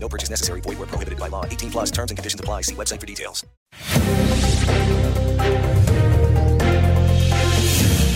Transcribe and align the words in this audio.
No 0.00 0.08
purchase 0.08 0.30
necessary. 0.30 0.60
Void 0.60 0.78
where 0.78 0.86
prohibited 0.86 1.18
by 1.18 1.28
law. 1.28 1.44
18 1.44 1.70
plus 1.70 1.90
terms 1.90 2.10
and 2.10 2.16
conditions 2.16 2.40
apply. 2.40 2.62
See 2.62 2.74
website 2.74 3.00
for 3.00 3.06
details. 3.06 3.44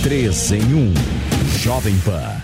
3 0.02 0.52
em 0.52 0.62
1. 0.62 0.94
Jovem 1.58 1.96
Pan. 2.00 2.42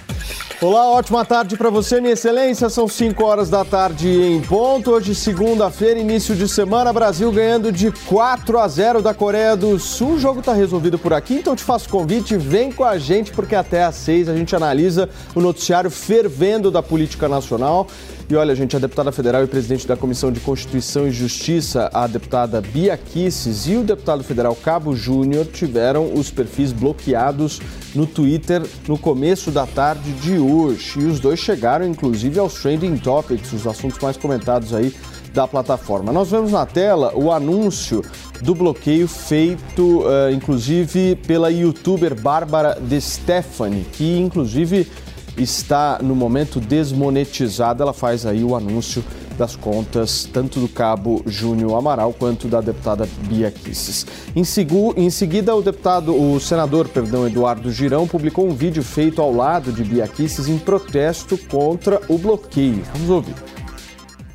Olá, 0.60 0.90
ótima 0.90 1.24
tarde 1.24 1.56
para 1.56 1.70
você, 1.70 2.00
minha 2.00 2.14
excelência. 2.14 2.68
São 2.68 2.88
5 2.88 3.24
horas 3.24 3.48
da 3.48 3.64
tarde 3.64 4.08
em 4.08 4.40
ponto. 4.40 4.90
Hoje, 4.90 5.14
segunda-feira, 5.14 6.00
início 6.00 6.34
de 6.34 6.48
semana, 6.48 6.92
Brasil 6.92 7.30
ganhando 7.30 7.70
de 7.70 7.92
4 8.08 8.58
a 8.58 8.66
0 8.66 9.00
da 9.00 9.14
Coreia 9.14 9.56
do 9.56 9.78
Sul. 9.78 10.14
O 10.14 10.18
jogo 10.18 10.40
está 10.40 10.52
resolvido 10.52 10.98
por 10.98 11.12
aqui, 11.12 11.34
então 11.34 11.54
te 11.54 11.62
faço 11.62 11.88
convite, 11.88 12.36
vem 12.36 12.72
com 12.72 12.82
a 12.82 12.98
gente, 12.98 13.30
porque 13.30 13.54
até 13.54 13.84
às 13.84 13.94
6 13.96 14.28
a 14.28 14.34
gente 14.34 14.54
analisa 14.56 15.08
o 15.32 15.40
noticiário 15.40 15.90
fervendo 15.92 16.72
da 16.72 16.82
política 16.82 17.28
nacional. 17.28 17.86
E 18.30 18.36
olha, 18.36 18.54
gente, 18.54 18.76
a 18.76 18.78
deputada 18.78 19.10
federal 19.10 19.42
e 19.42 19.46
presidente 19.46 19.88
da 19.88 19.96
Comissão 19.96 20.30
de 20.30 20.38
Constituição 20.38 21.08
e 21.08 21.10
Justiça, 21.10 21.88
a 21.94 22.06
deputada 22.06 22.60
Bia 22.60 22.94
Kisses, 22.94 23.66
e 23.66 23.76
o 23.76 23.82
deputado 23.82 24.22
federal 24.22 24.54
Cabo 24.54 24.94
Júnior 24.94 25.46
tiveram 25.46 26.12
os 26.12 26.30
perfis 26.30 26.70
bloqueados 26.70 27.58
no 27.94 28.06
Twitter 28.06 28.62
no 28.86 28.98
começo 28.98 29.50
da 29.50 29.66
tarde 29.66 30.12
de 30.12 30.38
hoje. 30.38 31.00
E 31.00 31.04
os 31.04 31.18
dois 31.18 31.40
chegaram, 31.40 31.86
inclusive, 31.86 32.38
aos 32.38 32.52
trending 32.60 32.98
topics, 32.98 33.50
os 33.54 33.66
assuntos 33.66 33.98
mais 33.98 34.18
comentados 34.18 34.74
aí 34.74 34.94
da 35.32 35.48
plataforma. 35.48 36.12
Nós 36.12 36.30
vemos 36.30 36.52
na 36.52 36.66
tela 36.66 37.12
o 37.14 37.32
anúncio 37.32 38.04
do 38.42 38.54
bloqueio 38.54 39.08
feito, 39.08 40.00
uh, 40.00 40.30
inclusive, 40.30 41.16
pela 41.26 41.50
youtuber 41.50 42.14
Bárbara 42.14 42.78
De 42.78 43.00
Stefani, 43.00 43.86
que, 43.92 44.18
inclusive, 44.18 44.86
está 45.38 45.98
no 46.02 46.14
momento 46.14 46.60
desmonetizada. 46.60 47.82
Ela 47.82 47.92
faz 47.92 48.26
aí 48.26 48.42
o 48.42 48.54
anúncio 48.54 49.02
das 49.38 49.54
contas 49.54 50.28
tanto 50.30 50.58
do 50.58 50.68
cabo 50.68 51.22
Júnior 51.24 51.78
Amaral 51.78 52.12
quanto 52.12 52.48
da 52.48 52.60
deputada 52.60 53.08
Bia 53.28 53.50
Kisses. 53.50 54.04
Em, 54.34 54.42
em, 54.96 55.10
seguida, 55.10 55.54
o 55.54 55.62
deputado, 55.62 56.14
o 56.14 56.40
senador, 56.40 56.88
perdão, 56.88 57.26
Eduardo 57.26 57.70
Girão 57.70 58.06
publicou 58.06 58.46
um 58.46 58.52
vídeo 58.52 58.82
feito 58.82 59.22
ao 59.22 59.32
lado 59.32 59.72
de 59.72 59.84
Bia 59.84 60.08
Kisses 60.08 60.48
em 60.48 60.58
protesto 60.58 61.38
contra 61.38 62.00
o 62.08 62.18
bloqueio. 62.18 62.82
Vamos 62.94 63.10
ouvir. 63.10 63.34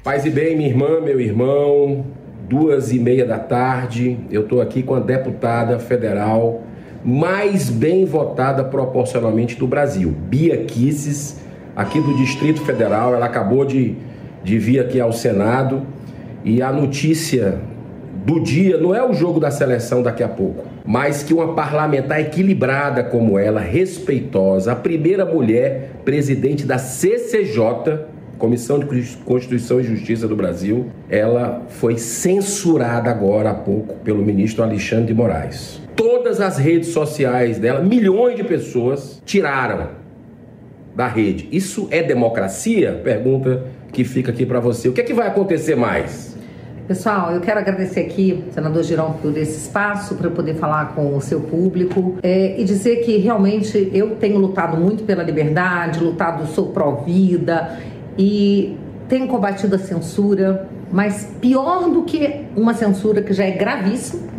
Paz 0.04 0.26
e 0.26 0.30
bem, 0.30 0.56
minha 0.56 0.70
irmã, 0.70 1.02
meu 1.02 1.20
irmão, 1.20 2.06
duas 2.48 2.92
e 2.92 3.00
meia 3.00 3.26
da 3.26 3.40
tarde, 3.40 4.20
eu 4.30 4.44
estou 4.44 4.62
aqui 4.62 4.84
com 4.84 4.96
a 4.96 5.00
deputada 5.00 5.80
federal 5.80 6.64
mais 7.06 7.70
bem 7.70 8.06
votada 8.06 8.64
proporcionalmente 8.64 9.56
do 9.56 9.68
Brasil, 9.68 10.10
Bia 10.12 10.58
Kisses, 10.66 11.38
aqui 11.76 12.00
do 12.00 12.16
Distrito 12.16 12.62
Federal. 12.62 13.14
Ela 13.14 13.26
acabou 13.26 13.66
de, 13.66 13.96
de 14.44 14.58
vir 14.58 14.80
aqui 14.80 15.00
ao 15.00 15.12
Senado 15.12 15.82
e 16.44 16.62
a 16.62 16.72
notícia 16.72 17.60
do 18.26 18.40
dia 18.40 18.78
não 18.78 18.96
é 18.96 19.06
o 19.06 19.14
jogo 19.14 19.40
da 19.40 19.52
seleção 19.52 20.02
daqui 20.02 20.24
a 20.24 20.30
pouco, 20.30 20.64
mas 20.86 21.24
que 21.24 21.34
uma 21.34 21.54
parlamentar 21.54 22.22
equilibrada 22.22 23.04
como 23.04 23.38
ela, 23.38 23.60
respeitosa, 23.60 24.72
a 24.72 24.76
primeira 24.76 25.26
mulher 25.26 25.92
presidente 26.06 26.66
da 26.66 26.78
CCJ, 26.78 28.14
Comissão 28.38 28.80
de 28.80 28.86
Constituição 29.26 29.80
e 29.80 29.84
Justiça 29.84 30.28
do 30.28 30.36
Brasil, 30.36 30.88
ela 31.10 31.64
foi 31.68 31.98
censurada 31.98 33.10
agora 33.10 33.52
há 33.52 33.54
pouco 33.54 33.96
pelo 33.96 34.24
ministro 34.24 34.64
Alexandre 34.64 35.08
de 35.08 35.14
Moraes 35.14 35.83
todas 35.96 36.42
as 36.42 36.58
redes 36.58 36.90
sociais 36.90 37.60
dela, 37.60 37.82
milhões 37.82 38.36
de 38.36 38.44
pessoas 38.44 39.22
tiraram 39.26 39.90
da 40.96 41.08
rede. 41.08 41.48
Isso 41.52 41.88
é 41.92 42.04
democracia? 42.04 43.02
Pergunta 43.04 43.66
que 43.92 44.04
fica 44.04 44.32
aqui 44.32 44.46
para 44.46 44.60
você. 44.60 44.88
O 44.90 44.94
que 44.94 45.02
é 45.02 45.04
que 45.04 45.14
vai 45.14 45.28
acontecer 45.28 45.76
mais? 45.76 46.34
Pessoal, 46.88 47.32
eu 47.32 47.40
quero 47.40 47.60
agradecer 47.60 48.02
aqui, 48.02 48.44
senador 48.52 48.84
Girão, 48.84 49.14
por 49.14 49.38
esse 49.38 49.58
espaço 49.58 50.16
para 50.16 50.30
poder 50.30 50.56
falar 50.56 50.94
com 50.94 51.16
o 51.16 51.22
seu 51.22 51.40
público 51.40 52.18
é, 52.22 52.60
e 52.60 52.66
dizer 52.66 52.98
que 52.98 53.18
realmente 53.18 53.90
eu 53.94 54.18
tenho 54.18 54.38
lutado 54.38 54.76
muito 54.76 55.06
pela 55.06 55.24
liberdade, 55.24 56.04
lutado, 56.04 56.46
sou 56.48 56.68
pró-vida 56.74 57.80
e 58.18 58.78
tenho 59.08 59.28
combatido 59.28 59.76
a 59.76 59.80
censura, 59.80 60.68
mas 60.92 61.30
pior 61.40 61.90
do 61.90 62.04
que 62.04 62.42
uma 62.54 62.74
censura 62.74 63.22
que 63.22 63.32
já 63.32 63.46
é 63.46 63.52
gravíssima, 63.52 64.33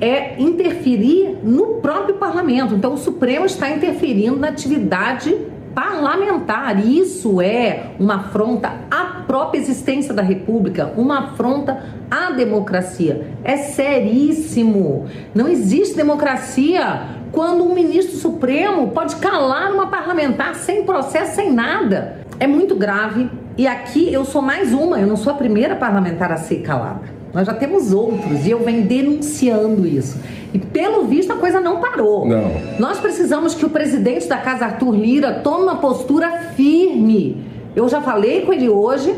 é 0.00 0.40
interferir 0.40 1.38
no 1.42 1.74
próprio 1.80 2.16
parlamento. 2.16 2.74
Então, 2.74 2.94
o 2.94 2.98
Supremo 2.98 3.46
está 3.46 3.70
interferindo 3.70 4.36
na 4.36 4.48
atividade 4.48 5.36
parlamentar. 5.74 6.84
Isso 6.84 7.40
é 7.40 7.90
uma 8.00 8.16
afronta 8.16 8.72
à 8.90 9.22
própria 9.26 9.60
existência 9.60 10.12
da 10.12 10.22
República, 10.22 10.92
uma 10.96 11.20
afronta 11.20 11.84
à 12.10 12.32
democracia. 12.32 13.28
É 13.44 13.56
seríssimo. 13.56 15.06
Não 15.34 15.46
existe 15.46 15.94
democracia 15.94 17.02
quando 17.30 17.62
um 17.62 17.74
ministro 17.74 18.16
supremo 18.16 18.88
pode 18.88 19.16
calar 19.16 19.72
uma 19.72 19.86
parlamentar 19.86 20.56
sem 20.56 20.84
processo, 20.84 21.36
sem 21.36 21.52
nada. 21.52 22.18
É 22.40 22.46
muito 22.46 22.74
grave. 22.74 23.30
E 23.56 23.66
aqui 23.66 24.12
eu 24.12 24.24
sou 24.24 24.40
mais 24.40 24.72
uma, 24.72 24.98
eu 24.98 25.06
não 25.06 25.16
sou 25.16 25.32
a 25.32 25.36
primeira 25.36 25.76
parlamentar 25.76 26.32
a 26.32 26.36
ser 26.36 26.62
calada. 26.62 27.17
Nós 27.38 27.46
já 27.46 27.54
temos 27.54 27.92
outros 27.92 28.44
e 28.44 28.50
eu 28.50 28.64
venho 28.64 28.84
denunciando 28.84 29.86
isso. 29.86 30.18
E 30.52 30.58
pelo 30.58 31.06
visto 31.06 31.32
a 31.32 31.36
coisa 31.36 31.60
não 31.60 31.80
parou. 31.80 32.26
Não. 32.26 32.50
Nós 32.80 32.98
precisamos 32.98 33.54
que 33.54 33.64
o 33.64 33.70
presidente 33.70 34.26
da 34.26 34.38
casa 34.38 34.64
Arthur 34.64 34.96
Lira 34.96 35.34
tome 35.34 35.62
uma 35.62 35.76
postura 35.76 36.32
firme. 36.56 37.40
Eu 37.76 37.88
já 37.88 38.00
falei 38.00 38.40
com 38.40 38.52
ele 38.52 38.68
hoje. 38.68 39.14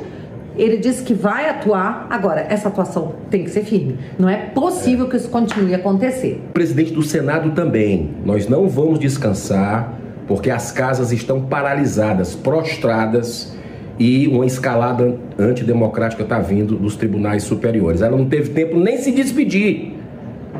Ele 0.54 0.76
disse 0.76 1.02
que 1.02 1.14
vai 1.14 1.48
atuar. 1.48 2.08
Agora, 2.10 2.44
essa 2.46 2.68
atuação 2.68 3.14
tem 3.30 3.42
que 3.42 3.48
ser 3.48 3.64
firme. 3.64 3.96
Não 4.18 4.28
é 4.28 4.36
possível 4.36 5.08
que 5.08 5.16
isso 5.16 5.30
continue 5.30 5.72
a 5.72 5.78
acontecer. 5.78 6.42
O 6.50 6.52
presidente 6.52 6.92
do 6.92 7.02
Senado 7.02 7.52
também. 7.52 8.10
Nós 8.22 8.46
não 8.46 8.68
vamos 8.68 8.98
descansar 8.98 9.98
porque 10.28 10.50
as 10.50 10.70
casas 10.70 11.10
estão 11.10 11.40
paralisadas, 11.40 12.34
prostradas 12.34 13.58
e 14.00 14.26
uma 14.26 14.46
escalada 14.46 15.14
antidemocrática 15.38 16.22
está 16.22 16.38
vindo 16.38 16.74
dos 16.74 16.96
tribunais 16.96 17.42
superiores. 17.42 18.00
Ela 18.00 18.16
não 18.16 18.24
teve 18.24 18.48
tempo 18.48 18.78
nem 18.78 18.96
se 18.96 19.12
despedir 19.12 19.92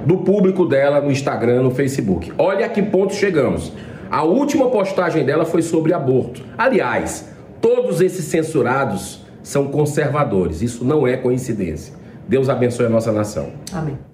do 0.04 0.18
público 0.18 0.66
dela 0.66 1.00
no 1.00 1.10
Instagram, 1.10 1.62
no 1.62 1.70
Facebook. 1.70 2.30
Olha 2.36 2.66
a 2.66 2.68
que 2.68 2.82
ponto 2.82 3.14
chegamos. 3.14 3.72
A 4.10 4.24
última 4.24 4.68
postagem 4.68 5.24
dela 5.24 5.46
foi 5.46 5.62
sobre 5.62 5.94
aborto. 5.94 6.42
Aliás, 6.58 7.30
todos 7.62 8.02
esses 8.02 8.26
censurados 8.26 9.24
são 9.42 9.68
conservadores. 9.68 10.60
Isso 10.60 10.84
não 10.84 11.06
é 11.06 11.16
coincidência. 11.16 11.94
Deus 12.28 12.50
abençoe 12.50 12.86
a 12.86 12.90
nossa 12.90 13.10
nação. 13.10 13.52
Amém. 13.72 14.09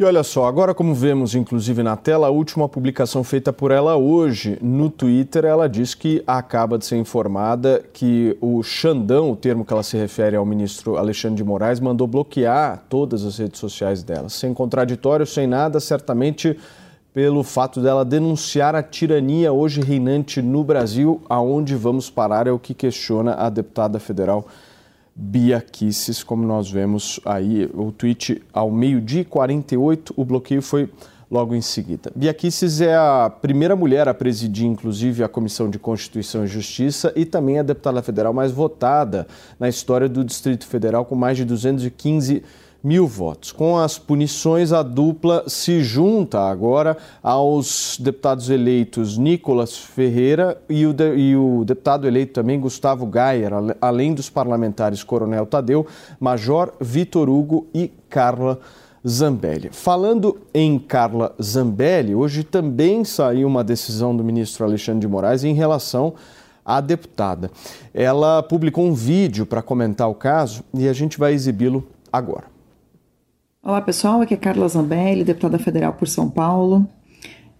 E 0.00 0.04
olha 0.04 0.22
só, 0.22 0.46
agora 0.46 0.72
como 0.72 0.94
vemos 0.94 1.34
inclusive 1.34 1.82
na 1.82 1.96
tela, 1.96 2.28
a 2.28 2.30
última 2.30 2.68
publicação 2.68 3.24
feita 3.24 3.52
por 3.52 3.72
ela 3.72 3.96
hoje 3.96 4.56
no 4.62 4.88
Twitter, 4.88 5.44
ela 5.44 5.68
diz 5.68 5.92
que 5.92 6.22
acaba 6.24 6.78
de 6.78 6.86
ser 6.86 6.98
informada 6.98 7.84
que 7.92 8.38
o 8.40 8.62
Xandão, 8.62 9.32
o 9.32 9.34
termo 9.34 9.64
que 9.64 9.72
ela 9.72 9.82
se 9.82 9.96
refere 9.96 10.36
ao 10.36 10.46
ministro 10.46 10.96
Alexandre 10.96 11.38
de 11.38 11.42
Moraes, 11.42 11.80
mandou 11.80 12.06
bloquear 12.06 12.84
todas 12.88 13.24
as 13.24 13.38
redes 13.38 13.58
sociais 13.58 14.04
dela. 14.04 14.28
Sem 14.28 14.54
contraditório, 14.54 15.26
sem 15.26 15.48
nada, 15.48 15.80
certamente 15.80 16.56
pelo 17.12 17.42
fato 17.42 17.80
dela 17.80 18.04
denunciar 18.04 18.76
a 18.76 18.84
tirania 18.84 19.52
hoje 19.52 19.80
reinante 19.80 20.40
no 20.40 20.62
Brasil, 20.62 21.20
aonde 21.28 21.74
vamos 21.74 22.08
parar 22.08 22.46
é 22.46 22.52
o 22.52 22.58
que 22.60 22.72
questiona 22.72 23.34
a 23.34 23.50
deputada 23.50 23.98
federal 23.98 24.46
Bia 25.20 25.60
Kisses, 25.60 26.22
como 26.22 26.46
nós 26.46 26.70
vemos 26.70 27.18
aí, 27.24 27.68
o 27.74 27.90
tweet 27.90 28.40
ao 28.52 28.70
meio-dia 28.70 29.24
48, 29.24 30.14
o 30.16 30.24
bloqueio 30.24 30.62
foi 30.62 30.88
logo 31.28 31.56
em 31.56 31.60
seguida. 31.60 32.12
Bia 32.14 32.32
Kisses 32.32 32.80
é 32.80 32.94
a 32.94 33.28
primeira 33.28 33.74
mulher 33.74 34.06
a 34.06 34.14
presidir, 34.14 34.66
inclusive, 34.66 35.24
a 35.24 35.28
Comissão 35.28 35.68
de 35.68 35.76
Constituição 35.76 36.44
e 36.44 36.46
Justiça 36.46 37.12
e 37.16 37.24
também 37.24 37.58
a 37.58 37.64
deputada 37.64 38.00
federal 38.00 38.32
mais 38.32 38.52
votada 38.52 39.26
na 39.58 39.68
história 39.68 40.08
do 40.08 40.24
Distrito 40.24 40.64
Federal, 40.68 41.04
com 41.04 41.16
mais 41.16 41.36
de 41.36 41.44
215 41.44 42.34
mil 42.34 42.42
votos. 43.06 43.52
Com 43.52 43.76
as 43.76 43.98
punições, 43.98 44.72
a 44.72 44.82
dupla 44.82 45.44
se 45.48 45.82
junta 45.82 46.40
agora 46.40 46.96
aos 47.22 47.98
deputados 48.00 48.48
eleitos 48.48 49.18
Nicolas 49.18 49.76
Ferreira 49.76 50.60
e 50.68 50.86
o, 50.86 50.92
de, 50.92 51.14
e 51.16 51.36
o 51.36 51.64
deputado 51.64 52.06
eleito 52.06 52.34
também 52.34 52.60
Gustavo 52.60 53.06
Gayer, 53.06 53.50
além 53.80 54.14
dos 54.14 54.30
parlamentares 54.30 55.02
Coronel 55.02 55.44
Tadeu, 55.44 55.86
Major 56.20 56.72
Vitor 56.80 57.28
Hugo 57.28 57.66
e 57.74 57.90
Carla 58.08 58.58
Zambelli. 59.06 59.70
Falando 59.72 60.38
em 60.54 60.78
Carla 60.78 61.34
Zambelli, 61.42 62.14
hoje 62.14 62.44
também 62.44 63.04
saiu 63.04 63.48
uma 63.48 63.64
decisão 63.64 64.16
do 64.16 64.24
ministro 64.24 64.64
Alexandre 64.64 65.00
de 65.00 65.08
Moraes 65.08 65.44
em 65.44 65.54
relação 65.54 66.14
à 66.64 66.80
deputada. 66.80 67.50
Ela 67.92 68.42
publicou 68.42 68.84
um 68.84 68.94
vídeo 68.94 69.46
para 69.46 69.62
comentar 69.62 70.08
o 70.08 70.14
caso 70.14 70.62
e 70.74 70.88
a 70.88 70.92
gente 70.92 71.18
vai 71.18 71.32
exibi-lo 71.32 71.86
agora. 72.12 72.57
Olá 73.68 73.82
pessoal, 73.82 74.22
aqui 74.22 74.32
é 74.32 74.36
Carla 74.38 74.66
Zambelli, 74.66 75.22
deputada 75.22 75.58
federal 75.58 75.92
por 75.92 76.08
São 76.08 76.30
Paulo, 76.30 76.88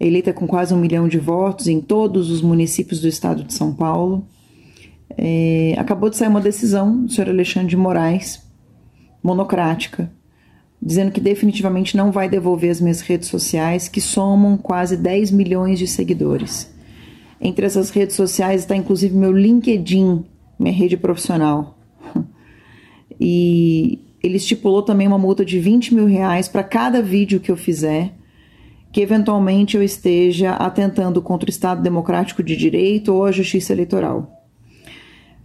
eleita 0.01 0.33
com 0.33 0.47
quase 0.47 0.73
um 0.73 0.79
milhão 0.79 1.07
de 1.07 1.19
votos 1.19 1.67
em 1.67 1.83
todos 1.83 2.31
os 2.31 2.41
municípios 2.41 2.99
do 3.03 3.09
estado 3.09 3.45
de 3.45 3.53
São 3.53 3.75
Paulo. 3.75 4.27
É, 5.19 5.75
acabou 5.77 6.09
de 6.09 6.17
sair 6.17 6.29
uma 6.29 6.41
decisão 6.41 7.05
do 7.05 7.13
senhor 7.13 7.29
Alexandre 7.29 7.69
de 7.69 7.77
Moraes, 7.77 8.43
monocrática, 9.23 10.11
dizendo 10.81 11.13
que 11.13 11.21
definitivamente 11.21 11.95
não 11.95 12.11
vai 12.11 12.27
devolver 12.27 12.71
as 12.71 12.81
minhas 12.81 13.03
redes 13.03 13.29
sociais, 13.29 13.87
que 13.87 14.01
somam 14.01 14.57
quase 14.57 14.97
10 14.97 15.31
milhões 15.31 15.79
de 15.79 15.87
seguidores. 15.87 16.75
Entre 17.39 17.67
essas 17.67 17.91
redes 17.91 18.17
sociais 18.17 18.63
está 18.63 18.75
inclusive 18.75 19.15
meu 19.15 19.31
LinkedIn, 19.31 20.25
minha 20.59 20.73
rede 20.73 20.97
profissional. 20.97 21.77
E 23.21 24.08
ele 24.23 24.37
estipulou 24.37 24.83
também 24.83 25.07
uma 25.07 25.19
multa 25.19 25.45
de 25.45 25.59
20 25.59 25.95
mil 25.95 26.07
reais 26.07 26.49
para 26.49 26.65
cada 26.65 27.01
vídeo 27.01 27.41
que 27.41 27.51
eu 27.51 27.57
fizer, 27.57 28.13
que 28.91 29.01
eventualmente 29.01 29.77
eu 29.77 29.83
esteja 29.83 30.53
atentando 30.53 31.21
contra 31.23 31.49
o 31.49 31.51
Estado 31.51 31.83
Democrático 31.83 32.43
de 32.43 32.57
Direito 32.57 33.15
ou 33.15 33.25
a 33.25 33.33
Justiça 33.33 33.73
Eleitoral. 33.73 34.33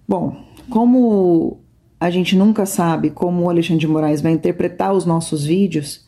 Bom, 0.07 0.35
como 0.69 1.59
a 1.99 2.09
gente 2.09 2.35
nunca 2.35 2.65
sabe 2.65 3.09
como 3.09 3.43
o 3.43 3.49
Alexandre 3.49 3.81
de 3.81 3.87
Moraes 3.87 4.21
vai 4.21 4.31
interpretar 4.31 4.93
os 4.93 5.05
nossos 5.05 5.45
vídeos, 5.45 6.05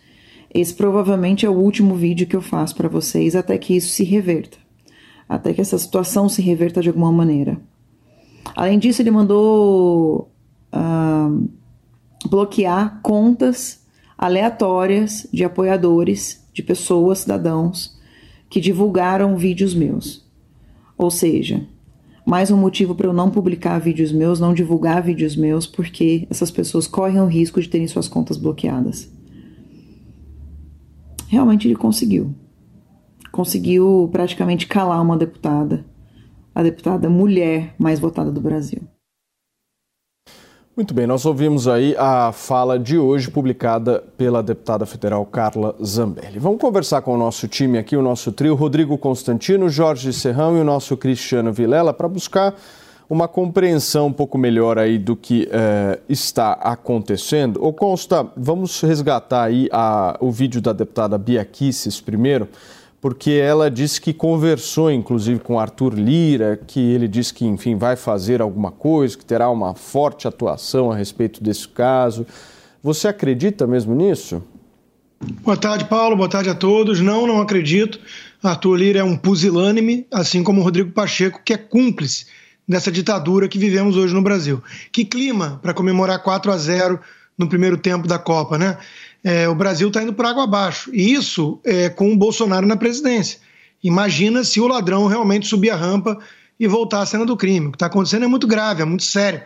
esse 0.53 0.73
provavelmente 0.73 1.45
é 1.45 1.49
o 1.49 1.53
último 1.53 1.95
vídeo 1.95 2.27
que 2.27 2.35
eu 2.35 2.41
faço 2.41 2.75
para 2.75 2.87
vocês 2.87 3.35
até 3.35 3.57
que 3.57 3.75
isso 3.75 3.89
se 3.89 4.03
reverta, 4.03 4.57
até 5.27 5.53
que 5.53 5.61
essa 5.61 5.77
situação 5.77 6.27
se 6.29 6.41
reverta 6.41 6.81
de 6.81 6.89
alguma 6.89 7.11
maneira. 7.11 7.59
Além 8.55 8.79
disso, 8.79 9.01
ele 9.01 9.11
mandou 9.11 10.31
uh, 10.73 11.49
bloquear 12.25 12.99
contas 13.01 13.85
aleatórias 14.17 15.27
de 15.31 15.43
apoiadores, 15.43 16.45
de 16.53 16.63
pessoas, 16.63 17.19
cidadãos, 17.19 17.97
que 18.49 18.59
divulgaram 18.59 19.37
vídeos 19.37 19.73
meus. 19.73 20.25
Ou 20.97 21.11
seja, 21.11 21.67
mais 22.25 22.49
um 22.49 22.57
motivo 22.57 22.95
para 22.95 23.07
eu 23.07 23.13
não 23.13 23.29
publicar 23.29 23.79
vídeos 23.79 24.11
meus, 24.11 24.39
não 24.39 24.53
divulgar 24.53 25.03
vídeos 25.03 25.35
meus, 25.35 25.67
porque 25.67 26.25
essas 26.29 26.49
pessoas 26.49 26.87
correm 26.87 27.19
o 27.19 27.27
risco 27.27 27.61
de 27.61 27.69
terem 27.69 27.87
suas 27.87 28.07
contas 28.07 28.37
bloqueadas. 28.37 29.11
Realmente 31.27 31.67
ele 31.67 31.75
conseguiu. 31.75 32.33
Conseguiu 33.31 34.09
praticamente 34.11 34.65
calar 34.65 35.01
uma 35.01 35.17
deputada, 35.17 35.85
a 36.53 36.63
deputada 36.63 37.09
mulher 37.09 37.75
mais 37.77 37.99
votada 37.99 38.31
do 38.31 38.39
Brasil. 38.39 38.81
Muito 40.75 40.93
bem, 40.93 41.07
nós 41.07 41.25
ouvimos 41.25 41.69
aí 41.69 41.95
a 41.97 42.33
fala 42.33 42.77
de 42.77 42.97
hoje 42.97 43.31
publicada 43.31 44.03
pela 44.17 44.43
deputada 44.43 44.85
federal 44.85 45.25
Carla 45.25 45.73
Zambelli. 45.81 46.37
Vamos 46.37 46.59
conversar 46.59 47.01
com 47.01 47.13
o 47.13 47.17
nosso 47.17 47.47
time 47.47 47.77
aqui, 47.77 47.95
o 47.95 48.01
nosso 48.01 48.29
trio, 48.33 48.55
Rodrigo 48.55 48.97
Constantino, 48.97 49.69
Jorge 49.69 50.11
Serrão 50.11 50.57
e 50.57 50.59
o 50.59 50.65
nosso 50.65 50.97
Cristiano 50.97 51.53
Vilela, 51.53 51.93
para 51.93 52.09
buscar 52.09 52.53
uma 53.09 53.25
compreensão 53.25 54.07
um 54.07 54.11
pouco 54.11 54.37
melhor 54.37 54.77
aí 54.77 54.97
do 54.97 55.15
que 55.15 55.47
eh, 55.49 55.97
está 56.09 56.51
acontecendo. 56.51 57.63
Ô 57.63 57.71
Consta, 57.71 58.27
vamos 58.35 58.81
resgatar 58.81 59.43
aí 59.43 59.69
a, 59.71 60.17
o 60.19 60.29
vídeo 60.29 60.59
da 60.59 60.73
deputada 60.73 61.17
Bia 61.17 61.45
Kisses 61.45 62.01
primeiro 62.01 62.49
porque 63.05 63.33
ela 63.33 63.69
disse 63.69 64.01
que 64.01 64.11
conversou, 64.11 64.89
inclusive, 64.91 65.39
com 65.39 65.59
Arthur 65.59 65.93
Lira, 65.93 66.59
que 66.65 66.79
ele 66.79 67.07
disse 67.07 67.31
que, 67.31 67.45
enfim, 67.45 67.77
vai 67.77 67.95
fazer 67.95 68.41
alguma 68.41 68.71
coisa, 68.71 69.15
que 69.15 69.23
terá 69.23 69.47
uma 69.47 69.75
forte 69.75 70.27
atuação 70.27 70.91
a 70.91 70.95
respeito 70.95 71.43
desse 71.43 71.67
caso. 71.67 72.25
Você 72.81 73.07
acredita 73.07 73.67
mesmo 73.67 73.93
nisso? 73.93 74.41
Boa 75.43 75.55
tarde, 75.55 75.85
Paulo. 75.85 76.15
Boa 76.15 76.27
tarde 76.27 76.49
a 76.49 76.55
todos. 76.55 76.99
Não, 76.99 77.27
não 77.27 77.39
acredito. 77.39 77.99
Arthur 78.41 78.75
Lira 78.75 79.01
é 79.01 79.03
um 79.03 79.15
pusilânime, 79.15 80.07
assim 80.11 80.43
como 80.43 80.63
Rodrigo 80.63 80.89
Pacheco, 80.89 81.41
que 81.45 81.53
é 81.53 81.57
cúmplice 81.57 82.25
dessa 82.67 82.91
ditadura 82.91 83.47
que 83.47 83.59
vivemos 83.59 83.95
hoje 83.97 84.15
no 84.15 84.23
Brasil. 84.23 84.63
Que 84.91 85.05
clima 85.05 85.59
para 85.61 85.75
comemorar 85.75 86.23
4 86.23 86.51
a 86.51 86.57
0 86.57 86.99
no 87.37 87.47
primeiro 87.47 87.77
tempo 87.77 88.07
da 88.07 88.17
Copa, 88.17 88.57
né? 88.57 88.79
É, 89.25 89.49
o 89.49 89.55
Brasil 89.55 89.87
está 89.87 90.03
indo 90.03 90.13
por 90.13 90.23
água 90.23 90.43
abaixo. 90.43 90.91
E 90.93 91.11
isso 91.11 91.59
é, 91.65 91.89
com 91.89 92.13
o 92.13 92.15
Bolsonaro 92.15 92.67
na 92.67 92.77
presidência. 92.77 93.39
Imagina 93.83 94.43
se 94.43 94.61
o 94.61 94.67
ladrão 94.67 95.07
realmente 95.07 95.47
subir 95.47 95.71
a 95.71 95.75
rampa 95.75 96.19
e 96.59 96.67
voltar 96.67 97.01
à 97.01 97.05
cena 97.07 97.25
do 97.25 97.35
crime. 97.35 97.65
O 97.65 97.71
que 97.71 97.75
está 97.75 97.87
acontecendo 97.87 98.23
é 98.23 98.27
muito 98.27 98.45
grave, 98.45 98.83
é 98.83 98.85
muito 98.85 99.03
sério. 99.03 99.41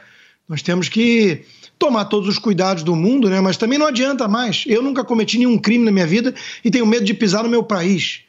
Nós 0.49 0.61
temos 0.61 0.89
que 0.89 1.45
tomar 1.77 2.05
todos 2.05 2.27
os 2.27 2.37
cuidados 2.37 2.83
do 2.83 2.93
mundo, 2.93 3.29
né? 3.29 3.39
mas 3.39 3.55
também 3.55 3.79
não 3.79 3.87
adianta 3.87 4.27
mais. 4.27 4.65
Eu 4.67 4.81
nunca 4.81 5.01
cometi 5.05 5.37
nenhum 5.37 5.57
crime 5.57 5.85
na 5.85 5.91
minha 5.91 6.05
vida 6.05 6.35
e 6.63 6.69
tenho 6.69 6.85
medo 6.85 7.05
de 7.05 7.13
pisar 7.13 7.41
no 7.43 7.49
meu 7.49 7.63
país. 7.63 8.23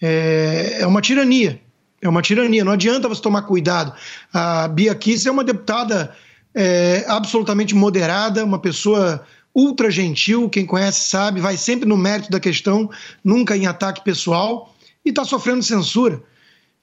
É, 0.00 0.78
é 0.80 0.86
uma 0.86 1.02
tirania. 1.02 1.60
É 2.00 2.08
uma 2.08 2.22
tirania. 2.22 2.64
Não 2.64 2.72
adianta 2.72 3.06
você 3.06 3.20
tomar 3.20 3.42
cuidado. 3.42 3.92
A 4.32 4.66
Bia 4.66 4.94
Kiss 4.94 5.28
é 5.28 5.30
uma 5.30 5.44
deputada 5.44 6.16
é, 6.54 7.04
absolutamente 7.06 7.74
moderada, 7.74 8.42
uma 8.42 8.58
pessoa 8.58 9.26
ultra 9.56 9.90
gentil, 9.90 10.50
quem 10.50 10.66
conhece 10.66 11.08
sabe, 11.08 11.40
vai 11.40 11.56
sempre 11.56 11.88
no 11.88 11.96
mérito 11.96 12.30
da 12.30 12.38
questão, 12.38 12.90
nunca 13.24 13.56
em 13.56 13.66
ataque 13.66 14.04
pessoal, 14.04 14.76
e 15.02 15.08
está 15.08 15.24
sofrendo 15.24 15.62
censura. 15.62 16.22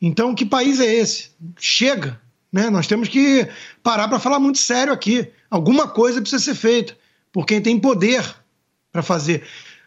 Então, 0.01 0.33
que 0.33 0.43
país 0.43 0.79
é 0.79 0.91
esse? 0.91 1.29
Chega, 1.59 2.19
né? 2.51 2.71
Nós 2.71 2.87
temos 2.87 3.07
que 3.07 3.47
parar 3.83 4.07
para 4.07 4.19
falar 4.19 4.39
muito 4.39 4.57
sério 4.57 4.91
aqui. 4.91 5.29
Alguma 5.51 5.87
coisa 5.87 6.19
precisa 6.19 6.43
ser 6.43 6.55
feita 6.55 6.97
por 7.31 7.45
quem 7.45 7.61
tem 7.61 7.79
poder 7.79 8.25
para 8.91 9.03
fazer, 9.03 9.43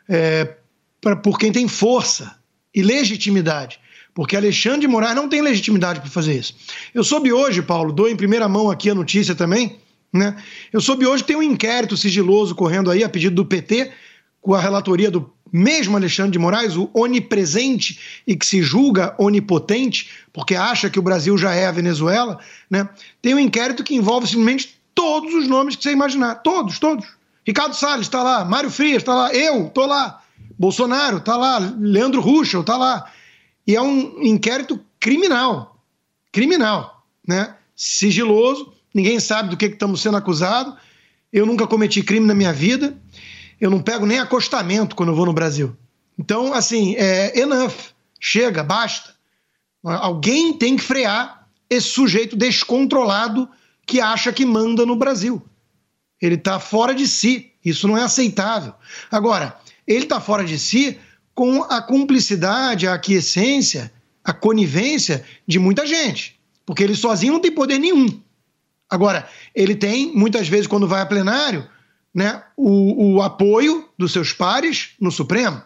é, 0.08 0.54
pra, 1.00 1.16
por 1.16 1.38
quem 1.38 1.50
tem 1.50 1.66
força 1.66 2.36
e 2.72 2.82
legitimidade. 2.82 3.80
Porque 4.14 4.36
Alexandre 4.36 4.82
de 4.82 4.88
Moraes 4.88 5.16
não 5.16 5.28
tem 5.28 5.42
legitimidade 5.42 6.00
para 6.00 6.08
fazer 6.08 6.38
isso. 6.38 6.54
Eu 6.94 7.02
soube 7.02 7.32
hoje, 7.32 7.62
Paulo, 7.62 7.92
dou 7.92 8.08
em 8.08 8.16
primeira 8.16 8.48
mão 8.48 8.70
aqui 8.70 8.88
a 8.88 8.94
notícia 8.94 9.34
também, 9.34 9.78
né? 10.16 10.36
Eu 10.72 10.80
soube 10.80 11.06
hoje 11.06 11.22
que 11.22 11.28
tem 11.28 11.36
um 11.36 11.42
inquérito 11.42 11.96
sigiloso 11.96 12.54
correndo 12.54 12.90
aí 12.90 13.04
a 13.04 13.08
pedido 13.08 13.36
do 13.36 13.44
PT, 13.44 13.92
com 14.40 14.54
a 14.54 14.60
relatoria 14.60 15.10
do 15.10 15.30
mesmo 15.52 15.96
Alexandre 15.96 16.32
de 16.32 16.38
Moraes, 16.38 16.76
o 16.76 16.90
onipresente 16.92 18.22
e 18.26 18.36
que 18.36 18.44
se 18.44 18.62
julga 18.62 19.14
onipotente, 19.18 20.10
porque 20.32 20.54
acha 20.54 20.90
que 20.90 20.98
o 20.98 21.02
Brasil 21.02 21.38
já 21.38 21.54
é 21.54 21.66
a 21.66 21.72
Venezuela, 21.72 22.38
né? 22.68 22.88
tem 23.22 23.34
um 23.34 23.38
inquérito 23.38 23.84
que 23.84 23.94
envolve 23.94 24.26
simplesmente 24.26 24.76
todos 24.94 25.32
os 25.34 25.46
nomes 25.46 25.76
que 25.76 25.82
você 25.82 25.92
imaginar. 25.92 26.36
Todos, 26.36 26.78
todos. 26.78 27.06
Ricardo 27.46 27.74
Salles 27.74 28.06
está 28.06 28.22
lá, 28.22 28.44
Mário 28.44 28.70
Frias 28.70 28.98
está 29.02 29.14
lá, 29.14 29.32
eu 29.32 29.68
estou 29.68 29.86
lá, 29.86 30.20
Bolsonaro 30.58 31.18
está 31.18 31.36
lá, 31.36 31.58
Leandro 31.78 32.20
Ruschel 32.20 32.62
está 32.62 32.76
lá. 32.76 33.10
E 33.66 33.76
é 33.76 33.82
um 33.82 34.22
inquérito 34.22 34.80
criminal. 34.98 35.80
Criminal, 36.32 37.04
né? 37.26 37.54
Sigiloso 37.74 38.72
ninguém 38.96 39.20
sabe 39.20 39.50
do 39.50 39.56
que, 39.58 39.66
estamos 39.66 40.00
sendo 40.00 40.16
acusados. 40.16 40.74
Eu 41.30 41.44
nunca 41.44 41.66
cometi 41.66 42.02
crime 42.02 42.26
na 42.26 42.34
minha 42.34 42.52
vida. 42.52 42.96
Eu 43.60 43.70
não 43.70 43.82
pego 43.82 44.06
nem 44.06 44.18
acostamento 44.18 44.96
quando 44.96 45.10
eu 45.10 45.14
vou 45.14 45.26
no 45.26 45.34
Brasil. 45.34 45.76
Então, 46.18 46.54
assim, 46.54 46.94
é 46.96 47.38
enough. 47.38 47.74
Chega, 48.18 48.64
basta. 48.64 49.14
Alguém 49.84 50.54
tem 50.54 50.76
que 50.76 50.82
frear 50.82 51.46
esse 51.68 51.88
sujeito 51.88 52.34
descontrolado 52.34 53.46
que 53.86 54.00
acha 54.00 54.32
que 54.32 54.46
manda 54.46 54.86
no 54.86 54.96
Brasil. 54.96 55.42
Ele 56.20 56.36
está 56.36 56.58
fora 56.58 56.94
de 56.94 57.06
si. 57.06 57.52
Isso 57.62 57.86
não 57.86 57.98
é 57.98 58.02
aceitável. 58.02 58.72
Agora, 59.10 59.58
ele 59.86 60.04
está 60.04 60.20
fora 60.20 60.42
de 60.42 60.58
si 60.58 60.98
com 61.34 61.62
a 61.64 61.82
cumplicidade, 61.82 62.88
a 62.88 62.94
aquiescência, 62.94 63.92
a 64.24 64.32
conivência 64.32 65.22
de 65.46 65.58
muita 65.58 65.86
gente. 65.86 66.40
Porque 66.64 66.82
ele 66.82 66.96
sozinho 66.96 67.34
não 67.34 67.40
tem 67.40 67.52
poder 67.52 67.78
nenhum. 67.78 68.20
Agora, 68.88 69.28
ele 69.54 69.74
tem, 69.74 70.12
muitas 70.14 70.48
vezes, 70.48 70.66
quando 70.66 70.86
vai 70.86 71.02
a 71.02 71.06
plenário, 71.06 71.66
né, 72.14 72.42
o, 72.56 73.16
o 73.16 73.22
apoio 73.22 73.88
dos 73.98 74.12
seus 74.12 74.32
pares 74.32 74.90
no 75.00 75.10
Supremo. 75.10 75.60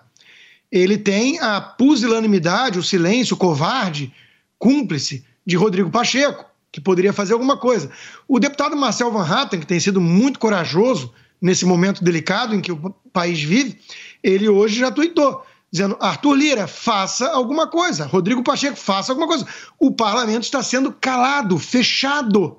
Ele 0.70 0.96
tem 0.96 1.38
a 1.40 1.60
pusilanimidade, 1.60 2.78
o 2.78 2.82
silêncio, 2.82 3.34
o 3.34 3.38
covarde, 3.38 4.12
cúmplice 4.58 5.24
de 5.44 5.56
Rodrigo 5.56 5.90
Pacheco, 5.90 6.44
que 6.72 6.80
poderia 6.80 7.12
fazer 7.12 7.32
alguma 7.32 7.56
coisa. 7.56 7.90
O 8.28 8.38
deputado 8.38 8.76
Marcel 8.76 9.10
Van 9.10 9.24
Hatten, 9.24 9.60
que 9.60 9.66
tem 9.66 9.80
sido 9.80 10.00
muito 10.00 10.38
corajoso 10.38 11.12
nesse 11.40 11.64
momento 11.64 12.04
delicado 12.04 12.54
em 12.54 12.60
que 12.60 12.70
o 12.72 12.94
país 13.12 13.42
vive, 13.42 13.78
ele 14.22 14.48
hoje 14.48 14.78
já 14.78 14.90
tuitou, 14.90 15.44
dizendo: 15.70 15.96
Arthur 16.00 16.34
Lira, 16.34 16.66
faça 16.66 17.28
alguma 17.30 17.66
coisa. 17.66 18.06
Rodrigo 18.06 18.42
Pacheco, 18.42 18.76
faça 18.76 19.12
alguma 19.12 19.26
coisa. 19.26 19.46
O 19.78 19.90
parlamento 19.90 20.44
está 20.44 20.62
sendo 20.62 20.92
calado, 20.92 21.58
fechado. 21.58 22.58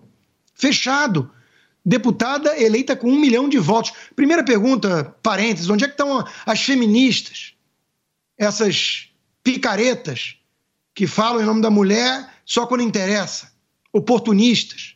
Fechado. 0.61 1.31
Deputada 1.83 2.55
eleita 2.61 2.95
com 2.95 3.09
um 3.09 3.19
milhão 3.19 3.49
de 3.49 3.57
votos. 3.57 3.91
Primeira 4.15 4.43
pergunta, 4.43 5.15
parênteses: 5.23 5.69
onde 5.69 5.83
é 5.83 5.87
que 5.87 5.93
estão 5.93 6.23
as 6.45 6.61
feministas? 6.61 7.53
Essas 8.37 9.09
picaretas 9.43 10.37
que 10.93 11.07
falam 11.07 11.41
em 11.41 11.45
nome 11.45 11.61
da 11.61 11.71
mulher 11.71 12.29
só 12.45 12.67
quando 12.67 12.83
interessa, 12.83 13.51
oportunistas. 13.91 14.95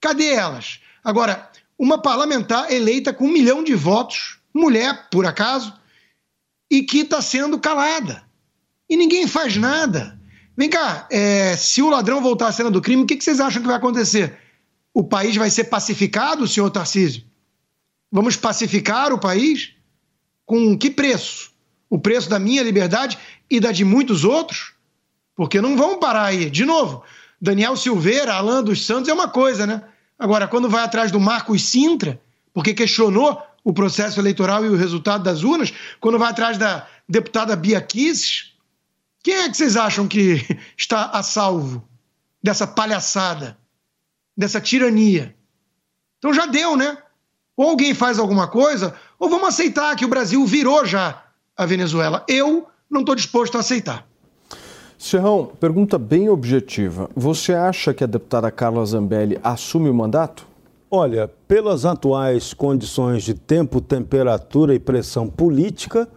Cadê 0.00 0.32
elas? 0.32 0.80
Agora, 1.04 1.48
uma 1.78 2.02
parlamentar 2.02 2.72
eleita 2.72 3.12
com 3.12 3.26
um 3.26 3.32
milhão 3.32 3.62
de 3.62 3.74
votos, 3.74 4.38
mulher, 4.52 5.08
por 5.10 5.24
acaso, 5.24 5.72
e 6.68 6.82
que 6.82 7.00
está 7.00 7.22
sendo 7.22 7.60
calada. 7.60 8.24
E 8.88 8.96
ninguém 8.96 9.26
faz 9.28 9.56
nada. 9.56 10.18
Vem 10.56 10.68
cá, 10.68 11.06
é, 11.10 11.56
se 11.56 11.80
o 11.80 11.90
ladrão 11.90 12.20
voltar 12.20 12.48
à 12.48 12.52
cena 12.52 12.70
do 12.70 12.82
crime, 12.82 13.02
o 13.04 13.06
que, 13.06 13.16
que 13.16 13.22
vocês 13.22 13.40
acham 13.40 13.62
que 13.62 13.68
vai 13.68 13.76
acontecer? 13.76 14.36
O 14.92 15.04
país 15.04 15.36
vai 15.36 15.50
ser 15.50 15.64
pacificado, 15.64 16.46
senhor 16.46 16.70
Tarcísio? 16.70 17.24
Vamos 18.10 18.36
pacificar 18.36 19.12
o 19.12 19.18
país? 19.18 19.72
Com 20.44 20.76
que 20.76 20.90
preço? 20.90 21.52
O 21.88 21.98
preço 21.98 22.28
da 22.28 22.38
minha 22.38 22.62
liberdade 22.62 23.18
e 23.48 23.60
da 23.60 23.70
de 23.70 23.84
muitos 23.84 24.24
outros? 24.24 24.72
Porque 25.36 25.60
não 25.60 25.76
vão 25.76 25.98
parar 25.98 26.24
aí. 26.24 26.50
De 26.50 26.64
novo, 26.64 27.04
Daniel 27.40 27.76
Silveira, 27.76 28.34
Alan 28.34 28.62
dos 28.62 28.84
Santos 28.84 29.08
é 29.08 29.14
uma 29.14 29.28
coisa, 29.28 29.66
né? 29.66 29.82
Agora, 30.18 30.46
quando 30.46 30.68
vai 30.68 30.84
atrás 30.84 31.10
do 31.10 31.18
Marcos 31.18 31.62
Sintra, 31.62 32.20
porque 32.52 32.74
questionou 32.74 33.40
o 33.62 33.72
processo 33.72 34.20
eleitoral 34.20 34.64
e 34.64 34.68
o 34.68 34.76
resultado 34.76 35.22
das 35.22 35.42
urnas, 35.42 35.72
quando 36.00 36.18
vai 36.18 36.30
atrás 36.30 36.58
da 36.58 36.86
deputada 37.08 37.56
Bia 37.56 37.80
Kicis, 37.80 38.52
quem 39.22 39.34
é 39.34 39.48
que 39.48 39.56
vocês 39.56 39.76
acham 39.76 40.08
que 40.08 40.44
está 40.76 41.06
a 41.06 41.22
salvo 41.22 41.86
dessa 42.42 42.66
palhaçada, 42.66 43.58
dessa 44.36 44.60
tirania? 44.60 45.34
Então 46.18 46.32
já 46.32 46.46
deu, 46.46 46.76
né? 46.76 46.98
Ou 47.56 47.70
alguém 47.70 47.94
faz 47.94 48.18
alguma 48.18 48.48
coisa, 48.48 48.94
ou 49.18 49.28
vamos 49.28 49.48
aceitar 49.48 49.94
que 49.96 50.04
o 50.04 50.08
Brasil 50.08 50.44
virou 50.46 50.84
já 50.84 51.24
a 51.56 51.66
Venezuela. 51.66 52.24
Eu 52.28 52.66
não 52.90 53.00
estou 53.00 53.14
disposto 53.14 53.56
a 53.56 53.60
aceitar. 53.60 54.06
Serrão, 54.98 55.50
pergunta 55.58 55.98
bem 55.98 56.28
objetiva. 56.28 57.08
Você 57.16 57.54
acha 57.54 57.94
que 57.94 58.04
a 58.04 58.06
deputada 58.06 58.50
Carla 58.50 58.84
Zambelli 58.84 59.38
assume 59.42 59.88
o 59.88 59.94
mandato? 59.94 60.46
Olha, 60.90 61.28
pelas 61.46 61.86
atuais 61.86 62.52
condições 62.52 63.22
de 63.22 63.32
tempo, 63.32 63.80
temperatura 63.80 64.74
e 64.74 64.78
pressão 64.78 65.28
política, 65.28 66.08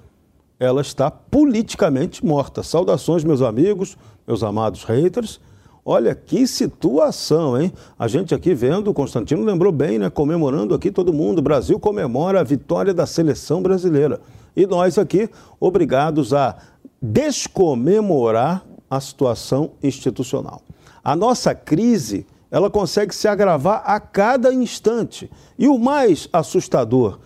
ela 0.60 0.82
está 0.82 1.12
politicamente 1.12 2.26
morta. 2.26 2.64
Saudações, 2.64 3.24
meus 3.24 3.42
amigos, 3.42 3.98
meus 4.28 4.44
amados 4.44 4.84
haters. 4.84 5.40
Olha 5.86 6.16
que 6.16 6.48
situação, 6.48 7.62
hein? 7.62 7.74
A 8.00 8.08
gente 8.08 8.34
aqui 8.34 8.54
vendo, 8.54 8.90
o 8.90 8.94
Constantino 8.94 9.44
lembrou 9.44 9.72
bem, 9.72 10.00
né? 10.00 10.10
Comemorando 10.10 10.74
aqui 10.74 10.90
todo 10.90 11.12
mundo. 11.12 11.40
O 11.40 11.42
Brasil 11.42 11.78
comemora 11.78 12.40
a 12.40 12.44
vitória 12.44 12.94
da 12.94 13.06
seleção 13.06 13.62
brasileira. 13.62 14.22
E 14.56 14.66
nós 14.66 14.98
aqui, 14.98 15.30
obrigados 15.60 16.34
a 16.34 16.56
descomemorar 17.02 18.66
a 18.90 19.02
situação 19.02 19.72
institucional. 19.84 20.62
A 21.04 21.18
nossa 21.18 21.54
crise, 21.54 22.26
ela 22.50 22.70
consegue 22.70 23.14
se 23.14 23.28
agravar 23.28 23.84
a 23.86 24.00
cada 24.00 24.54
instante. 24.54 25.30
E 25.60 25.68
o 25.68 25.78
mais 25.78 26.30
assustador, 26.32 27.20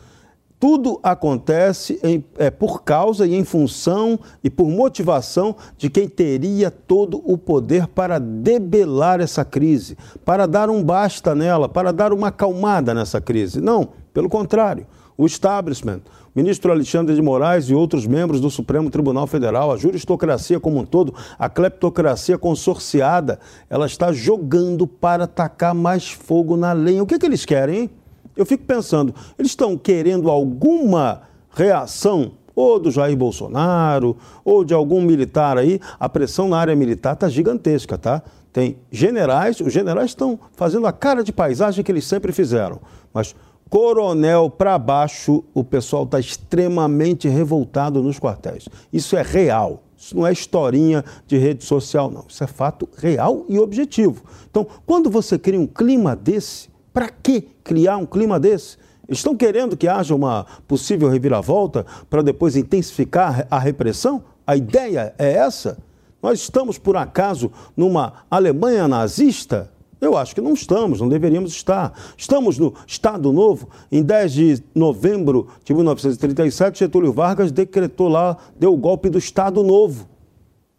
tudo 0.60 1.00
acontece 1.04 2.00
em, 2.04 2.24
é, 2.38 2.50
por 2.50 2.84
causa 2.84 3.28
e 3.28 3.36
em 3.36 3.44
função 3.44 4.20
e 4.44 4.50
por 4.50 4.68
motivação 4.68 5.56
de 5.78 5.90
quem 5.90 6.08
teria 6.08 6.72
todo 6.72 7.22
o 7.24 7.38
poder 7.38 7.88
para 7.88 8.20
debelar 8.20 9.20
essa 9.20 9.46
crise, 9.46 9.96
para 10.26 10.48
dar 10.48 10.70
um 10.70 10.84
basta 10.84 11.36
nela, 11.36 11.70
para 11.70 11.94
dar 11.94 12.12
uma 12.12 12.30
acalmada 12.30 12.94
nessa 12.94 13.22
crise. 13.22 13.62
Não, 13.62 13.90
pelo 14.14 14.30
contrário, 14.30 14.88
o 15.16 15.28
establishment, 15.28 16.02
ministro 16.36 16.72
Alexandre 16.72 17.16
de 17.16 17.22
Moraes 17.22 17.70
e 17.70 17.76
outros 17.76 18.08
membros 18.08 18.42
do 18.42 18.50
Supremo 18.50 18.90
Tribunal 18.90 19.28
Federal, 19.28 19.72
a 19.72 19.78
juristocracia 19.78 20.60
como 20.60 20.80
um 20.80 20.86
todo, 20.86 21.14
a 21.38 21.50
cleptocracia 21.50 22.38
consorciada, 22.38 23.40
ela 23.70 23.86
está 23.86 24.12
jogando 24.12 24.88
para 24.88 25.28
tacar 25.28 25.76
mais 25.76 26.10
fogo 26.10 26.58
na 26.58 26.74
lenha. 26.74 27.04
O 27.04 27.06
que, 27.06 27.16
é 27.16 27.20
que 27.20 27.26
eles 27.26 27.46
querem, 27.46 27.82
hein? 27.82 27.90
Eu 28.38 28.46
fico 28.46 28.64
pensando, 28.64 29.14
eles 29.38 29.52
estão 29.52 29.78
querendo 29.78 30.30
alguma 30.30 31.24
reação 31.50 32.34
ou 32.56 32.80
do 32.80 32.90
Jair 32.90 33.16
Bolsonaro, 33.16 34.18
ou 34.44 34.64
de 34.64 34.74
algum 34.74 35.00
militar 35.00 35.60
aí, 35.60 35.80
a 36.00 36.10
pressão 36.10 36.50
na 36.50 36.58
área 36.58 36.76
militar 36.76 37.14
está 37.14 37.30
gigantesca, 37.30 38.00
tá? 38.00 38.24
Tem 38.52 38.78
generais, 38.92 39.60
os 39.60 39.72
generais 39.72 40.10
estão 40.10 40.40
fazendo 40.54 40.88
a 40.88 40.92
cara 40.92 41.24
de 41.24 41.32
paisagem 41.32 41.84
que 41.84 41.92
eles 41.92 42.06
sempre 42.06 42.32
fizeram, 42.32 42.80
mas 43.14 43.36
coronel 43.70 44.50
para 44.50 44.76
baixo, 44.80 45.44
o 45.54 45.64
pessoal 45.64 46.04
está 46.04 46.20
extremamente 46.20 47.28
revoltado 47.28 48.02
nos 48.02 48.20
quartéis. 48.20 48.68
Isso 48.92 49.16
é 49.16 49.22
real. 49.22 49.84
Isso 49.96 50.16
não 50.16 50.26
é 50.26 50.32
historinha 50.32 51.04
de 51.26 51.38
rede 51.38 51.64
social, 51.64 52.10
não. 52.10 52.26
Isso 52.28 52.44
é 52.44 52.48
fato 52.48 52.88
real 52.98 53.46
e 53.50 53.60
objetivo. 53.60 54.24
Então, 54.50 54.66
quando 54.86 55.10
você 55.10 55.38
cria 55.38 55.60
um 55.60 55.68
clima 55.68 56.16
desse, 56.16 56.70
para 56.98 57.10
que 57.10 57.42
criar 57.64 57.98
um 57.98 58.08
clima 58.08 58.40
desse? 58.40 58.76
Estão 59.08 59.38
querendo 59.38 59.78
que 59.78 59.88
haja 59.88 60.16
uma 60.16 60.48
possível 60.68 61.08
reviravolta 61.08 61.86
para 62.10 62.24
depois 62.24 62.56
intensificar 62.56 63.46
a 63.52 63.60
repressão? 63.60 64.24
A 64.48 64.56
ideia 64.56 65.14
é 65.20 65.34
essa? 65.34 65.78
Nós 66.24 66.40
estamos, 66.40 66.80
por 66.80 66.98
acaso, 66.98 67.52
numa 67.76 68.26
Alemanha 68.32 68.88
nazista? 68.88 69.72
Eu 70.02 70.18
acho 70.18 70.34
que 70.34 70.42
não 70.42 70.54
estamos, 70.54 71.00
não 71.00 71.08
deveríamos 71.08 71.52
estar. 71.52 71.94
Estamos 72.18 72.58
no 72.58 72.74
Estado 72.88 73.32
Novo. 73.32 73.70
Em 73.92 74.02
10 74.02 74.34
de 74.34 74.64
novembro 74.74 75.50
de 75.64 75.76
1937, 75.76 76.80
Getúlio 76.80 77.14
Vargas 77.14 77.52
decretou 77.52 78.08
lá, 78.08 78.38
deu 78.60 78.74
o 78.74 78.78
golpe 78.78 79.08
do 79.08 79.20
Estado 79.20 79.62
Novo. 79.62 80.08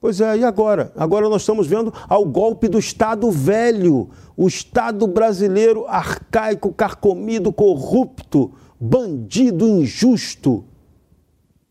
Pois 0.01 0.21
é, 0.21 0.39
e 0.39 0.45
agora? 0.45 0.93
Agora 0.97 1.29
nós 1.29 1.43
estamos 1.43 1.67
vendo 1.67 1.93
ao 2.09 2.25
golpe 2.25 2.69
do 2.69 2.79
Estado 2.79 3.31
velho, 3.33 4.11
o 4.37 4.47
Estado 4.47 5.09
brasileiro 5.09 5.87
arcaico, 5.89 6.73
carcomido, 6.73 7.53
corrupto, 7.53 8.53
bandido, 8.79 9.67
injusto, 9.67 10.65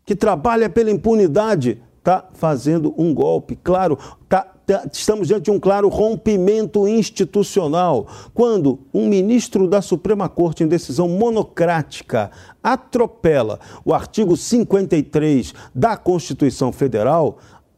que 0.05 0.13
trabalha 0.13 0.69
pela 0.69 0.91
impunidade, 0.91 1.81
está 1.99 2.27
fazendo 2.33 2.93
um 2.97 3.13
golpe. 3.13 3.55
Claro, 3.55 3.97
está 4.23 4.57
Tá, 4.67 4.85
estamos 4.91 5.29
diante 5.29 5.45
de 5.45 5.51
um 5.51 5.61
claro 5.61 5.87
rompimento 5.87 6.85
institucional, 6.85 8.05
quando 8.33 8.79
um 8.93 9.07
ministro 9.07 9.65
da 9.65 9.81
Suprema 9.81 10.27
Corte, 10.27 10.61
em 10.61 10.67
decisão 10.67 11.07
monocrática, 11.07 12.29
atropela 12.61 13.61
o 13.85 13.93
artigo 13.93 14.35
53 14.35 15.53
da 15.73 15.95
Constituição 15.95 16.73
Federal, 16.73 17.37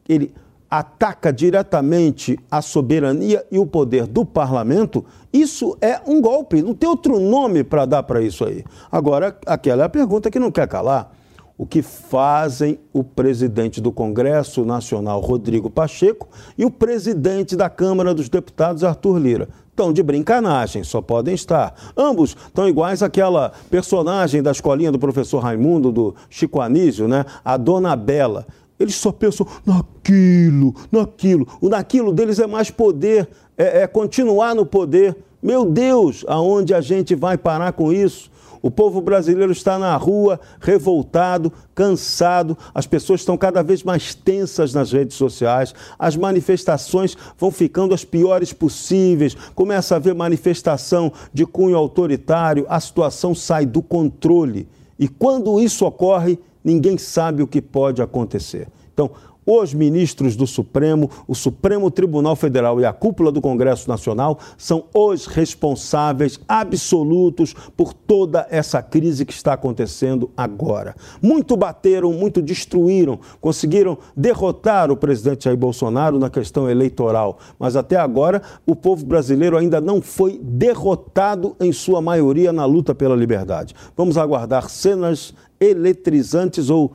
ele 0.10 0.34
ataca 0.70 1.32
diretamente 1.32 2.38
a 2.50 2.62
soberania 2.62 3.46
e 3.51 3.58
o 3.58 3.66
poder 3.66 4.06
do 4.06 4.25
parlamento, 4.25 5.06
isso 5.32 5.78
é 5.80 6.01
um 6.06 6.20
golpe. 6.22 6.62
Não 6.62 6.74
tem 6.74 6.89
outro 6.89 7.20
nome 7.20 7.63
para 7.63 7.86
dar 7.86 8.04
para 8.04 8.22
isso 8.22 8.44
aí. 8.44 8.63
Agora, 8.92 9.38
aquela 9.46 9.84
é 9.84 9.86
a 9.86 9.89
pergunta 9.89 10.30
que 10.30 10.39
não 10.39 10.51
quer 10.51 10.68
calar 10.68 11.12
o 11.60 11.66
que 11.66 11.82
fazem 11.82 12.80
o 12.94 13.04
presidente 13.04 13.82
do 13.82 13.92
Congresso 13.92 14.63
Nacional, 14.63 15.20
Rodrigo 15.20 15.70
Pacheco, 15.70 16.30
e 16.58 16.63
o 16.63 16.72
presidente 16.72 17.54
da 17.54 17.70
Câmara 17.70 18.13
dos 18.13 18.30
Deputados, 18.30 18.82
Arthur 18.82 19.18
Lira. 19.18 19.50
Estão 19.70 19.92
de 19.92 20.01
brincanagem, 20.01 20.86
só 20.86 21.01
podem 21.01 21.36
estar. 21.36 21.74
Ambos 21.98 22.30
estão 22.48 22.66
iguais 22.66 23.04
àquela 23.04 23.51
personagem 23.70 24.42
da 24.42 24.51
escolinha 24.51 24.89
do 24.89 24.98
professor 24.98 25.39
Raimundo, 25.39 25.92
do 25.92 26.16
Chico 26.30 26.62
Anísio, 26.62 27.10
né? 27.10 27.25
a 27.44 27.58
Dona 27.58 27.94
Bela. 27.94 28.48
Eles 28.79 28.95
só 28.95 29.12
pensam 29.12 29.45
naquilo, 29.65 30.74
naquilo. 30.91 31.48
O 31.59 31.67
naquilo 31.67 32.13
deles 32.13 32.39
é 32.39 32.48
mais 32.48 32.71
poder, 32.71 33.27
é, 33.57 33.81
é 33.81 33.88
continuar 33.88 34.55
no 34.55 34.65
poder. 34.65 35.17
Meu 35.41 35.65
Deus, 35.65 36.24
aonde 36.27 36.74
a 36.74 36.81
gente 36.81 37.13
vai 37.15 37.38
parar 37.38 37.74
com 37.74 37.91
isso? 37.91 38.29
O 38.62 38.69
povo 38.69 39.00
brasileiro 39.00 39.53
está 39.53 39.79
na 39.79 39.95
rua, 39.95 40.39
revoltado, 40.59 41.51
cansado, 41.74 42.57
as 42.74 42.86
pessoas 42.86 43.21
estão 43.21 43.38
cada 43.38 43.63
vez 43.63 43.83
mais 43.83 44.13
tensas 44.13 44.74
nas 44.74 44.91
redes 44.91 45.15
sociais, 45.15 45.74
as 45.98 46.17
manifestações 46.17 47.15
vão 47.38 47.51
ficando 47.51 47.93
as 47.93 48.03
piores 48.03 48.51
possíveis, 48.51 49.33
começa 49.55 49.95
a 49.95 49.98
haver 49.98 50.13
manifestação 50.13 51.12
de 51.33 51.45
cunho 51.45 51.77
autoritário, 51.77 52.65
a 52.67 52.79
situação 52.81 53.33
sai 53.33 53.65
do 53.65 53.81
controle. 53.81 54.67
E 54.98 55.07
quando 55.07 55.62
isso 55.62 55.86
ocorre, 55.86 56.38
ninguém 56.63 56.98
sabe 56.98 57.44
o 57.44 57.48
que 57.48 57.62
pode 57.62 58.01
acontecer. 58.01 58.68
Então, 58.94 59.12
os 59.51 59.74
ministros 59.74 60.36
do 60.36 60.46
Supremo, 60.46 61.10
o 61.28 61.34
Supremo 61.34 61.89
Tribunal 61.89 62.36
Federal 62.36 62.80
e 62.80 62.86
a 62.86 62.94
cúpula 62.94 63.32
do 63.32 63.42
Congresso 63.42 63.89
Nacional 63.89 64.38
são 64.56 64.84
os 64.94 65.25
responsáveis 65.25 66.39
absolutos 66.48 67.56
por 67.75 67.92
toda 67.92 68.46
essa 68.51 68.80
crise 68.84 69.25
que 69.25 69.34
está 69.34 69.54
acontecendo 69.54 70.30
agora. 70.38 70.96
Muito 71.20 71.58
bateram, 71.58 72.13
muito 72.13 72.44
destruíram, 72.44 73.20
conseguiram 73.42 73.98
derrotar 74.16 74.92
o 74.92 74.98
presidente 74.98 75.46
Jair 75.46 75.58
Bolsonaro 75.58 76.20
na 76.20 76.30
questão 76.30 76.70
eleitoral, 76.70 77.39
mas 77.58 77.75
até 77.75 77.96
agora 77.96 78.44
o 78.68 78.75
povo 78.75 79.04
brasileiro 79.04 79.58
ainda 79.58 79.82
não 79.82 80.00
foi 80.00 80.39
derrotado 80.44 81.56
em 81.60 81.72
sua 81.72 82.01
maioria 82.04 82.54
na 82.54 82.66
luta 82.66 82.94
pela 82.94 83.16
liberdade. 83.16 83.74
Vamos 83.98 84.16
aguardar 84.16 84.70
cenas 84.70 85.34
eletrizantes 85.60 86.70
ou 86.70 86.94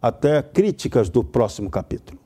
até 0.00 0.42
críticas 0.42 1.08
do 1.08 1.22
próximo 1.22 1.70
capítulo. 1.70 2.18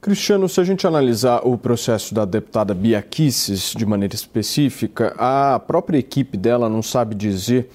Cristiano, 0.00 0.48
se 0.48 0.60
a 0.60 0.64
gente 0.64 0.86
analisar 0.86 1.40
o 1.44 1.58
processo 1.58 2.14
da 2.14 2.24
deputada 2.24 2.72
Bia 2.74 3.02
Kicis 3.02 3.72
de 3.76 3.84
maneira 3.84 4.14
específica, 4.14 5.14
a 5.18 5.58
própria 5.58 5.98
equipe 5.98 6.36
dela 6.36 6.68
não 6.68 6.82
sabe 6.82 7.14
dizer 7.14 7.70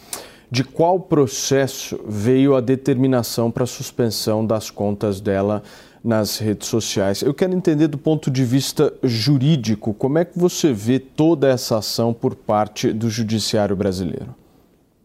de 0.50 0.63
qual 0.63 1.00
processo 1.00 2.00
veio 2.08 2.55
a 2.55 2.62
determinação 2.62 3.50
para 3.50 3.63
a 3.63 3.67
suspensão 3.67 4.46
das 4.46 4.70
contas 4.70 5.20
dela 5.20 5.63
nas 6.03 6.38
redes 6.38 6.67
sociais. 6.67 7.22
Eu 7.22 7.34
quero 7.34 7.53
entender 7.53 7.88
do 7.88 7.98
ponto 7.98 8.29
de 8.29 8.43
vista 8.43 8.93
jurídico, 9.03 9.93
como 9.93 10.17
é 10.17 10.25
que 10.25 10.38
você 10.38 10.74
vê 10.74 11.00
toda 11.00 11.48
essa 11.48 11.77
ação 11.77 12.13
por 12.13 12.36
parte 12.36 12.91
do 12.91 13.10
judiciário 13.10 13.75
brasileiro? 13.75 14.40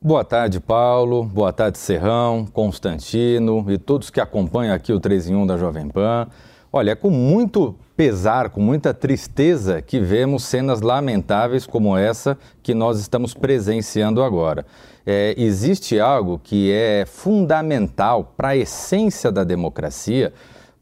Boa 0.07 0.23
tarde, 0.23 0.61
Paulo. 0.61 1.25
Boa 1.25 1.53
tarde, 1.53 1.79
Serrão, 1.79 2.47
Constantino 2.53 3.67
e 3.69 3.77
todos 3.77 4.09
que 4.09 4.21
acompanham 4.21 4.73
aqui 4.73 4.93
o 4.93 5.01
3 5.01 5.31
em 5.31 5.35
1 5.35 5.45
da 5.49 5.59
Jovem 5.59 5.89
Pan. 5.89 6.29
Olha, 6.73 6.93
é 6.93 6.95
com 6.95 7.11
muito 7.11 7.75
pesar, 7.97 8.51
com 8.51 8.61
muita 8.61 8.95
tristeza 8.95 9.83
que 9.83 9.99
vemos 9.99 10.45
cenas 10.45 10.81
lamentáveis 10.81 11.67
como 11.67 11.97
essa 11.97 12.39
que 12.63 12.73
nós 12.73 13.01
estamos 13.01 13.35
presenciando 13.35 14.23
agora. 14.23 14.65
É, 15.05 15.35
existe 15.37 15.99
algo 15.99 16.41
que 16.41 16.71
é 16.71 17.05
fundamental 17.05 18.33
para 18.37 18.51
a 18.51 18.57
essência 18.57 19.33
da 19.33 19.43
democracia, 19.43 20.33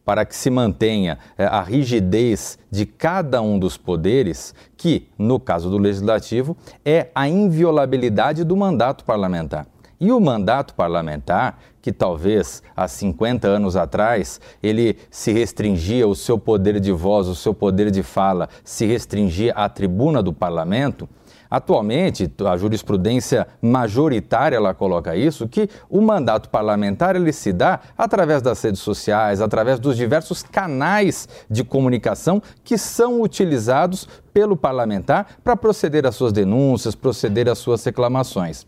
para 0.04 0.24
que 0.24 0.36
se 0.36 0.50
mantenha 0.50 1.18
é, 1.36 1.44
a 1.44 1.62
rigidez 1.62 2.58
de 2.70 2.84
cada 2.84 3.40
um 3.40 3.58
dos 3.58 3.76
poderes, 3.76 4.54
que, 4.76 5.08
no 5.18 5.40
caso 5.40 5.70
do 5.70 5.78
legislativo, 5.78 6.56
é 6.84 7.08
a 7.14 7.28
inviolabilidade 7.28 8.44
do 8.44 8.56
mandato 8.56 9.04
parlamentar. 9.04 9.66
E 10.00 10.12
o 10.12 10.20
mandato 10.20 10.74
parlamentar, 10.74 11.58
que 11.80 11.92
talvez 11.92 12.62
há 12.76 12.86
50 12.86 13.46
anos 13.48 13.76
atrás 13.76 14.40
ele 14.62 14.98
se 15.10 15.32
restringia, 15.32 16.06
o 16.06 16.14
seu 16.14 16.38
poder 16.38 16.80
de 16.80 16.92
voz, 16.92 17.28
o 17.28 17.34
seu 17.34 17.54
poder 17.54 17.90
de 17.90 18.02
fala 18.02 18.48
se 18.62 18.84
restringia 18.84 19.52
à 19.54 19.68
tribuna 19.68 20.22
do 20.22 20.32
parlamento, 20.32 21.08
Atualmente, 21.54 22.28
a 22.44 22.56
jurisprudência 22.56 23.46
majoritária 23.62 24.56
ela 24.56 24.74
coloca 24.74 25.14
isso, 25.14 25.48
que 25.48 25.68
o 25.88 26.00
mandato 26.00 26.48
parlamentar 26.48 27.14
ele 27.14 27.32
se 27.32 27.52
dá 27.52 27.78
através 27.96 28.42
das 28.42 28.60
redes 28.60 28.80
sociais, 28.80 29.40
através 29.40 29.78
dos 29.78 29.96
diversos 29.96 30.42
canais 30.42 31.28
de 31.48 31.62
comunicação 31.62 32.42
que 32.64 32.76
são 32.76 33.22
utilizados 33.22 34.08
pelo 34.32 34.56
parlamentar 34.56 35.36
para 35.44 35.56
proceder 35.56 36.04
às 36.04 36.16
suas 36.16 36.32
denúncias, 36.32 36.96
proceder 36.96 37.48
às 37.48 37.58
suas 37.58 37.84
reclamações. 37.84 38.66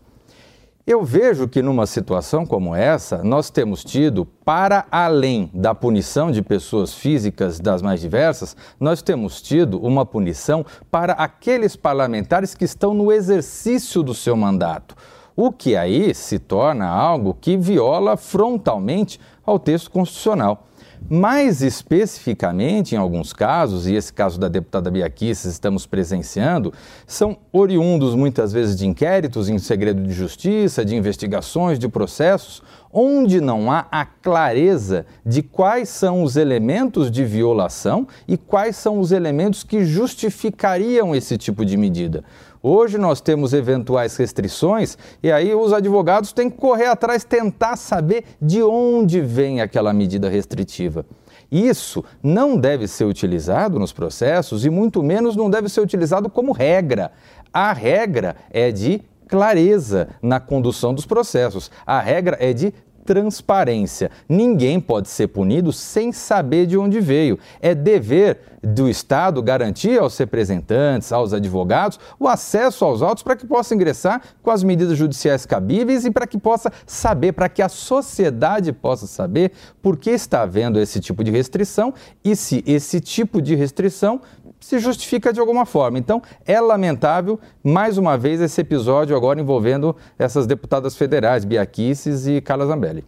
Eu 0.87 1.03
vejo 1.03 1.49
que 1.49 1.61
numa 1.61 1.85
situação 1.85 2.45
como 2.45 2.73
essa, 2.73 3.21
nós 3.21 3.49
temos 3.49 3.83
tido, 3.83 4.23
para 4.23 4.85
além 4.89 5.51
da 5.53 5.75
punição 5.75 6.31
de 6.31 6.41
pessoas 6.41 6.93
físicas 6.93 7.59
das 7.59 7.81
mais 7.81 7.99
diversas, 7.99 8.55
nós 8.79 9.01
temos 9.01 9.41
tido 9.41 9.85
uma 9.85 10.05
punição 10.05 10.65
para 10.89 11.11
aqueles 11.11 11.75
parlamentares 11.75 12.55
que 12.55 12.63
estão 12.63 12.93
no 12.93 13.11
exercício 13.11 14.01
do 14.01 14.13
seu 14.13 14.37
mandato. 14.37 14.95
O 15.35 15.51
que 15.51 15.75
aí 15.75 16.15
se 16.15 16.39
torna 16.39 16.87
algo 16.87 17.33
que 17.33 17.57
viola 17.57 18.15
frontalmente 18.15 19.19
ao 19.45 19.59
texto 19.59 19.91
constitucional. 19.91 20.66
Mais 21.09 21.61
especificamente, 21.61 22.95
em 22.95 22.97
alguns 22.97 23.31
casos, 23.31 23.87
e 23.87 23.95
esse 23.95 24.11
caso 24.11 24.39
da 24.39 24.47
deputada 24.47 24.91
Bia 24.91 25.11
estamos 25.21 25.85
presenciando, 25.85 26.73
são 27.05 27.37
oriundos 27.51 28.13
muitas 28.13 28.51
vezes 28.51 28.75
de 28.75 28.85
inquéritos 28.85 29.47
em 29.47 29.57
segredo 29.57 30.03
de 30.03 30.11
justiça, 30.11 30.83
de 30.83 30.95
investigações, 30.95 31.79
de 31.79 31.87
processos, 31.87 32.61
onde 32.91 33.41
não 33.41 33.71
há 33.71 33.87
a 33.91 34.05
clareza 34.05 35.05
de 35.25 35.41
quais 35.41 35.89
são 35.89 36.23
os 36.23 36.35
elementos 36.35 37.11
de 37.11 37.23
violação 37.23 38.07
e 38.27 38.37
quais 38.37 38.75
são 38.75 38.99
os 38.99 39.11
elementos 39.11 39.63
que 39.63 39.85
justificariam 39.85 41.15
esse 41.15 41.37
tipo 41.37 41.65
de 41.65 41.77
medida. 41.77 42.23
Hoje 42.61 42.97
nós 42.97 43.21
temos 43.21 43.53
eventuais 43.53 44.17
restrições 44.17 44.97
e 45.21 45.31
aí 45.31 45.53
os 45.53 45.71
advogados 45.71 46.33
têm 46.33 46.49
que 46.49 46.57
correr 46.57 46.87
atrás, 46.87 47.23
tentar 47.23 47.77
saber 47.77 48.23
de 48.41 48.61
onde 48.63 49.21
vem 49.21 49.61
aquela 49.61 49.93
medida 49.93 50.27
restritiva. 50.27 51.05
Isso 51.51 52.03
não 52.21 52.57
deve 52.57 52.87
ser 52.87 53.05
utilizado 53.05 53.79
nos 53.79 53.93
processos 53.93 54.65
e 54.65 54.69
muito 54.69 55.01
menos 55.01 55.35
não 55.35 55.49
deve 55.49 55.69
ser 55.69 55.81
utilizado 55.81 56.29
como 56.29 56.51
regra. 56.51 57.11
A 57.53 57.71
regra 57.71 58.35
é 58.51 58.71
de 58.71 59.01
clareza 59.27 60.09
na 60.21 60.39
condução 60.39 60.93
dos 60.93 61.05
processos. 61.05 61.69
A 61.85 61.99
regra 61.99 62.37
é 62.39 62.53
de 62.53 62.73
transparência. 63.07 64.11
Ninguém 64.27 64.81
pode 64.81 65.07
ser 65.07 65.27
punido 65.29 65.71
sem 65.71 66.11
saber 66.11 66.65
de 66.65 66.77
onde 66.77 66.99
veio. 66.99 67.39
É 67.61 67.73
dever 67.73 68.41
do 68.61 68.89
Estado 68.89 69.41
garantir 69.41 69.97
aos 69.97 70.17
representantes, 70.17 71.13
aos 71.13 71.31
advogados, 71.31 71.97
o 72.19 72.27
acesso 72.27 72.83
aos 72.83 73.01
autos 73.01 73.23
para 73.23 73.37
que 73.37 73.47
possa 73.47 73.73
ingressar 73.73 74.21
com 74.43 74.51
as 74.51 74.61
medidas 74.61 74.97
judiciais 74.97 75.45
cabíveis 75.45 76.03
e 76.03 76.11
para 76.11 76.27
que 76.27 76.37
possa 76.37 76.69
saber, 76.85 77.31
para 77.31 77.47
que 77.47 77.61
a 77.61 77.69
sociedade 77.69 78.73
possa 78.73 79.07
saber 79.07 79.53
por 79.81 79.95
que 79.95 80.09
está 80.09 80.41
havendo 80.41 80.79
esse 80.79 80.99
tipo 80.99 81.23
de 81.23 81.31
restrição 81.31 81.93
e 82.25 82.35
se 82.35 82.61
esse 82.67 82.99
tipo 82.99 83.41
de 83.41 83.55
restrição 83.55 84.19
se 84.59 84.79
justifica 84.79 85.31
de 85.31 85.39
alguma 85.39 85.65
forma. 85.65 85.97
Então, 85.97 86.21
é 86.45 86.59
lamentável, 86.59 87.39
mais 87.63 87.97
uma 87.97 88.17
vez, 88.17 88.41
esse 88.41 88.59
episódio 88.61 89.15
agora 89.15 89.39
envolvendo 89.39 89.95
essas 90.17 90.45
deputadas 90.45 90.95
federais, 90.95 91.45
Biaquices 91.45 92.27
e 92.27 92.41
Carla 92.41 92.65
Zambelli. 92.65 93.03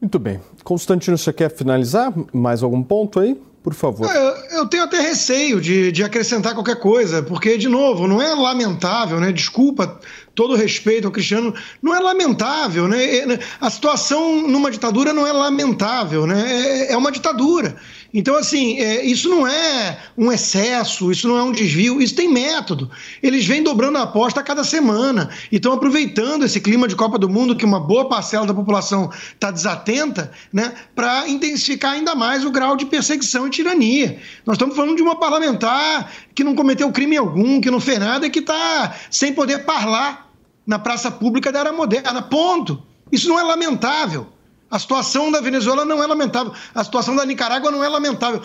Muito 0.00 0.18
bem. 0.18 0.40
Constantino, 0.62 1.16
você 1.16 1.32
quer 1.32 1.50
finalizar? 1.50 2.12
Mais 2.32 2.62
algum 2.62 2.82
ponto 2.82 3.20
aí? 3.20 3.40
Por 3.64 3.72
favor. 3.72 4.06
Eu, 4.14 4.58
eu, 4.58 4.66
tenho 4.66 4.82
até 4.82 5.00
receio 5.00 5.58
de, 5.58 5.90
de 5.90 6.04
acrescentar 6.04 6.52
qualquer 6.52 6.78
coisa, 6.78 7.22
porque, 7.22 7.56
de 7.56 7.66
novo, 7.66 8.06
não 8.06 8.20
é 8.20 8.34
lamentável, 8.34 9.18
né? 9.18 9.32
Desculpa 9.32 9.98
todo 10.34 10.54
respeito 10.54 11.06
ao 11.06 11.10
Cristiano, 11.10 11.54
não 11.80 11.94
é 11.94 11.98
lamentável, 11.98 12.86
né? 12.86 13.02
É, 13.02 13.38
a 13.58 13.70
situação 13.70 14.46
numa 14.46 14.70
ditadura 14.70 15.14
não 15.14 15.26
é 15.26 15.32
lamentável, 15.32 16.26
né? 16.26 16.44
É, 16.46 16.92
é 16.92 16.96
uma 16.98 17.10
ditadura. 17.10 17.74
Então, 18.16 18.36
assim, 18.36 18.78
é, 18.78 19.04
isso 19.04 19.28
não 19.28 19.44
é 19.44 19.98
um 20.16 20.30
excesso, 20.30 21.10
isso 21.10 21.26
não 21.26 21.36
é 21.36 21.42
um 21.42 21.50
desvio, 21.50 22.00
isso 22.00 22.14
tem 22.14 22.28
método. 22.28 22.88
Eles 23.20 23.44
vêm 23.44 23.60
dobrando 23.60 23.98
a 23.98 24.02
aposta 24.02 24.38
a 24.38 24.42
cada 24.44 24.62
semana 24.62 25.30
e 25.50 25.56
estão 25.56 25.72
aproveitando 25.72 26.44
esse 26.44 26.60
clima 26.60 26.86
de 26.86 26.94
Copa 26.94 27.18
do 27.18 27.28
Mundo, 27.28 27.56
que 27.56 27.64
uma 27.64 27.80
boa 27.80 28.08
parcela 28.08 28.46
da 28.46 28.54
população 28.54 29.10
está 29.12 29.50
desatenta, 29.50 30.30
né, 30.52 30.72
para 30.94 31.28
intensificar 31.28 31.94
ainda 31.94 32.14
mais 32.14 32.44
o 32.44 32.52
grau 32.52 32.76
de 32.76 32.86
perseguição 32.86 33.48
e 33.48 33.50
tirania. 33.50 34.20
Nós 34.46 34.54
estamos 34.54 34.76
falando 34.76 34.94
de 34.94 35.02
uma 35.02 35.16
parlamentar 35.16 36.12
que 36.36 36.44
não 36.44 36.54
cometeu 36.54 36.92
crime 36.92 37.16
algum, 37.16 37.60
que 37.60 37.70
não 37.70 37.80
fez 37.80 37.98
nada 37.98 38.28
e 38.28 38.30
que 38.30 38.38
está 38.38 38.94
sem 39.10 39.32
poder 39.32 39.64
falar 39.64 40.30
na 40.64 40.78
praça 40.78 41.10
pública 41.10 41.50
da 41.50 41.58
era 41.58 41.72
moderna. 41.72 42.22
Ponto. 42.22 42.80
Isso 43.10 43.28
não 43.28 43.40
é 43.40 43.42
lamentável. 43.42 44.28
A 44.74 44.78
situação 44.80 45.30
da 45.30 45.40
Venezuela 45.40 45.84
não 45.84 46.02
é 46.02 46.06
lamentável. 46.08 46.52
A 46.74 46.82
situação 46.82 47.14
da 47.14 47.24
Nicarágua 47.24 47.70
não 47.70 47.84
é 47.84 47.88
lamentável. 47.88 48.42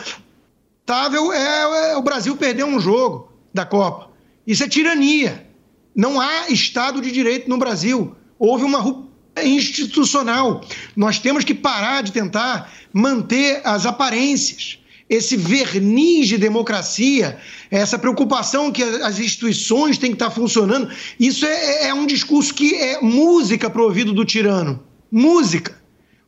Lamentável 0.88 1.34
é, 1.34 1.94
é 1.94 1.98
o 1.98 2.04
Brasil 2.04 2.38
perder 2.38 2.64
um 2.66 2.80
jogo 2.80 3.34
da 3.52 3.66
Copa. 3.66 4.12
Isso 4.46 4.64
é 4.64 4.68
tirania. 4.68 5.50
Não 5.96 6.22
há 6.22 6.48
Estado 6.50 7.02
de 7.02 7.12
Direito 7.12 7.50
no 7.50 7.58
Brasil. 7.58 8.16
Houve 8.38 8.64
uma 8.64 8.78
ruptura 8.78 9.44
institucional. 9.44 10.62
Nós 10.96 11.18
temos 11.18 11.44
que 11.44 11.56
parar 11.56 12.04
de 12.04 12.12
tentar 12.12 12.72
manter 12.94 13.62
as 13.64 13.88
aparências 13.88 14.78
esse 15.10 15.36
verniz 15.36 16.28
de 16.28 16.38
democracia, 16.38 17.40
essa 17.72 17.98
preocupação 17.98 18.72
que 18.72 18.84
as 18.84 19.20
instituições 19.20 19.98
têm 19.98 20.12
que 20.12 20.16
estar 20.16 20.30
funcionando, 20.30 20.88
isso 21.20 21.48
é, 21.48 21.88
é 21.88 21.94
um 21.96 22.06
discurso 22.06 22.54
que 22.54 22.76
é 22.76 23.02
música 23.02 23.72
para 23.72 23.82
o 23.82 23.86
ouvido 23.86 24.14
do 24.14 24.24
tirano. 24.24 24.84
Música. 25.12 25.79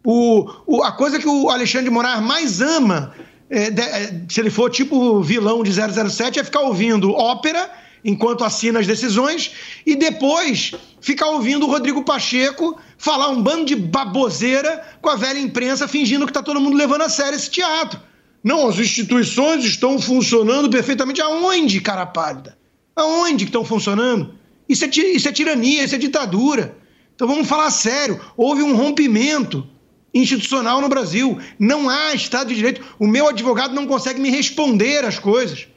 O, 0.03 0.49
o, 0.65 0.83
a 0.83 0.91
coisa 0.91 1.19
que 1.19 1.27
o 1.27 1.49
Alexandre 1.49 1.89
de 1.89 1.93
Moraes 1.93 2.21
mais 2.21 2.61
ama, 2.61 3.13
é, 3.49 3.69
de, 3.69 3.81
é, 3.81 4.21
se 4.27 4.39
ele 4.39 4.49
for 4.49 4.69
tipo 4.69 5.21
vilão 5.21 5.63
de 5.63 5.71
007, 5.71 6.39
é 6.39 6.43
ficar 6.43 6.61
ouvindo 6.61 7.11
ópera 7.11 7.69
enquanto 8.03 8.43
assina 8.43 8.79
as 8.79 8.87
decisões 8.87 9.51
e 9.85 9.95
depois 9.95 10.73
ficar 10.99 11.27
ouvindo 11.27 11.67
o 11.67 11.69
Rodrigo 11.69 12.03
Pacheco 12.03 12.79
falar 12.97 13.29
um 13.29 13.41
bando 13.41 13.65
de 13.65 13.75
baboseira 13.75 14.83
com 15.01 15.09
a 15.09 15.15
velha 15.15 15.39
imprensa 15.39 15.87
fingindo 15.87 16.25
que 16.25 16.31
está 16.31 16.41
todo 16.41 16.59
mundo 16.59 16.75
levando 16.75 17.01
a 17.01 17.09
sério 17.09 17.35
esse 17.35 17.49
teatro. 17.49 17.99
Não, 18.43 18.67
as 18.67 18.79
instituições 18.79 19.63
estão 19.63 19.99
funcionando 19.99 20.69
perfeitamente. 20.69 21.21
Aonde, 21.21 21.79
cara 21.79 22.07
pálida? 22.07 22.57
Aonde 22.95 23.45
que 23.45 23.49
estão 23.49 23.63
funcionando? 23.63 24.33
Isso 24.67 24.83
é, 24.85 24.87
isso 24.87 25.29
é 25.29 25.31
tirania, 25.31 25.83
isso 25.83 25.93
é 25.93 25.97
ditadura. 25.97 26.75
Então 27.13 27.27
vamos 27.27 27.47
falar 27.47 27.69
sério. 27.69 28.19
Houve 28.35 28.63
um 28.63 28.75
rompimento 28.75 29.67
institucional 30.13 30.81
no 30.81 30.89
Brasil. 30.89 31.39
Não 31.57 31.89
há 31.89 32.13
Estado 32.13 32.49
de 32.49 32.55
Direito. 32.55 32.83
O 32.99 33.07
meu 33.07 33.27
advogado 33.27 33.73
não 33.73 33.87
consegue 33.87 34.19
me 34.19 34.29
responder 34.29 35.05
as 35.05 35.17
coisas. 35.17 35.67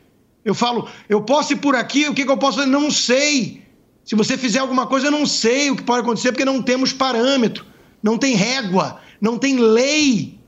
Eu 0.44 0.54
falo, 0.54 0.88
eu 1.08 1.22
posso 1.22 1.54
ir 1.54 1.56
por 1.56 1.74
aqui, 1.74 2.06
o 2.08 2.14
que, 2.14 2.24
que 2.24 2.30
eu 2.30 2.36
posso 2.36 2.58
fazer? 2.58 2.70
Não 2.70 2.90
sei. 2.90 3.62
Se 4.04 4.14
você 4.14 4.36
fizer 4.36 4.58
alguma 4.58 4.86
coisa, 4.86 5.06
eu 5.06 5.10
não 5.10 5.24
sei 5.24 5.70
o 5.70 5.76
que 5.76 5.82
pode 5.82 6.02
acontecer, 6.02 6.32
porque 6.32 6.44
não 6.44 6.60
temos 6.60 6.92
parâmetro, 6.92 7.64
não 8.02 8.18
tem 8.18 8.34
régua, 8.34 9.00
não 9.20 9.38
tem 9.38 9.56
lei. 9.58 10.38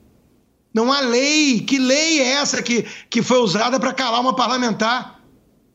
Não 0.75 0.93
há 0.93 1.01
lei. 1.01 1.61
Que 1.61 1.79
lei 1.79 2.21
é 2.21 2.33
essa 2.33 2.63
que, 2.63 2.85
que 3.09 3.23
foi 3.23 3.39
usada 3.39 3.81
para 3.81 3.95
calar 3.95 4.21
uma 4.21 4.37
parlamentar, 4.37 5.23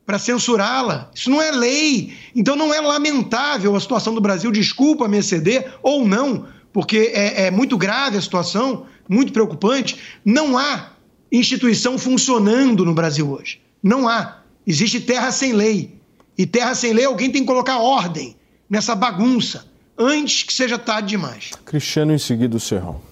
para 0.06 0.16
censurá-la? 0.16 1.10
Isso 1.12 1.28
não 1.28 1.42
é 1.42 1.50
lei. 1.50 2.16
Então 2.36 2.54
não 2.54 2.72
é 2.72 2.80
lamentável 2.80 3.74
a 3.74 3.80
situação 3.80 4.14
do 4.14 4.20
Brasil, 4.20 4.52
desculpa 4.52 5.08
me 5.08 5.18
exceder, 5.18 5.74
ou 5.82 6.06
não, 6.06 6.46
porque 6.72 7.12
é, 7.14 7.46
é 7.46 7.50
muito 7.50 7.76
grave 7.76 8.16
a 8.16 8.20
situação, 8.20 8.86
muito 9.08 9.32
preocupante. 9.32 9.98
Não 10.24 10.56
há 10.56 10.92
instituição 11.30 11.98
funcionando 11.98 12.84
no 12.84 12.94
Brasil 12.94 13.30
hoje. 13.30 13.60
Não 13.82 14.08
há. 14.08 14.42
Existe 14.66 15.00
terra 15.00 15.30
sem 15.32 15.52
lei. 15.52 16.00
E 16.36 16.46
terra 16.46 16.74
sem 16.74 16.92
lei, 16.92 17.04
alguém 17.04 17.30
tem 17.30 17.42
que 17.42 17.46
colocar 17.46 17.78
ordem 17.78 18.36
nessa 18.68 18.94
bagunça 18.94 19.66
antes 19.98 20.42
que 20.42 20.52
seja 20.52 20.78
tarde 20.78 21.08
demais. 21.08 21.50
Cristiano, 21.64 22.12
em 22.12 22.18
seguida, 22.18 22.56
o 22.56 22.60
Serrão. 22.60 23.11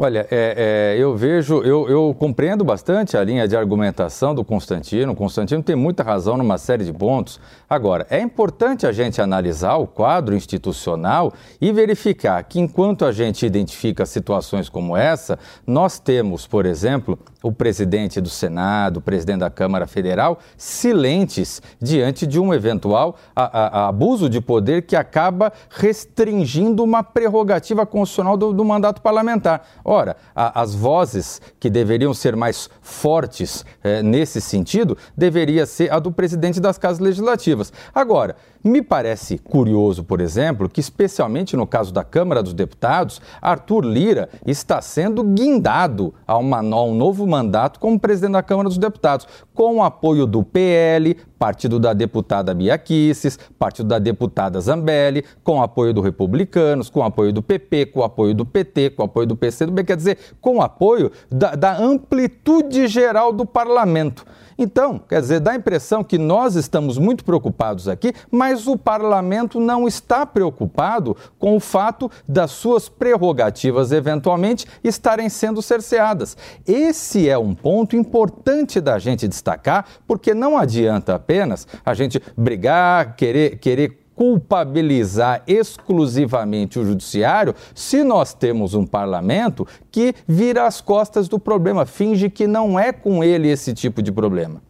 Olha, 0.00 0.28
é, 0.30 0.94
é, 0.94 0.96
eu 0.96 1.16
vejo, 1.16 1.60
eu, 1.62 1.88
eu, 1.88 2.14
compreendo 2.16 2.62
bastante 2.64 3.16
a 3.16 3.24
linha 3.24 3.48
de 3.48 3.56
argumentação 3.56 4.32
do 4.32 4.44
Constantino. 4.44 5.10
O 5.10 5.16
Constantino 5.16 5.60
tem 5.60 5.74
muita 5.74 6.04
razão 6.04 6.36
numa 6.36 6.56
série 6.56 6.84
de 6.84 6.92
pontos. 6.92 7.40
Agora, 7.68 8.06
é 8.08 8.20
importante 8.20 8.86
a 8.86 8.92
gente 8.92 9.20
analisar 9.20 9.74
o 9.74 9.88
quadro 9.88 10.36
institucional 10.36 11.32
e 11.60 11.72
verificar 11.72 12.40
que, 12.44 12.60
enquanto 12.60 13.04
a 13.04 13.10
gente 13.10 13.44
identifica 13.44 14.06
situações 14.06 14.68
como 14.68 14.96
essa, 14.96 15.36
nós 15.66 15.98
temos, 15.98 16.46
por 16.46 16.64
exemplo, 16.64 17.18
o 17.42 17.50
presidente 17.50 18.20
do 18.20 18.28
Senado, 18.28 18.98
o 18.98 19.00
presidente 19.00 19.40
da 19.40 19.50
Câmara 19.50 19.88
Federal, 19.88 20.38
silentes 20.56 21.60
diante 21.80 22.24
de 22.24 22.38
um 22.38 22.54
eventual 22.54 23.16
a, 23.34 23.84
a, 23.84 23.88
abuso 23.88 24.28
de 24.28 24.40
poder 24.40 24.82
que 24.82 24.94
acaba 24.94 25.52
restringindo 25.70 26.84
uma 26.84 27.02
prerrogativa 27.02 27.84
constitucional 27.84 28.36
do, 28.36 28.52
do 28.52 28.64
mandato 28.64 29.02
parlamentar. 29.02 29.66
Ora, 29.90 30.18
a, 30.36 30.60
as 30.60 30.74
vozes 30.74 31.40
que 31.58 31.70
deveriam 31.70 32.12
ser 32.12 32.36
mais 32.36 32.68
fortes 32.82 33.64
eh, 33.82 34.02
nesse 34.02 34.38
sentido 34.38 34.98
deveria 35.16 35.64
ser 35.64 35.90
a 35.90 35.98
do 35.98 36.12
presidente 36.12 36.60
das 36.60 36.76
casas 36.76 36.98
legislativas. 36.98 37.72
Agora, 37.94 38.36
me 38.62 38.82
parece 38.82 39.38
curioso, 39.38 40.02
por 40.02 40.20
exemplo, 40.20 40.68
que, 40.68 40.80
especialmente 40.80 41.56
no 41.56 41.66
caso 41.66 41.92
da 41.92 42.02
Câmara 42.02 42.42
dos 42.42 42.52
Deputados, 42.52 43.20
Arthur 43.40 43.84
Lira 43.84 44.28
está 44.46 44.80
sendo 44.82 45.22
guindado 45.22 46.12
a, 46.26 46.36
uma, 46.36 46.58
a 46.58 46.82
um 46.84 46.94
novo 46.94 47.26
mandato 47.26 47.78
como 47.78 47.98
presidente 47.98 48.32
da 48.32 48.42
Câmara 48.42 48.68
dos 48.68 48.78
Deputados, 48.78 49.26
com 49.54 49.76
o 49.76 49.82
apoio 49.82 50.26
do 50.26 50.42
PL, 50.42 51.16
partido 51.38 51.78
da 51.78 51.92
deputada 51.92 52.52
Bia 52.52 52.76
Kicis, 52.76 53.38
partido 53.58 53.88
da 53.88 53.98
deputada 53.98 54.60
Zambelli, 54.60 55.24
com 55.44 55.58
o 55.58 55.62
apoio 55.62 55.94
do 55.94 56.00
Republicanos, 56.00 56.90
com 56.90 57.00
o 57.00 57.04
apoio 57.04 57.32
do 57.32 57.42
PP, 57.42 57.86
com 57.86 58.00
o 58.00 58.04
apoio 58.04 58.34
do 58.34 58.44
PT, 58.44 58.90
com 58.90 59.02
o 59.02 59.06
apoio 59.06 59.26
do 59.26 59.36
PCdoB, 59.36 59.84
quer 59.84 59.96
dizer, 59.96 60.18
com 60.40 60.56
o 60.56 60.62
apoio 60.62 61.12
da, 61.30 61.54
da 61.54 61.76
amplitude 61.76 62.86
geral 62.88 63.32
do 63.32 63.46
parlamento. 63.46 64.26
Então, 64.58 64.98
quer 64.98 65.20
dizer, 65.20 65.38
dá 65.38 65.52
a 65.52 65.56
impressão 65.56 66.02
que 66.02 66.18
nós 66.18 66.56
estamos 66.56 66.98
muito 66.98 67.24
preocupados 67.24 67.86
aqui, 67.86 68.12
mas 68.28 68.66
o 68.66 68.76
parlamento 68.76 69.60
não 69.60 69.86
está 69.86 70.26
preocupado 70.26 71.16
com 71.38 71.56
o 71.56 71.60
fato 71.60 72.10
das 72.26 72.50
suas 72.50 72.88
prerrogativas 72.88 73.92
eventualmente 73.92 74.66
estarem 74.82 75.28
sendo 75.28 75.62
cerceadas. 75.62 76.36
Esse 76.66 77.28
é 77.28 77.38
um 77.38 77.54
ponto 77.54 77.94
importante 77.94 78.80
da 78.80 78.98
gente 78.98 79.28
destacar, 79.28 79.86
porque 80.08 80.34
não 80.34 80.58
adianta 80.58 81.14
apenas 81.14 81.66
a 81.86 81.94
gente 81.94 82.20
brigar, 82.36 83.14
querer, 83.14 83.58
querer 83.58 84.07
culpabilizar 84.18 85.44
exclusivamente 85.46 86.76
o 86.76 86.84
judiciário 86.84 87.54
se 87.72 88.02
nós 88.02 88.34
temos 88.34 88.74
um 88.74 88.84
parlamento 88.84 89.64
que 89.92 90.12
vira 90.26 90.66
as 90.66 90.80
costas 90.80 91.28
do 91.28 91.38
problema, 91.38 91.86
finge 91.86 92.28
que 92.28 92.44
não 92.48 92.76
é 92.76 92.92
com 92.92 93.22
ele 93.22 93.46
esse 93.48 93.72
tipo 93.72 94.02
de 94.02 94.10
problema. 94.10 94.60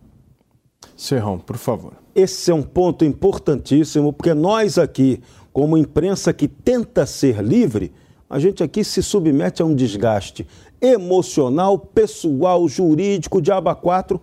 Serrão, 0.95 1.39
por 1.39 1.57
favor. 1.57 1.95
Esse 2.15 2.51
é 2.51 2.55
um 2.55 2.63
ponto 2.63 3.07
importantíssimo, 3.07 4.13
porque 4.13 4.35
nós 4.35 4.77
aqui, 4.77 5.23
como 5.51 5.79
imprensa 5.79 6.31
que 6.35 6.47
tenta 6.47 7.07
ser 7.07 7.43
livre, 7.43 7.91
a 8.29 8.39
gente 8.39 8.63
aqui 8.63 8.85
se 8.85 9.03
submete 9.03 9.63
a 9.63 9.65
um 9.65 9.75
desgaste 9.75 10.47
emocional, 10.79 11.79
pessoal, 11.79 12.69
jurídico, 12.69 13.41
de 13.41 13.51
aba 13.51 13.75
4 13.75 14.21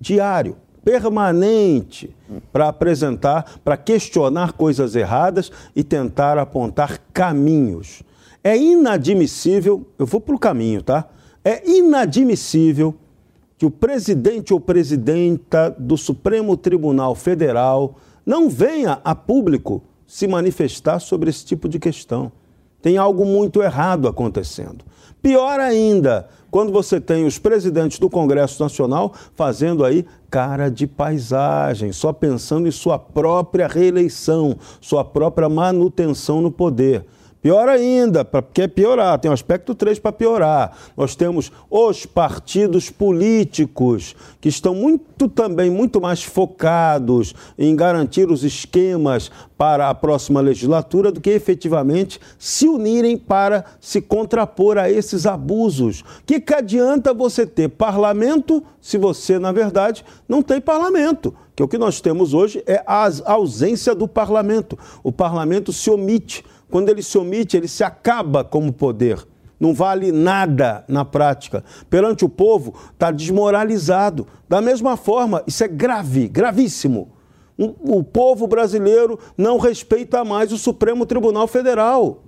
diário 0.00 0.56
permanente 0.84 2.14
para 2.52 2.68
apresentar, 2.68 3.60
para 3.64 3.76
questionar 3.76 4.52
coisas 4.52 4.94
erradas 4.94 5.50
e 5.74 5.84
tentar 5.84 6.38
apontar 6.38 7.00
caminhos. 7.12 8.02
É 8.42 8.56
inadmissível, 8.56 9.86
eu 9.98 10.06
vou 10.06 10.20
para 10.20 10.34
o 10.34 10.38
caminho, 10.38 10.82
tá? 10.82 11.08
É 11.44 11.68
inadmissível 11.68 12.94
que 13.56 13.66
o 13.66 13.70
presidente 13.70 14.52
ou 14.52 14.60
presidenta 14.60 15.74
do 15.78 15.96
Supremo 15.96 16.56
Tribunal 16.56 17.14
Federal 17.14 17.96
não 18.26 18.48
venha 18.48 19.00
a 19.04 19.14
público 19.14 19.82
se 20.06 20.26
manifestar 20.26 20.98
sobre 20.98 21.30
esse 21.30 21.44
tipo 21.44 21.68
de 21.68 21.78
questão. 21.78 22.32
Tem 22.80 22.96
algo 22.96 23.24
muito 23.24 23.62
errado 23.62 24.08
acontecendo. 24.08 24.84
Pior 25.22 25.60
ainda, 25.60 26.28
quando 26.50 26.72
você 26.72 27.00
tem 27.00 27.24
os 27.24 27.38
presidentes 27.38 28.00
do 28.00 28.10
Congresso 28.10 28.60
Nacional 28.60 29.14
fazendo 29.36 29.84
aí 29.84 30.04
cara 30.28 30.68
de 30.68 30.84
paisagem, 30.84 31.92
só 31.92 32.12
pensando 32.12 32.66
em 32.66 32.72
sua 32.72 32.98
própria 32.98 33.68
reeleição, 33.68 34.56
sua 34.80 35.04
própria 35.04 35.48
manutenção 35.48 36.40
no 36.40 36.50
poder. 36.50 37.06
Pior 37.42 37.68
ainda, 37.68 38.24
quer 38.54 38.68
piorar, 38.68 39.18
tem 39.18 39.28
o 39.28 39.34
aspecto 39.34 39.74
3 39.74 39.98
para 39.98 40.12
piorar. 40.12 40.78
Nós 40.96 41.16
temos 41.16 41.50
os 41.68 42.06
partidos 42.06 42.88
políticos, 42.88 44.14
que 44.40 44.48
estão 44.48 44.76
muito 44.76 45.28
também 45.28 45.68
muito 45.68 46.00
mais 46.00 46.22
focados 46.22 47.34
em 47.58 47.74
garantir 47.74 48.30
os 48.30 48.44
esquemas 48.44 49.28
para 49.58 49.90
a 49.90 49.94
próxima 49.94 50.40
legislatura 50.40 51.10
do 51.10 51.20
que 51.20 51.30
efetivamente 51.30 52.20
se 52.38 52.68
unirem 52.68 53.18
para 53.18 53.64
se 53.80 54.00
contrapor 54.00 54.78
a 54.78 54.88
esses 54.88 55.26
abusos. 55.26 56.04
Que 56.24 56.38
que 56.38 56.54
adianta 56.54 57.12
você 57.12 57.44
ter 57.44 57.70
parlamento 57.70 58.62
se 58.80 58.96
você, 58.96 59.40
na 59.40 59.50
verdade, 59.50 60.04
não 60.28 60.42
tem 60.42 60.60
parlamento? 60.60 61.34
Que 61.56 61.62
o 61.62 61.68
que 61.68 61.76
nós 61.76 62.00
temos 62.00 62.34
hoje 62.34 62.62
é 62.68 62.84
a 62.86 63.10
ausência 63.26 63.96
do 63.96 64.06
parlamento. 64.06 64.78
O 65.02 65.10
parlamento 65.10 65.72
se 65.72 65.90
omite 65.90 66.44
quando 66.72 66.88
ele 66.88 67.02
se 67.02 67.18
omite, 67.18 67.54
ele 67.54 67.68
se 67.68 67.84
acaba 67.84 68.42
como 68.42 68.72
poder. 68.72 69.22
Não 69.60 69.74
vale 69.74 70.10
nada 70.10 70.84
na 70.88 71.04
prática. 71.04 71.62
Perante 71.90 72.24
o 72.24 72.30
povo, 72.30 72.74
está 72.94 73.10
desmoralizado. 73.10 74.26
Da 74.48 74.62
mesma 74.62 74.96
forma, 74.96 75.44
isso 75.46 75.62
é 75.62 75.68
grave, 75.68 76.28
gravíssimo. 76.28 77.12
O 77.58 78.02
povo 78.02 78.46
brasileiro 78.46 79.18
não 79.36 79.58
respeita 79.58 80.24
mais 80.24 80.50
o 80.50 80.56
Supremo 80.56 81.04
Tribunal 81.04 81.46
Federal. 81.46 82.22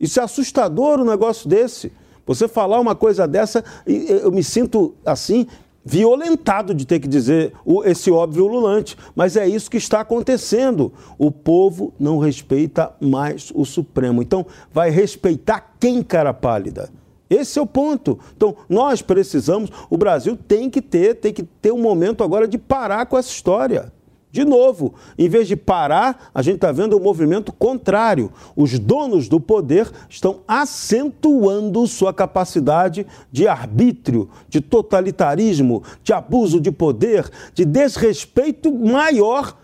Isso 0.00 0.18
é 0.18 0.24
assustador 0.24 0.98
um 0.98 1.04
negócio 1.04 1.48
desse. 1.48 1.92
Você 2.26 2.48
falar 2.48 2.80
uma 2.80 2.96
coisa 2.96 3.28
dessa, 3.28 3.64
eu 3.86 4.32
me 4.32 4.42
sinto 4.42 4.92
assim, 5.06 5.46
violentado 5.88 6.74
de 6.74 6.86
ter 6.86 7.00
que 7.00 7.08
dizer 7.08 7.54
esse 7.86 8.10
óbvio 8.10 8.44
ululante, 8.44 8.94
mas 9.16 9.38
é 9.38 9.48
isso 9.48 9.70
que 9.70 9.78
está 9.78 10.00
acontecendo. 10.00 10.92
O 11.16 11.30
povo 11.30 11.94
não 11.98 12.18
respeita 12.18 12.92
mais 13.00 13.50
o 13.54 13.64
Supremo. 13.64 14.20
Então, 14.20 14.44
vai 14.70 14.90
respeitar 14.90 15.74
quem, 15.80 16.02
cara 16.02 16.34
pálida? 16.34 16.90
Esse 17.30 17.58
é 17.58 17.62
o 17.62 17.66
ponto. 17.66 18.18
Então, 18.36 18.54
nós 18.68 19.00
precisamos, 19.00 19.70
o 19.88 19.96
Brasil 19.96 20.36
tem 20.36 20.68
que 20.68 20.82
ter, 20.82 21.14
tem 21.14 21.32
que 21.32 21.42
ter 21.42 21.72
um 21.72 21.80
momento 21.80 22.22
agora 22.22 22.46
de 22.46 22.58
parar 22.58 23.06
com 23.06 23.16
essa 23.16 23.30
história. 23.30 23.90
De 24.30 24.44
novo, 24.44 24.94
em 25.16 25.28
vez 25.28 25.48
de 25.48 25.56
parar, 25.56 26.30
a 26.34 26.42
gente 26.42 26.56
está 26.56 26.70
vendo 26.70 26.92
o 26.92 27.00
um 27.00 27.02
movimento 27.02 27.50
contrário. 27.50 28.30
Os 28.54 28.78
donos 28.78 29.26
do 29.26 29.40
poder 29.40 29.90
estão 30.08 30.40
acentuando 30.46 31.86
sua 31.86 32.12
capacidade 32.12 33.06
de 33.32 33.48
arbítrio, 33.48 34.28
de 34.48 34.60
totalitarismo, 34.60 35.82
de 36.02 36.12
abuso 36.12 36.60
de 36.60 36.70
poder, 36.70 37.30
de 37.54 37.64
desrespeito 37.64 38.70
maior 38.72 39.56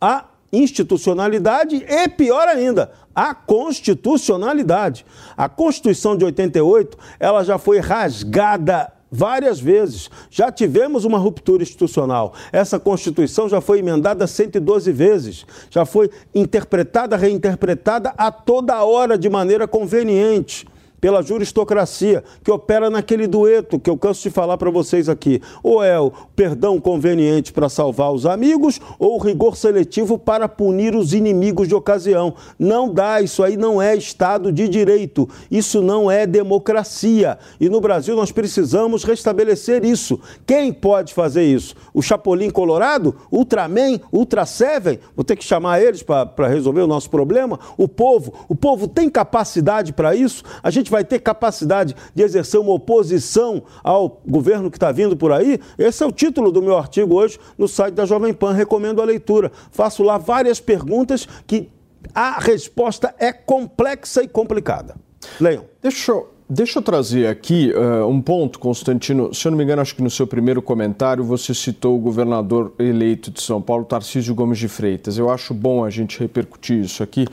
à 0.00 0.26
institucionalidade 0.52 1.84
e, 1.88 2.08
pior 2.08 2.46
ainda, 2.46 2.92
à 3.14 3.34
constitucionalidade. 3.34 5.04
A 5.36 5.48
Constituição 5.48 6.16
de 6.16 6.24
88 6.24 6.96
ela 7.18 7.42
já 7.42 7.58
foi 7.58 7.80
rasgada 7.80 8.92
várias 9.12 9.60
vezes. 9.60 10.10
Já 10.30 10.50
tivemos 10.50 11.04
uma 11.04 11.18
ruptura 11.18 11.62
institucional. 11.62 12.32
Essa 12.50 12.80
Constituição 12.80 13.48
já 13.48 13.60
foi 13.60 13.80
emendada 13.80 14.26
112 14.26 14.90
vezes, 14.90 15.46
já 15.70 15.84
foi 15.84 16.10
interpretada, 16.34 17.16
reinterpretada 17.16 18.14
a 18.16 18.32
toda 18.32 18.82
hora 18.82 19.18
de 19.18 19.28
maneira 19.28 19.68
conveniente 19.68 20.66
pela 21.02 21.20
juristocracia, 21.20 22.22
que 22.44 22.50
opera 22.52 22.88
naquele 22.88 23.26
dueto 23.26 23.76
que 23.80 23.90
eu 23.90 23.98
canso 23.98 24.22
de 24.22 24.30
falar 24.30 24.56
para 24.56 24.70
vocês 24.70 25.08
aqui. 25.08 25.42
Ou 25.60 25.82
é 25.82 25.98
o 25.98 26.12
perdão 26.36 26.80
conveniente 26.80 27.52
para 27.52 27.68
salvar 27.68 28.12
os 28.12 28.24
amigos, 28.24 28.80
ou 29.00 29.16
o 29.16 29.18
rigor 29.18 29.56
seletivo 29.56 30.16
para 30.16 30.48
punir 30.48 30.94
os 30.94 31.12
inimigos 31.12 31.66
de 31.66 31.74
ocasião. 31.74 32.36
Não 32.56 32.88
dá, 32.88 33.20
isso 33.20 33.42
aí 33.42 33.56
não 33.56 33.82
é 33.82 33.96
Estado 33.96 34.52
de 34.52 34.68
Direito, 34.68 35.28
isso 35.50 35.82
não 35.82 36.08
é 36.08 36.24
democracia. 36.24 37.36
E 37.58 37.68
no 37.68 37.80
Brasil 37.80 38.14
nós 38.14 38.30
precisamos 38.30 39.02
restabelecer 39.02 39.84
isso. 39.84 40.20
Quem 40.46 40.72
pode 40.72 41.12
fazer 41.14 41.42
isso? 41.42 41.74
O 41.92 42.00
Chapolin 42.00 42.48
Colorado? 42.48 43.16
Ultraman? 43.28 43.98
Ultra 44.12 44.46
Seven? 44.46 45.00
Vou 45.16 45.24
ter 45.24 45.34
que 45.34 45.44
chamar 45.44 45.82
eles 45.82 46.00
para 46.04 46.46
resolver 46.46 46.82
o 46.82 46.86
nosso 46.86 47.10
problema? 47.10 47.58
O 47.76 47.88
povo? 47.88 48.32
O 48.48 48.54
povo 48.54 48.86
tem 48.86 49.10
capacidade 49.10 49.92
para 49.92 50.14
isso? 50.14 50.44
A 50.62 50.70
gente 50.70 50.91
vai 50.92 51.04
ter 51.04 51.18
capacidade 51.18 51.96
de 52.14 52.22
exercer 52.22 52.60
uma 52.60 52.72
oposição 52.72 53.62
ao 53.82 54.20
governo 54.26 54.70
que 54.70 54.76
está 54.76 54.92
vindo 54.92 55.16
por 55.16 55.32
aí? 55.32 55.58
Esse 55.78 56.04
é 56.04 56.06
o 56.06 56.12
título 56.12 56.52
do 56.52 56.62
meu 56.62 56.76
artigo 56.76 57.16
hoje 57.16 57.38
no 57.58 57.66
site 57.66 57.94
da 57.94 58.04
Jovem 58.04 58.32
Pan. 58.32 58.52
Recomendo 58.52 59.00
a 59.02 59.04
leitura. 59.04 59.50
Faço 59.70 60.02
lá 60.02 60.18
várias 60.18 60.60
perguntas 60.60 61.26
que 61.46 61.68
a 62.14 62.38
resposta 62.38 63.14
é 63.18 63.32
complexa 63.32 64.22
e 64.22 64.28
complicada. 64.28 64.94
Leiam. 65.40 65.64
Deixa 65.80 66.12
eu 66.12 66.32
Deixa 66.54 66.80
eu 66.80 66.82
trazer 66.82 67.28
aqui 67.28 67.72
uh, 67.72 68.06
um 68.06 68.20
ponto, 68.20 68.58
Constantino. 68.58 69.32
Se 69.32 69.48
eu 69.48 69.50
não 69.50 69.56
me 69.56 69.64
engano, 69.64 69.80
acho 69.80 69.96
que 69.96 70.02
no 70.02 70.10
seu 70.10 70.26
primeiro 70.26 70.60
comentário 70.60 71.24
você 71.24 71.54
citou 71.54 71.96
o 71.96 71.98
governador 71.98 72.74
eleito 72.78 73.30
de 73.30 73.40
São 73.40 73.62
Paulo, 73.62 73.86
Tarcísio 73.86 74.34
Gomes 74.34 74.58
de 74.58 74.68
Freitas. 74.68 75.16
Eu 75.16 75.30
acho 75.30 75.54
bom 75.54 75.82
a 75.82 75.88
gente 75.88 76.20
repercutir 76.20 76.84
isso 76.84 77.02
aqui 77.02 77.26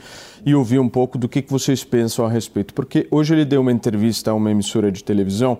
e 0.44 0.54
ouvir 0.54 0.78
um 0.78 0.88
pouco 0.88 1.18
do 1.18 1.28
que, 1.28 1.44
vocês 1.48 1.84
pensam 1.84 2.24
a 2.24 2.28
respeito. 2.28 2.74
Porque 2.74 3.06
hoje 3.10 3.34
ele 3.34 3.44
deu 3.44 3.60
uma 3.60 3.72
entrevista 3.72 4.30
a 4.30 4.34
uma 4.34 4.50
emissora 4.50 4.90
de 4.90 5.02
televisão 5.02 5.58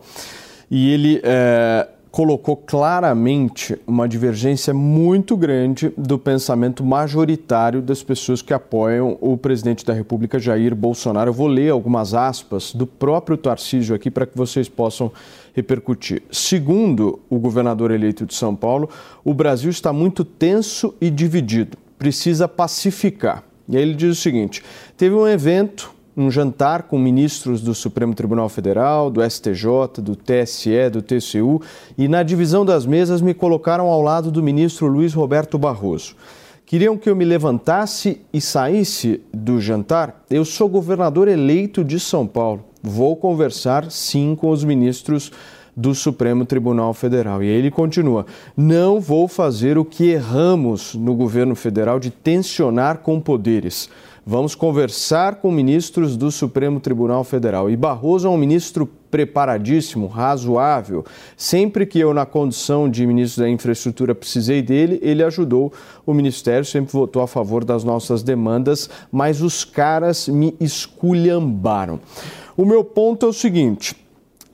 e 0.71 0.93
ele. 0.93 1.19
Uh, 1.19 2.01
colocou 2.11 2.57
claramente 2.57 3.79
uma 3.87 4.09
divergência 4.09 4.75
muito 4.75 5.37
grande 5.37 5.93
do 5.97 6.19
pensamento 6.19 6.85
majoritário 6.85 7.81
das 7.81 8.03
pessoas 8.03 8.43
que 8.43 8.53
apoiam 8.53 9.17
o 9.21 9.37
presidente 9.37 9.85
da 9.85 9.93
República, 9.93 10.39
Jair 10.39 10.75
Bolsonaro. 10.75 11.31
Eu 11.31 11.35
vou 11.35 11.47
ler 11.47 11.71
algumas 11.71 12.13
aspas 12.13 12.75
do 12.75 12.87
próprio 12.87 13.37
Tarcísio 13.37 13.95
aqui 13.95 14.11
para 14.11 14.27
que 14.27 14.37
vocês 14.37 14.69
possam 14.69 15.13
repercutir. 15.55 16.23
Segundo 16.31 17.21
o 17.31 17.39
governador 17.39 17.91
eleito 17.93 18.27
de 18.27 18.35
São 18.35 18.57
Paulo, 18.57 18.89
o 19.25 19.33
Brasil 19.33 19.71
está 19.71 19.93
muito 19.93 20.25
tenso 20.25 20.95
e 21.01 21.11
dividido, 21.11 21.79
precisa 21.97 22.49
pacificar. 22.49 23.45
E 23.71 23.77
aí 23.77 23.83
ele 23.83 23.95
diz 23.95 24.19
o 24.19 24.21
seguinte: 24.21 24.63
teve 24.97 25.15
um 25.15 25.27
evento 25.27 25.95
um 26.17 26.31
jantar 26.31 26.83
com 26.83 26.99
ministros 26.99 27.63
do 27.63 27.75
Supremo 27.75 28.15
Tribunal 28.15 28.49
Federal, 28.49 29.11
do 29.11 29.23
STJ, 29.23 30.03
do 30.03 30.17
TSE, 30.17 30.91
do 30.93 31.01
TCU, 31.01 31.63
e 31.97 32.09
na 32.09 32.23
divisão 32.23 32.65
das 32.65 32.85
mesas 32.85 33.23
me 33.23 33.33
colocaram 33.33 33.87
ao 33.87 34.03
lado 34.03 34.31
do 34.31 34.43
ministro 34.43 34.87
Luiz 34.87 35.15
Roberto 35.15 35.57
Barroso. 35.57 36.15
Queriam 36.67 36.97
que 36.97 37.09
eu 37.09 37.17
me 37.17 37.25
levantasse 37.25 38.21
e 38.33 38.41
saísse 38.41 39.21
do 39.33 39.61
jantar? 39.61 40.25
Eu 40.31 40.45
sou 40.45 40.69
governador 40.69 41.27
eleito 41.27 41.83
de 41.83 41.99
São 41.99 42.27
Paulo. 42.27 42.65
Vou 42.83 43.17
conversar 43.17 43.91
sim 43.91 44.37
com 44.37 44.51
os 44.51 44.63
ministros 44.63 45.33
do 45.77 45.95
Supremo 45.95 46.45
Tribunal 46.45 46.93
Federal. 46.95 47.43
E 47.43 47.47
aí 47.47 47.55
ele 47.55 47.71
continua: 47.71 48.27
não 48.57 49.01
vou 49.01 49.29
fazer 49.29 49.79
o 49.79 49.85
que 49.85 50.11
erramos 50.11 50.95
no 50.95 51.15
governo 51.15 51.55
federal 51.55 51.99
de 51.99 52.11
tensionar 52.11 52.99
com 52.99 53.21
poderes. 53.21 53.89
Vamos 54.27 54.55
conversar 54.55 55.37
com 55.37 55.51
ministros 55.51 56.17
do 56.17 56.31
Supremo 56.31 56.79
Tribunal 56.79 57.25
Federal. 57.25 57.71
E 57.71 57.77
Barroso 57.77 58.29
é 58.29 58.31
um 58.31 58.37
ministro 58.37 58.87
preparadíssimo, 59.11 60.07
razoável. 60.07 61.05
Sempre 61.37 61.87
que 61.87 61.99
eu, 61.99 62.13
na 62.13 62.27
condição 62.27 62.89
de 62.89 63.07
ministro 63.07 63.43
da 63.43 63.51
Infraestrutura, 63.51 64.15
precisei 64.15 64.63
dele, 64.63 65.01
ele 65.03 65.25
ajudou 65.25 65.73
o 66.07 66.13
Ministério, 66.13 66.65
sempre 66.65 66.93
votou 66.93 67.23
a 67.23 67.27
favor 67.27 67.65
das 67.65 67.83
nossas 67.83 68.23
demandas, 68.23 68.91
mas 69.11 69.41
os 69.41 69.65
caras 69.65 70.29
me 70.29 70.55
esculhambaram. 70.61 71.99
O 72.57 72.65
meu 72.65 72.85
ponto 72.85 73.25
é 73.25 73.29
o 73.29 73.33
seguinte: 73.33 73.97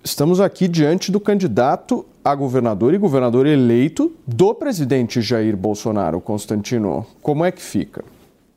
estamos 0.07 0.41
aqui 0.41 0.69
diante 0.69 1.11
do 1.11 1.19
candidato 1.19 2.07
a 2.25 2.33
governador 2.33 2.95
e 2.95 2.99
governador 2.99 3.45
eleito 3.45 4.13
do 4.25 4.55
presidente 4.55 5.21
Jair 5.21 5.57
Bolsonaro, 5.57 6.21
Constantino. 6.21 7.05
Como 7.21 7.45
é 7.45 7.51
que 7.51 7.61
fica? 7.61 8.05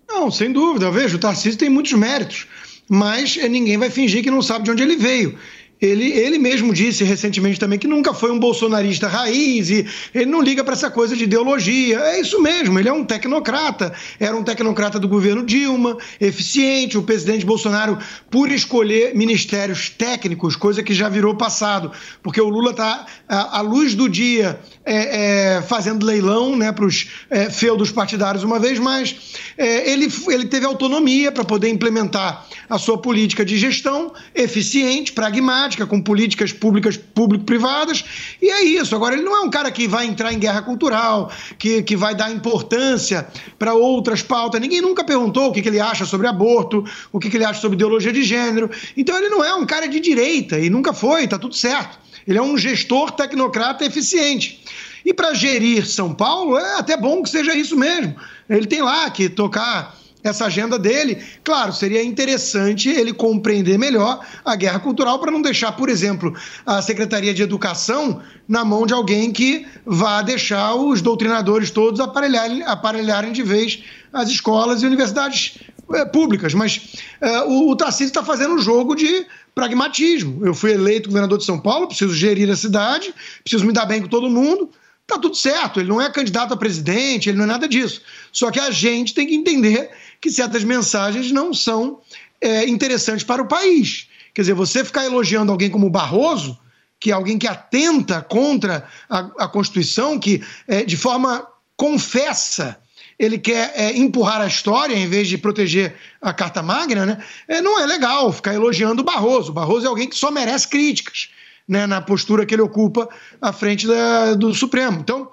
Não, 0.08 0.30
sem 0.30 0.54
dúvida. 0.54 0.92
Veja, 0.92 1.16
o 1.16 1.20
Tarcísio 1.20 1.58
tem 1.58 1.68
muitos 1.68 1.94
méritos, 1.94 2.48
mas 2.88 3.36
eh, 3.42 3.50
ninguém 3.50 3.78
vai 3.78 3.90
fingir 3.90 4.24
que 4.24 4.30
não 4.30 4.44
sabe 4.44 4.66
de 4.66 4.72
onde 4.72 4.84
ele 4.84 4.96
veio. 4.96 5.38
Ele, 5.82 6.12
ele 6.12 6.38
mesmo 6.38 6.74
disse 6.74 7.06
recentemente 7.06 7.58
também 7.58 7.80
que 7.80 7.88
nunca 7.88 8.14
foi 8.14 8.32
um 8.32 8.40
bolsonarista 8.40 9.08
raiz 9.08 9.70
e 9.70 9.88
ele 10.14 10.26
não 10.26 10.42
liga 10.42 10.62
para 10.62 10.74
essa 10.74 10.92
coisa 10.92 11.16
de 11.16 11.24
ideologia. 11.24 11.98
É 12.00 12.20
isso 12.20 12.42
mesmo, 12.42 12.78
ele 12.78 12.90
é 12.90 12.94
um 12.94 13.06
tecnocrata. 13.06 13.94
Era 14.20 14.36
um 14.36 14.44
tecnocrata 14.44 15.00
do 15.00 15.08
governo 15.08 15.46
Dilma, 15.46 15.98
eficiente. 16.20 16.98
O 16.98 17.04
presidente 17.04 17.46
Bolsonaro, 17.46 17.98
por 18.30 18.52
escolher 18.52 19.16
ministérios 19.16 19.90
técnicos, 19.90 20.58
coisa 20.58 20.84
que 20.84 20.94
já 20.94 21.08
virou 21.08 21.36
passado, 21.36 21.94
porque 22.22 22.42
o 22.42 22.50
Lula 22.50 22.72
está 22.72 23.06
à 23.30 23.62
luz 23.62 23.96
do 23.96 24.10
dia 24.10 24.60
é, 24.84 25.56
é, 25.56 25.62
fazendo 25.62 26.06
leilão 26.06 26.58
né, 26.58 26.74
para 26.74 26.86
os 26.86 27.08
é, 27.30 27.50
feudos 27.50 27.90
partidários 27.90 28.44
uma 28.44 28.60
vez 28.60 28.80
mais. 28.80 29.16
É, 29.58 29.90
ele, 29.90 30.12
ele 30.28 30.46
teve 30.46 30.66
autonomia 30.66 31.32
para 31.32 31.46
poder 31.46 31.70
implementar 31.70 32.46
a 32.70 32.78
sua 32.78 32.98
política 32.98 33.46
de 33.46 33.58
gestão 33.58 34.12
eficiente, 34.36 35.14
pragmática 35.14 35.69
com 35.78 36.02
políticas 36.02 36.52
públicas 36.52 36.98
público-privadas, 36.98 38.04
e 38.42 38.50
é 38.50 38.64
isso. 38.64 38.96
Agora, 38.96 39.16
ele 39.16 39.24
não 39.24 39.36
é 39.36 39.42
um 39.42 39.50
cara 39.50 39.72
que 39.72 39.88
vai 39.88 40.06
entrar 40.06 40.34
em 40.34 40.40
guerra 40.40 40.62
cultural, 40.62 41.32
que, 41.58 41.84
que 41.84 41.96
vai 41.96 42.16
dar 42.16 42.32
importância 42.32 43.28
para 43.58 43.74
outras 43.74 44.22
pautas. 44.22 44.60
Ninguém 44.62 44.82
nunca 44.82 45.04
perguntou 45.04 45.50
o 45.50 45.52
que, 45.52 45.62
que 45.62 45.70
ele 45.70 45.80
acha 45.80 46.06
sobre 46.06 46.28
aborto, 46.28 46.84
o 47.12 47.20
que, 47.20 47.30
que 47.30 47.38
ele 47.38 47.46
acha 47.46 47.60
sobre 47.62 47.76
ideologia 47.76 48.12
de 48.12 48.24
gênero. 48.24 48.70
Então, 48.96 49.18
ele 49.18 49.30
não 49.30 49.44
é 49.44 49.54
um 49.54 49.66
cara 49.66 49.88
de 49.88 50.00
direita, 50.00 50.60
e 50.60 50.70
nunca 50.70 50.94
foi, 50.94 51.24
está 51.24 51.38
tudo 51.38 51.56
certo. 51.56 52.00
Ele 52.28 52.38
é 52.38 52.42
um 52.42 52.58
gestor 52.58 53.12
tecnocrata 53.12 53.86
eficiente. 53.86 54.64
E 55.06 55.14
para 55.14 55.34
gerir 55.34 55.88
São 55.88 56.14
Paulo, 56.14 56.58
é 56.58 56.78
até 56.78 56.98
bom 56.98 57.24
que 57.24 57.30
seja 57.30 57.56
isso 57.56 57.76
mesmo. 57.76 58.16
Ele 58.50 58.68
tem 58.68 58.82
lá 58.82 59.10
que 59.10 59.30
tocar 59.30 59.99
essa 60.24 60.46
agenda 60.46 60.78
dele. 60.78 61.24
Claro, 61.44 61.72
seria 61.74 62.04
interessante 62.04 62.90
ele 62.90 63.14
compreender 63.14 63.78
melhor 63.78 64.20
a 64.44 64.56
guerra 64.56 64.80
cultural 64.80 65.20
para 65.20 65.32
não 65.32 65.42
deixar, 65.42 65.72
por 65.74 65.90
exemplo, 65.90 66.34
a 66.66 66.82
Secretaria 66.82 67.34
de 67.34 67.42
Educação 67.42 68.22
na 68.48 68.66
mão 68.66 68.86
de 68.86 68.94
alguém 68.94 69.32
que 69.32 69.66
vá 69.86 70.22
deixar 70.22 70.76
os 70.76 71.02
doutrinadores 71.02 71.72
todos 71.72 72.00
aparelharem, 72.00 72.64
aparelharem 72.64 73.32
de 73.32 73.44
vez 73.44 73.84
as 74.12 74.30
escolas 74.30 74.82
e 74.82 74.86
universidades 74.86 75.60
é, 75.94 76.06
públicas. 76.06 76.54
Mas 76.54 76.96
é, 77.22 77.42
o, 77.44 77.70
o 77.70 77.76
Tarcísio 77.76 78.08
está 78.08 78.24
fazendo 78.24 78.56
um 78.56 78.60
jogo 78.60 78.96
de 78.96 79.26
pragmatismo. 79.56 80.46
Eu 80.46 80.54
fui 80.54 80.72
eleito 80.72 81.10
governador 81.10 81.38
de 81.38 81.46
São 81.46 81.60
Paulo, 81.60 81.88
preciso 81.88 82.14
gerir 82.14 82.50
a 82.50 82.56
cidade, 82.56 83.14
preciso 83.44 83.66
me 83.66 83.74
dar 83.74 83.86
bem 83.86 84.02
com 84.02 84.08
todo 84.08 84.30
mundo. 84.30 84.70
Tá 85.10 85.18
tudo 85.18 85.36
certo, 85.36 85.80
ele 85.80 85.90
não 85.90 86.00
é 86.00 86.08
candidato 86.08 86.54
a 86.54 86.58
presidente, 86.58 87.30
ele 87.30 87.38
não 87.40 87.46
é 87.46 87.48
nada 87.48 87.68
disso. 87.68 88.04
Só 88.32 88.52
que 88.52 88.60
a 88.60 88.70
gente 88.70 89.16
tem 89.16 89.26
que 89.26 89.34
entender 89.34 89.90
que 90.22 90.30
certas 90.30 90.64
mensagens 90.64 91.32
não 91.32 91.52
são 91.52 92.00
é, 92.40 92.70
interessantes 92.70 93.24
para 93.24 93.42
o 93.42 93.48
país. 93.48 94.08
Quer 94.36 94.42
dizer, 94.42 94.54
você 94.54 94.86
ficar 94.86 95.04
elogiando 95.04 95.52
alguém 95.52 95.68
como 95.68 95.90
Barroso, 95.90 96.60
que 97.00 97.10
é 97.10 97.14
alguém 97.16 97.40
que 97.40 97.48
atenta 97.48 98.22
contra 98.22 98.88
a, 99.10 99.18
a 99.40 99.48
Constituição, 99.48 100.20
que 100.20 100.44
é, 100.68 100.84
de 100.84 100.96
forma 100.96 101.44
confessa 101.76 102.80
ele 103.18 103.40
quer 103.40 103.74
é, 103.76 103.98
empurrar 103.98 104.42
a 104.42 104.48
história 104.48 104.96
em 104.96 105.10
vez 105.10 105.28
de 105.28 105.40
proteger 105.40 105.96
a 106.22 106.32
Carta 106.32 106.62
Magna, 106.62 107.06
né? 107.06 107.18
É, 107.48 107.62
não 107.62 107.80
é 107.80 107.86
legal 107.88 108.32
ficar 108.32 108.54
elogiando 108.54 109.02
o 109.02 109.06
Barroso. 109.06 109.50
O 109.50 109.54
Barroso 109.54 109.88
é 109.88 109.90
alguém 109.90 110.08
que 110.08 110.16
só 110.16 110.30
merece 110.30 110.68
críticas 110.68 111.30
né, 111.70 111.86
na 111.86 112.02
postura 112.02 112.48
que 112.48 112.56
ele 112.56 112.64
ocupa 112.64 113.08
à 113.40 113.54
frente 113.54 113.86
da, 113.86 114.34
do 114.34 114.52
Supremo. 114.56 115.00
Então, 115.00 115.30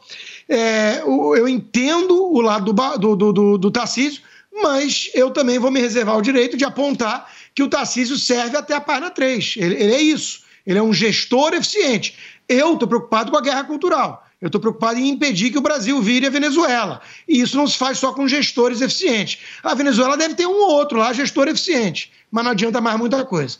é, 0.46 1.00
eu 1.00 1.48
entendo 1.48 2.14
o 2.30 2.42
lado 2.42 2.74
do, 2.74 3.16
do, 3.16 3.32
do, 3.32 3.58
do 3.58 3.70
Tarcísio, 3.70 4.20
mas 4.62 5.10
eu 5.14 5.30
também 5.30 5.58
vou 5.58 5.70
me 5.70 5.80
reservar 5.80 6.18
o 6.18 6.22
direito 6.22 6.54
de 6.54 6.64
apontar 6.64 7.32
que 7.54 7.62
o 7.62 7.68
Tarcísio 7.68 8.18
serve 8.18 8.54
até 8.54 8.74
a 8.74 8.80
página 8.80 9.10
3. 9.10 9.54
Ele, 9.56 9.74
ele 9.76 9.94
é 9.94 10.00
isso. 10.02 10.40
Ele 10.66 10.78
é 10.78 10.82
um 10.82 10.92
gestor 10.92 11.54
eficiente. 11.54 12.14
Eu 12.46 12.74
estou 12.74 12.86
preocupado 12.86 13.30
com 13.30 13.38
a 13.38 13.42
guerra 13.42 13.64
cultural. 13.64 14.26
Eu 14.38 14.48
estou 14.48 14.60
preocupado 14.60 14.98
em 14.98 15.08
impedir 15.08 15.50
que 15.50 15.56
o 15.56 15.62
Brasil 15.62 16.00
vire 16.02 16.26
a 16.26 16.30
Venezuela. 16.30 17.00
E 17.26 17.40
isso 17.40 17.56
não 17.56 17.66
se 17.66 17.78
faz 17.78 17.98
só 17.98 18.12
com 18.12 18.28
gestores 18.28 18.82
eficientes. 18.82 19.38
A 19.62 19.74
Venezuela 19.74 20.16
deve 20.16 20.34
ter 20.34 20.46
um 20.46 20.54
ou 20.54 20.72
outro 20.72 20.98
lá, 20.98 21.12
gestor 21.14 21.48
eficiente, 21.48 22.12
mas 22.30 22.44
não 22.44 22.50
adianta 22.50 22.80
mais 22.80 22.98
muita 22.98 23.24
coisa. 23.24 23.58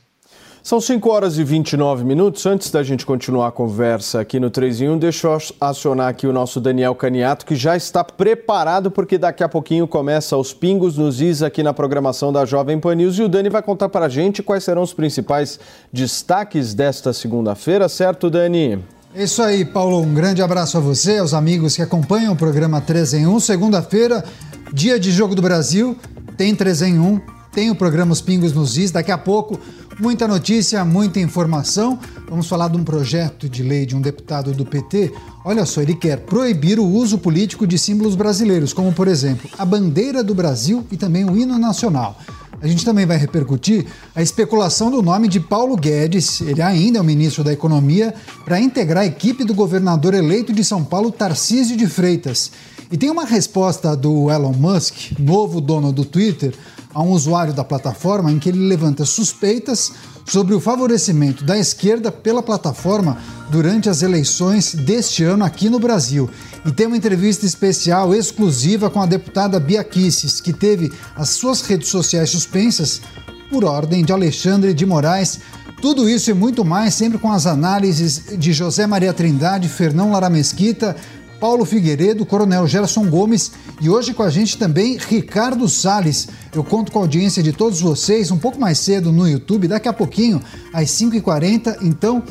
São 0.67 0.81
5 0.81 1.09
horas 1.09 1.39
e 1.39 1.45
29 1.45 2.05
minutos. 2.05 2.45
Antes 2.45 2.73
da 2.73 2.83
gente 2.83 3.07
continuar 3.07 3.47
a 3.47 3.53
conversa 3.53 4.19
aqui 4.19 4.41
no 4.41 4.51
3 4.51 4.81
em 4.81 4.89
1, 4.89 4.99
deixa 4.99 5.29
eu 5.29 5.39
acionar 5.61 6.09
aqui 6.09 6.27
o 6.27 6.33
nosso 6.33 6.61
Daniel 6.61 6.93
Caniato, 6.93 7.47
que 7.47 7.55
já 7.55 7.77
está 7.77 8.03
preparado, 8.03 8.91
porque 8.91 9.17
daqui 9.17 9.45
a 9.45 9.49
pouquinho 9.49 9.87
começa 9.87 10.37
os 10.37 10.53
pingos 10.53 10.99
nos 10.99 11.21
is 11.21 11.41
aqui 11.41 11.63
na 11.63 11.73
programação 11.73 12.33
da 12.33 12.45
Jovem 12.45 12.81
Pan 12.81 12.97
News. 12.97 13.17
E 13.17 13.23
o 13.23 13.29
Dani 13.29 13.49
vai 13.49 13.63
contar 13.63 13.89
para 13.89 14.07
a 14.07 14.09
gente 14.09 14.43
quais 14.43 14.65
serão 14.65 14.83
os 14.83 14.93
principais 14.93 15.61
destaques 15.93 16.75
desta 16.75 17.13
segunda-feira, 17.13 17.89
certo, 17.89 18.29
Dani? 18.29 18.85
Isso 19.15 19.45
aí, 19.45 19.65
Paulo. 19.65 20.01
Um 20.01 20.15
grande 20.15 20.43
abraço 20.43 20.79
a 20.79 20.81
você, 20.81 21.19
aos 21.19 21.33
amigos 21.33 21.77
que 21.77 21.83
acompanham 21.83 22.33
o 22.33 22.37
programa 22.37 22.81
3 22.81 23.15
em 23.15 23.27
1. 23.29 23.39
Segunda-feira, 23.39 24.25
dia 24.73 24.99
de 24.99 25.13
Jogo 25.13 25.37
do 25.37 25.43
Brasil, 25.43 25.97
tem 26.37 26.57
3 26.57 26.83
em 26.83 26.99
1, 26.99 27.36
tem 27.57 27.71
o 27.71 27.75
programa 27.75 28.13
Os 28.13 28.21
Pingos 28.21 28.53
nos 28.53 28.77
Is. 28.77 28.91
Daqui 28.91 29.11
a 29.11 29.17
pouco 29.17 29.59
Muita 29.99 30.29
notícia, 30.29 30.85
muita 30.85 31.19
informação. 31.21 31.99
Vamos 32.29 32.47
falar 32.47 32.69
de 32.69 32.77
um 32.77 32.85
projeto 32.85 33.49
de 33.49 33.63
lei 33.63 33.87
de 33.87 33.97
um 33.97 34.01
deputado 34.01 34.53
do 34.53 34.63
PT. 34.63 35.11
Olha 35.43 35.65
só, 35.65 35.81
ele 35.81 35.95
quer 35.95 36.19
proibir 36.19 36.79
o 36.79 36.85
uso 36.85 37.17
político 37.17 37.67
de 37.67 37.79
símbolos 37.79 38.15
brasileiros, 38.15 38.75
como 38.75 38.93
por 38.93 39.09
exemplo 39.09 39.49
a 39.57 39.65
bandeira 39.65 40.23
do 40.23 40.35
Brasil 40.35 40.87
e 40.93 40.99
também 40.99 41.25
o 41.25 41.35
hino 41.35 41.59
nacional. 41.59 42.19
A 42.61 42.67
gente 42.67 42.85
também 42.85 43.07
vai 43.07 43.17
repercutir 43.17 43.87
a 44.15 44.21
especulação 44.21 44.91
do 44.91 45.01
nome 45.01 45.29
de 45.29 45.41
Paulo 45.41 45.77
Guedes, 45.77 46.43
ele 46.43 46.61
ainda 46.61 46.99
é 46.99 47.01
o 47.01 47.05
ministro 47.05 47.43
da 47.43 47.53
Economia, 47.53 48.15
para 48.45 48.61
integrar 48.61 49.05
a 49.05 49.07
equipe 49.07 49.45
do 49.45 49.55
governador 49.55 50.13
eleito 50.13 50.53
de 50.53 50.63
São 50.63 50.85
Paulo, 50.85 51.11
Tarcísio 51.11 51.77
de 51.77 51.87
Freitas. 51.87 52.51
E 52.93 52.99
tem 52.99 53.11
uma 53.11 53.25
resposta 53.25 53.97
do 53.97 54.31
Elon 54.31 54.53
Musk, 54.53 55.19
novo 55.19 55.61
dono 55.61 55.91
do 55.91 56.05
Twitter, 56.05 56.55
a 56.97 57.03
um 57.03 57.11
usuário 57.11 57.53
da 57.53 57.63
plataforma 57.63 58.33
em 58.33 58.39
que 58.39 58.49
ele 58.49 58.67
levanta 58.67 59.05
suspeitas 59.05 59.93
sobre 60.25 60.55
o 60.55 60.61
favorecimento 60.61 61.45
da 61.45 61.59
esquerda 61.59 62.11
pela 62.11 62.43
plataforma 62.43 63.19
durante 63.51 63.91
as 63.91 64.01
eleições 64.01 64.75
deste 64.75 65.23
ano 65.23 65.45
aqui 65.45 65.69
no 65.69 65.79
Brasil. 65.79 66.31
E 66.65 66.73
tem 66.73 66.87
uma 66.87 66.97
entrevista 66.97 67.45
especial 67.45 68.15
exclusiva 68.15 68.89
com 68.89 69.03
a 69.03 69.05
deputada 69.05 69.61
Bia 69.61 69.85
Kisses, 69.85 70.41
que 70.41 70.55
teve 70.55 70.91
as 71.15 71.29
suas 71.29 71.61
redes 71.61 71.91
sociais 71.91 72.31
suspensas 72.31 73.03
por 73.51 73.63
ordem 73.63 74.03
de 74.03 74.15
Alexandre 74.15 74.73
de 74.73 74.87
Moraes. 74.87 75.39
Tudo 75.83 76.09
isso 76.09 76.31
e 76.31 76.35
muito 76.35 76.65
mais, 76.65 76.95
sempre 76.95 77.19
com 77.19 77.31
as 77.31 77.45
análises 77.45 78.39
de 78.39 78.55
José 78.55 78.87
Maria 78.87 79.13
Trindade, 79.13 79.69
Fernão 79.69 80.13
Lara 80.13 80.31
Mesquita, 80.31 80.97
Paulo 81.41 81.65
Figueiredo, 81.65 82.27
Coronel 82.27 82.67
Gerson 82.67 83.09
Gomes 83.09 83.53
e 83.81 83.89
hoje 83.89 84.15
com 84.15 84.23
a 84.23 84.31
gente 84.31 84.57
também 84.57 84.97
Ricardo 84.97 85.69
Sales. 85.69 86.29
Eu 86.55 86.65
conto 86.65 86.91
com 86.91 86.99
a 86.99 87.03
audiência 87.03 87.43
de 87.43 87.53
todos 87.53 87.81
vocês 87.81 88.31
um 88.31 88.39
pouco 88.39 88.59
mais 88.61 88.79
cedo 88.79 89.13
no 89.13 89.29
YouTube, 89.29 89.69
daqui 89.69 89.89
a 89.89 89.93
pouquinho, 89.93 90.41
às 90.73 90.91
5h40. 90.91 91.79
Então, 91.83 92.23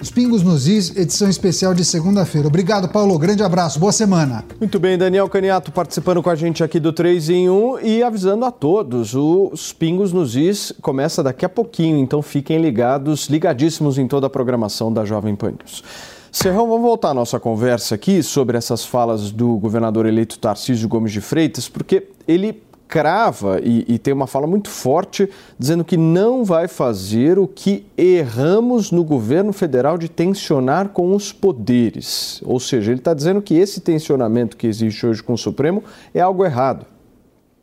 os 0.00 0.12
Pingos 0.12 0.44
nos 0.44 0.68
Is, 0.68 0.96
edição 0.96 1.28
especial 1.28 1.74
de 1.74 1.84
segunda-feira. 1.84 2.46
Obrigado, 2.46 2.88
Paulo. 2.88 3.18
Grande 3.18 3.42
abraço. 3.42 3.80
Boa 3.80 3.90
semana. 3.90 4.44
Muito 4.60 4.78
bem, 4.78 4.96
Daniel 4.96 5.28
Caniato 5.28 5.72
participando 5.72 6.22
com 6.22 6.30
a 6.30 6.36
gente 6.36 6.62
aqui 6.62 6.78
do 6.78 6.92
3 6.92 7.30
em 7.30 7.50
1 7.50 7.80
e 7.80 8.02
avisando 8.02 8.44
a 8.44 8.52
todos, 8.52 9.14
os 9.14 9.72
Pingos 9.72 10.12
nos 10.12 10.36
Is 10.36 10.72
começa 10.80 11.20
daqui 11.20 11.44
a 11.44 11.48
pouquinho, 11.48 11.98
então 11.98 12.22
fiquem 12.22 12.60
ligados, 12.60 13.26
ligadíssimos 13.26 13.98
em 13.98 14.06
toda 14.06 14.28
a 14.28 14.30
programação 14.30 14.92
da 14.92 15.04
Jovem 15.04 15.34
Pan 15.34 15.50
News. 15.50 15.82
Serrão, 16.30 16.68
vamos 16.68 16.82
voltar 16.82 17.10
à 17.10 17.14
nossa 17.14 17.40
conversa 17.40 17.94
aqui 17.94 18.22
sobre 18.22 18.58
essas 18.58 18.84
falas 18.84 19.30
do 19.30 19.56
governador 19.56 20.04
eleito 20.04 20.38
Tarcísio 20.38 20.86
Gomes 20.86 21.10
de 21.10 21.22
Freitas, 21.22 21.68
porque 21.68 22.08
ele 22.26 22.62
crava 22.86 23.60
e, 23.62 23.84
e, 23.86 23.98
tem 23.98 24.14
uma 24.14 24.26
fala 24.26 24.46
muito 24.46 24.68
forte 24.68 25.28
dizendo 25.58 25.84
que 25.84 25.96
não 25.96 26.44
vai 26.44 26.66
fazer 26.68 27.38
o 27.38 27.46
que 27.46 27.86
erramos 27.96 28.90
no 28.90 29.04
governo 29.04 29.52
federal 29.52 29.98
de 29.98 30.08
tensionar 30.08 30.90
com 30.90 31.14
os 31.14 31.32
poderes. 31.32 32.42
Ou 32.44 32.60
seja, 32.60 32.90
ele 32.90 33.00
está 33.00 33.12
dizendo 33.12 33.42
que 33.42 33.54
esse 33.54 33.80
tensionamento 33.80 34.56
que 34.56 34.66
existe 34.66 35.06
hoje 35.06 35.22
com 35.22 35.34
o 35.34 35.38
Supremo 35.38 35.82
é 36.14 36.20
algo 36.20 36.44
errado. 36.44 36.86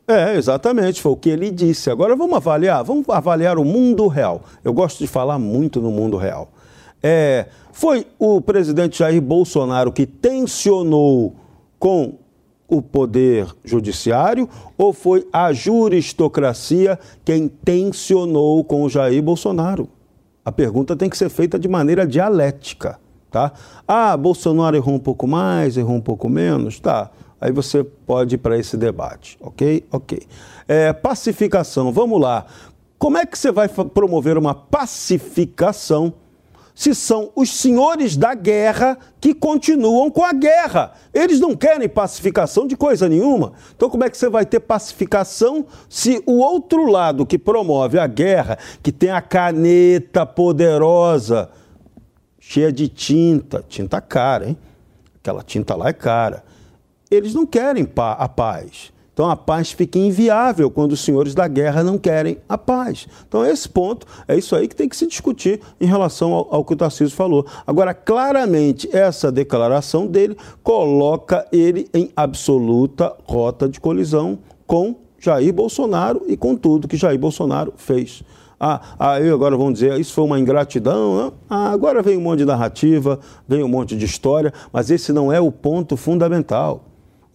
É, 0.08 0.36
exatamente, 0.36 1.02
foi 1.02 1.12
o 1.12 1.16
que 1.16 1.28
ele 1.28 1.50
disse. 1.50 1.90
Agora 1.90 2.14
vamos 2.14 2.36
avaliar, 2.36 2.84
vamos 2.84 3.08
avaliar 3.08 3.58
o 3.58 3.64
mundo 3.64 4.06
real. 4.06 4.42
Eu 4.62 4.72
gosto 4.72 4.98
de 4.98 5.06
falar 5.08 5.38
muito 5.38 5.80
no 5.80 5.90
mundo 5.90 6.16
real. 6.16 6.48
É, 7.02 7.46
foi 7.72 8.06
o 8.18 8.40
presidente 8.40 8.98
Jair 8.98 9.20
Bolsonaro 9.20 9.92
que 9.92 10.06
tensionou 10.06 11.34
com 11.78 12.18
o 12.68 12.82
poder 12.82 13.46
judiciário 13.64 14.48
ou 14.76 14.92
foi 14.92 15.26
a 15.32 15.52
juristocracia 15.52 16.98
quem 17.24 17.48
tensionou 17.48 18.64
com 18.64 18.82
o 18.82 18.88
Jair 18.88 19.22
Bolsonaro? 19.22 19.88
A 20.44 20.50
pergunta 20.52 20.96
tem 20.96 21.08
que 21.08 21.16
ser 21.16 21.28
feita 21.28 21.58
de 21.58 21.68
maneira 21.68 22.06
dialética, 22.06 22.98
tá? 23.30 23.52
Ah, 23.86 24.16
Bolsonaro 24.16 24.76
errou 24.76 24.94
um 24.94 24.98
pouco 24.98 25.26
mais, 25.26 25.76
errou 25.76 25.96
um 25.96 26.00
pouco 26.00 26.28
menos, 26.28 26.80
tá? 26.80 27.10
Aí 27.40 27.52
você 27.52 27.84
pode 27.84 28.36
ir 28.36 28.38
para 28.38 28.56
esse 28.58 28.76
debate, 28.76 29.36
ok? 29.40 29.84
Ok. 29.92 30.22
É, 30.66 30.92
pacificação, 30.92 31.92
vamos 31.92 32.20
lá. 32.20 32.46
Como 32.98 33.18
é 33.18 33.26
que 33.26 33.38
você 33.38 33.52
vai 33.52 33.68
promover 33.68 34.38
uma 34.38 34.54
pacificação? 34.54 36.14
Se 36.76 36.94
são 36.94 37.32
os 37.34 37.48
senhores 37.48 38.18
da 38.18 38.34
guerra 38.34 38.98
que 39.18 39.32
continuam 39.32 40.10
com 40.10 40.22
a 40.22 40.34
guerra. 40.34 40.92
Eles 41.12 41.40
não 41.40 41.56
querem 41.56 41.88
pacificação 41.88 42.66
de 42.66 42.76
coisa 42.76 43.08
nenhuma. 43.08 43.54
Então, 43.74 43.88
como 43.88 44.04
é 44.04 44.10
que 44.10 44.18
você 44.18 44.28
vai 44.28 44.44
ter 44.44 44.60
pacificação 44.60 45.64
se 45.88 46.22
o 46.26 46.34
outro 46.34 46.84
lado 46.84 47.24
que 47.24 47.38
promove 47.38 47.98
a 47.98 48.06
guerra, 48.06 48.58
que 48.82 48.92
tem 48.92 49.08
a 49.08 49.22
caneta 49.22 50.26
poderosa, 50.26 51.48
cheia 52.38 52.70
de 52.70 52.88
tinta, 52.88 53.64
tinta 53.66 53.98
cara, 54.02 54.46
hein? 54.46 54.58
Aquela 55.18 55.42
tinta 55.42 55.74
lá 55.74 55.88
é 55.88 55.94
cara. 55.94 56.44
Eles 57.10 57.32
não 57.32 57.46
querem 57.46 57.88
a 57.96 58.28
paz. 58.28 58.92
Então 59.16 59.30
a 59.30 59.34
paz 59.34 59.72
fica 59.72 59.98
inviável 59.98 60.70
quando 60.70 60.92
os 60.92 61.00
senhores 61.00 61.34
da 61.34 61.48
guerra 61.48 61.82
não 61.82 61.96
querem 61.96 62.36
a 62.46 62.58
paz. 62.58 63.08
Então 63.26 63.46
esse 63.46 63.66
ponto, 63.66 64.06
é 64.28 64.36
isso 64.36 64.54
aí 64.54 64.68
que 64.68 64.76
tem 64.76 64.86
que 64.86 64.94
se 64.94 65.06
discutir 65.06 65.58
em 65.80 65.86
relação 65.86 66.34
ao, 66.34 66.54
ao 66.54 66.62
que 66.62 66.74
o 66.74 66.76
Tarcísio 66.76 67.16
falou. 67.16 67.46
Agora, 67.66 67.94
claramente, 67.94 68.94
essa 68.94 69.32
declaração 69.32 70.06
dele 70.06 70.36
coloca 70.62 71.46
ele 71.50 71.88
em 71.94 72.10
absoluta 72.14 73.16
rota 73.24 73.66
de 73.66 73.80
colisão 73.80 74.38
com 74.66 74.94
Jair 75.18 75.50
Bolsonaro 75.50 76.22
e 76.28 76.36
com 76.36 76.54
tudo 76.54 76.86
que 76.86 76.98
Jair 76.98 77.18
Bolsonaro 77.18 77.72
fez. 77.74 78.22
Ah, 78.60 78.82
aí 78.98 79.30
agora 79.30 79.56
vão 79.56 79.72
dizer, 79.72 79.98
isso 79.98 80.12
foi 80.12 80.24
uma 80.24 80.38
ingratidão. 80.38 81.16
Né? 81.16 81.32
Ah, 81.48 81.70
agora 81.70 82.02
vem 82.02 82.18
um 82.18 82.20
monte 82.20 82.40
de 82.40 82.44
narrativa, 82.44 83.18
vem 83.48 83.62
um 83.62 83.68
monte 83.68 83.96
de 83.96 84.04
história, 84.04 84.52
mas 84.70 84.90
esse 84.90 85.10
não 85.10 85.32
é 85.32 85.40
o 85.40 85.50
ponto 85.50 85.96
fundamental. 85.96 86.84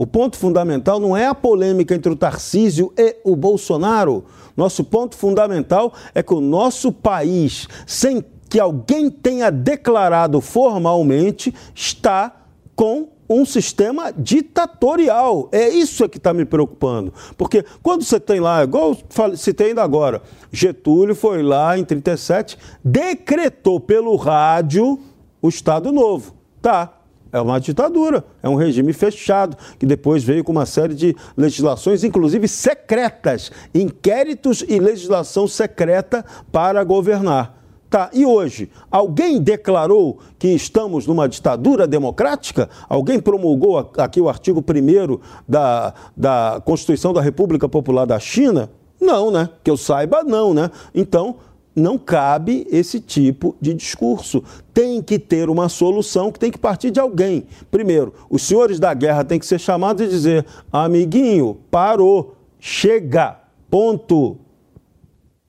O 0.02 0.08
ponto 0.08 0.36
fundamental 0.36 1.00
não 1.00 1.16
é 1.16 1.28
a 1.28 1.36
polêmica 1.36 1.94
entre 1.94 2.12
o 2.12 2.16
Tarcísio 2.16 2.92
e 2.98 3.18
o 3.24 3.36
Bolsonaro. 3.36 4.26
Nosso 4.58 4.84
ponto 4.84 5.16
fundamental 5.16 5.94
é 6.16 6.24
que 6.24 6.34
o 6.34 6.42
nosso 6.42 6.92
país, 6.92 7.68
sem 7.86 8.26
que 8.50 8.60
alguém 8.60 9.12
tenha 9.12 9.52
declarado 9.52 10.42
formalmente, 10.42 11.54
está 11.76 12.36
com 12.76 13.10
um 13.30 13.46
sistema 13.46 14.12
ditatorial. 14.12 15.48
É 15.52 15.70
isso 15.70 16.10
que 16.10 16.18
está 16.18 16.34
me 16.34 16.46
preocupando. 16.46 17.14
Porque 17.38 17.64
quando 17.84 18.04
você 18.04 18.20
tem 18.20 18.40
lá, 18.40 18.64
igual 18.64 18.98
citei 19.38 19.68
ainda 19.68 19.84
agora, 19.84 20.24
Getúlio 20.52 21.14
foi 21.14 21.44
lá 21.44 21.78
em 21.78 21.86
37, 21.86 22.58
decretou 22.84 23.80
pelo 23.80 24.16
rádio 24.16 25.00
o 25.40 25.48
Estado 25.48 25.92
Novo. 25.92 26.34
Tá, 26.60 27.01
é 27.32 27.40
uma 27.40 27.60
ditadura, 27.60 28.24
é 28.44 28.50
um 28.50 28.56
regime 28.56 28.94
fechado, 28.94 29.58
que 29.80 29.86
depois 29.86 30.24
veio 30.24 30.44
com 30.44 30.52
uma 30.52 30.66
série 30.66 30.94
de 30.94 31.16
legislações, 31.38 32.04
inclusive 32.04 32.48
secretas, 32.48 33.52
inquéritos 33.74 34.64
e 34.68 34.80
legislação 34.80 35.48
secreta 35.48 36.26
para 36.52 36.84
governar. 36.84 37.62
Tá, 37.90 38.10
e 38.14 38.26
hoje, 38.26 38.70
alguém 38.90 39.42
declarou 39.42 40.20
que 40.40 40.48
estamos 40.48 41.06
numa 41.06 41.28
ditadura 41.28 41.86
democrática? 41.86 42.70
Alguém 42.88 43.20
promulgou 43.20 43.92
aqui 43.98 44.22
o 44.22 44.30
artigo 44.30 44.62
1 44.62 45.20
da, 45.46 45.94
da 46.16 46.62
Constituição 46.64 47.12
da 47.12 47.20
República 47.20 47.68
Popular 47.68 48.06
da 48.06 48.18
China? 48.18 48.70
Não, 48.98 49.30
né? 49.30 49.50
Que 49.62 49.70
eu 49.70 49.76
saiba, 49.76 50.24
não, 50.24 50.54
né? 50.54 50.72
Então, 50.96 51.36
não 51.76 51.98
cabe 51.98 52.68
esse 52.70 53.00
tipo 53.00 53.56
de 53.62 53.74
discurso. 53.74 54.44
Tem 54.74 55.02
que 55.02 55.18
ter 55.18 55.50
uma 55.50 55.70
solução 55.70 56.32
que 56.32 56.40
tem 56.40 56.52
que 56.52 56.58
partir 56.58 56.92
de 56.92 57.00
alguém. 57.00 57.46
Primeiro, 57.70 58.14
os 58.30 58.44
senhores 58.44 58.80
da 58.80 58.94
guerra 58.94 59.24
têm 59.24 59.40
que 59.40 59.46
ser 59.46 59.60
chamados 59.60 60.06
e 60.06 60.10
dizer: 60.10 60.46
amiguinho, 60.72 61.58
parou, 61.70 62.36
chega, 62.60 63.40
ponto. 63.70 64.38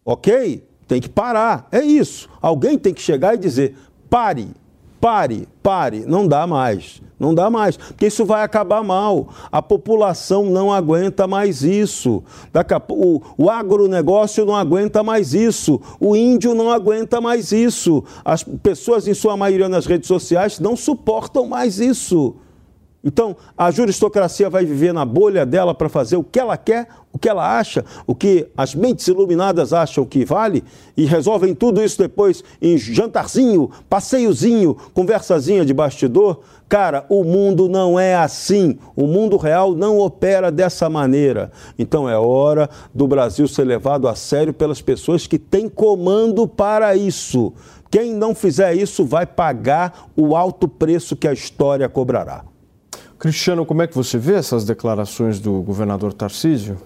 Ok? 0.05 0.67
Tem 0.87 1.01
que 1.01 1.09
parar, 1.09 1.69
é 1.73 1.83
isso. 1.83 2.29
Alguém 2.41 2.79
tem 2.79 2.95
que 2.95 3.01
chegar 3.01 3.35
e 3.35 3.39
dizer: 3.39 3.77
pare. 4.09 4.49
Pare, 5.03 5.49
pare, 5.61 6.05
não 6.07 6.29
dá 6.29 6.47
mais. 6.47 7.03
Não 7.19 7.35
dá 7.35 7.51
mais, 7.51 7.77
porque 7.77 8.07
isso 8.07 8.25
vai 8.25 8.43
acabar 8.43 8.83
mal. 8.83 9.29
A 9.51 9.61
população 9.61 10.47
não 10.47 10.73
aguenta 10.73 11.27
mais 11.27 11.63
isso. 11.63 12.23
O, 12.89 13.21
o 13.37 13.51
agronegócio 13.51 14.45
não 14.45 14.57
aguenta 14.57 15.03
mais 15.05 15.33
isso. 15.33 15.81
O 16.01 16.17
índio 16.17 16.53
não 16.53 16.71
aguenta 16.71 17.21
mais 17.21 17.53
isso. 17.53 18.03
As 18.25 18.43
pessoas, 18.43 19.07
em 19.07 19.15
sua 19.15 19.37
maioria 19.37 19.69
nas 19.69 19.87
redes 19.87 20.09
sociais, 20.09 20.59
não 20.59 20.75
suportam 20.75 21.47
mais 21.47 21.79
isso. 21.79 22.35
Então, 23.05 23.37
a 23.59 23.71
juristocracia 23.71 24.49
vai 24.49 24.65
viver 24.65 24.95
na 24.95 25.05
bolha 25.05 25.45
dela 25.45 25.75
para 25.75 25.89
fazer 25.89 26.17
o 26.17 26.23
que 26.23 26.39
ela 26.39 26.57
quer, 26.57 26.87
o 27.13 27.19
que 27.19 27.29
ela 27.29 27.59
acha, 27.59 27.85
o 28.07 28.15
que 28.15 28.47
as 28.57 28.75
mentes 28.77 29.09
iluminadas 29.09 29.73
acham 29.73 30.05
que 30.05 30.25
vale 30.25 30.63
e 30.97 31.05
resolvem 31.05 31.53
tudo 31.53 31.83
isso 31.83 31.99
depois 31.99 32.45
em 32.61 32.79
jantarzinho, 32.79 33.71
passeiozinho, 33.91 34.77
conversazinha 34.95 35.65
de 35.65 35.75
bastidor. 35.75 36.41
Cara, 36.69 37.05
o 37.09 37.25
mundo 37.25 37.69
não 37.69 37.99
é 37.99 38.15
assim. 38.15 38.79
O 38.97 39.07
mundo 39.07 39.37
real 39.37 39.75
não 39.75 39.99
opera 39.99 40.51
dessa 40.51 40.89
maneira. 40.89 41.51
Então 41.79 42.09
é 42.09 42.17
hora 42.17 42.71
do 42.95 43.07
Brasil 43.07 43.49
ser 43.49 43.65
levado 43.65 44.09
a 44.09 44.15
sério 44.15 44.55
pelas 44.55 44.81
pessoas 44.81 45.27
que 45.27 45.39
têm 45.39 45.69
comando 45.69 46.47
para 46.47 46.97
isso. 46.97 47.53
Quem 47.91 48.15
não 48.15 48.35
fizer 48.35 48.75
isso 48.75 49.05
vai 49.05 49.27
pagar 49.27 50.09
o 50.17 50.35
alto 50.35 50.67
preço 50.67 51.15
que 51.15 51.29
a 51.29 51.33
história 51.35 51.87
cobrará. 51.91 52.52
Cristiano, 53.23 53.65
como 53.65 53.83
é 53.83 53.87
que 53.87 53.95
você 53.95 54.19
vê 54.19 54.35
essas 54.35 54.65
declarações 54.65 55.39
do 55.39 55.63
governador 55.63 56.13
Tarcísio? 56.13 56.77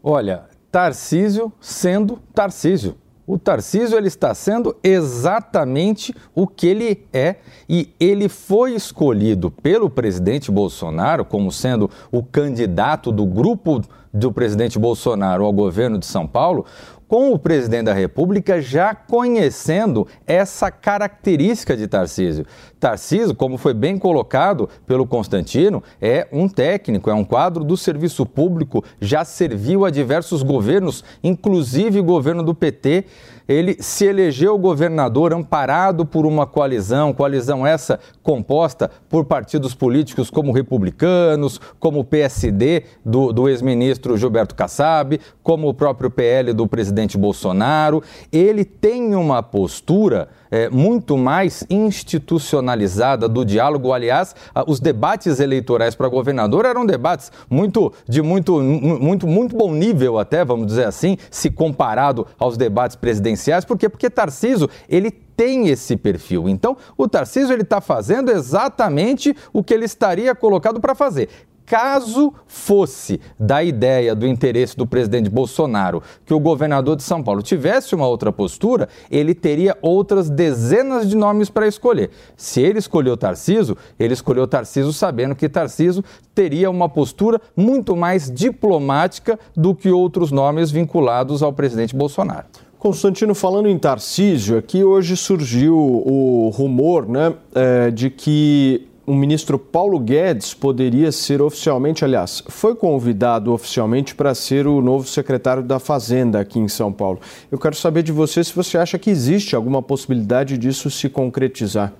Olha, 0.00 0.44
Tarcísio 0.70 1.52
sendo 1.60 2.20
Tarcísio. 2.32 2.94
O 3.26 3.36
Tarcísio 3.36 3.98
ele 3.98 4.06
está 4.06 4.32
sendo 4.32 4.76
exatamente 4.84 6.14
o 6.32 6.46
que 6.46 6.68
ele 6.68 7.04
é 7.12 7.38
e 7.68 7.92
ele 7.98 8.28
foi 8.28 8.72
escolhido 8.72 9.50
pelo 9.50 9.90
presidente 9.90 10.48
Bolsonaro 10.48 11.24
como 11.24 11.50
sendo 11.50 11.90
o 12.12 12.22
candidato 12.22 13.10
do 13.10 13.26
grupo 13.26 13.82
do 14.14 14.30
presidente 14.30 14.78
Bolsonaro 14.78 15.44
ao 15.44 15.52
governo 15.52 15.98
de 15.98 16.06
São 16.06 16.24
Paulo, 16.24 16.66
com 17.10 17.32
o 17.32 17.38
presidente 17.40 17.86
da 17.86 17.92
República 17.92 18.62
já 18.62 18.94
conhecendo 18.94 20.06
essa 20.24 20.70
característica 20.70 21.76
de 21.76 21.88
Tarcísio. 21.88 22.46
Tarcísio, 22.78 23.34
como 23.34 23.58
foi 23.58 23.74
bem 23.74 23.98
colocado 23.98 24.68
pelo 24.86 25.04
Constantino, 25.04 25.82
é 26.00 26.28
um 26.30 26.48
técnico, 26.48 27.10
é 27.10 27.14
um 27.14 27.24
quadro 27.24 27.64
do 27.64 27.76
serviço 27.76 28.24
público, 28.24 28.84
já 29.00 29.24
serviu 29.24 29.84
a 29.84 29.90
diversos 29.90 30.44
governos, 30.44 31.02
inclusive 31.20 31.98
o 31.98 32.04
governo 32.04 32.44
do 32.44 32.54
PT 32.54 33.06
ele 33.50 33.76
se 33.80 34.04
elegeu 34.04 34.56
governador 34.56 35.34
amparado 35.34 36.06
por 36.06 36.24
uma 36.24 36.46
coalizão, 36.46 37.12
coalizão 37.12 37.66
essa 37.66 37.98
composta 38.22 38.88
por 39.08 39.24
partidos 39.24 39.74
políticos 39.74 40.30
como 40.30 40.52
republicanos, 40.52 41.60
como 41.80 41.98
o 41.98 42.04
PSD 42.04 42.84
do, 43.04 43.32
do 43.32 43.48
ex-ministro 43.48 44.16
Gilberto 44.16 44.54
Kassab, 44.54 45.20
como 45.42 45.68
o 45.68 45.74
próprio 45.74 46.08
PL 46.08 46.52
do 46.52 46.68
presidente 46.68 47.18
Bolsonaro. 47.18 48.04
Ele 48.30 48.64
tem 48.64 49.16
uma 49.16 49.42
postura 49.42 50.28
é, 50.50 50.68
muito 50.68 51.16
mais 51.16 51.64
institucionalizada 51.70 53.28
do 53.28 53.44
diálogo. 53.44 53.92
Aliás, 53.92 54.34
os 54.66 54.80
debates 54.80 55.40
eleitorais 55.40 55.94
para 55.94 56.08
governador 56.08 56.64
eram 56.64 56.84
debates 56.84 57.30
muito 57.48 57.92
de 58.08 58.22
muito, 58.22 58.60
muito, 58.60 59.26
muito 59.26 59.56
bom 59.56 59.72
nível, 59.72 60.18
até, 60.18 60.44
vamos 60.44 60.66
dizer 60.66 60.86
assim, 60.86 61.16
se 61.30 61.50
comparado 61.50 62.26
aos 62.38 62.56
debates 62.56 62.96
presidenciais. 62.96 63.64
Por 63.64 63.78
quê? 63.78 63.88
Porque 63.88 64.10
Tarciso, 64.10 64.68
ele 64.88 65.10
tem 65.10 65.68
esse 65.68 65.96
perfil. 65.96 66.48
Então, 66.48 66.76
o 66.98 67.08
Tarcísio 67.08 67.54
ele 67.54 67.62
está 67.62 67.80
fazendo 67.80 68.30
exatamente 68.30 69.34
o 69.54 69.64
que 69.64 69.72
ele 69.72 69.86
estaria 69.86 70.34
colocado 70.34 70.80
para 70.80 70.94
fazer 70.94 71.30
caso 71.70 72.34
fosse 72.48 73.20
da 73.38 73.62
ideia, 73.62 74.12
do 74.12 74.26
interesse 74.26 74.76
do 74.76 74.84
presidente 74.84 75.30
Bolsonaro, 75.30 76.02
que 76.26 76.34
o 76.34 76.40
governador 76.40 76.96
de 76.96 77.04
São 77.04 77.22
Paulo 77.22 77.42
tivesse 77.42 77.94
uma 77.94 78.08
outra 78.08 78.32
postura, 78.32 78.88
ele 79.08 79.36
teria 79.36 79.78
outras 79.80 80.28
dezenas 80.28 81.08
de 81.08 81.16
nomes 81.16 81.48
para 81.48 81.68
escolher. 81.68 82.10
Se 82.36 82.60
ele 82.60 82.80
escolheu 82.80 83.16
Tarciso, 83.16 83.76
ele 84.00 84.12
escolheu 84.12 84.48
Tarciso 84.48 84.92
sabendo 84.92 85.36
que 85.36 85.48
Tarciso 85.48 86.02
teria 86.34 86.68
uma 86.68 86.88
postura 86.88 87.40
muito 87.56 87.94
mais 87.94 88.28
diplomática 88.28 89.38
do 89.54 89.72
que 89.72 89.92
outros 89.92 90.32
nomes 90.32 90.72
vinculados 90.72 91.40
ao 91.40 91.52
presidente 91.52 91.94
Bolsonaro. 91.94 92.46
Constantino, 92.80 93.34
falando 93.34 93.68
em 93.68 93.78
Tarcísio, 93.78 94.58
aqui 94.58 94.82
hoje 94.82 95.16
surgiu 95.16 95.76
o 95.76 96.48
rumor 96.48 97.06
né, 97.06 97.34
é, 97.54 97.90
de 97.92 98.10
que 98.10 98.89
o 99.06 99.14
ministro 99.14 99.58
Paulo 99.58 99.98
Guedes 99.98 100.54
poderia 100.54 101.10
ser 101.10 101.42
oficialmente, 101.42 102.04
aliás, 102.04 102.42
foi 102.48 102.74
convidado 102.74 103.52
oficialmente 103.52 104.14
para 104.14 104.34
ser 104.34 104.66
o 104.66 104.80
novo 104.80 105.06
secretário 105.06 105.62
da 105.62 105.78
Fazenda 105.78 106.40
aqui 106.40 106.58
em 106.58 106.68
São 106.68 106.92
Paulo. 106.92 107.20
Eu 107.50 107.58
quero 107.58 107.74
saber 107.74 108.02
de 108.02 108.12
você 108.12 108.44
se 108.44 108.54
você 108.54 108.78
acha 108.78 108.98
que 108.98 109.10
existe 109.10 109.56
alguma 109.56 109.82
possibilidade 109.82 110.56
disso 110.56 110.90
se 110.90 111.08
concretizar. 111.08 111.92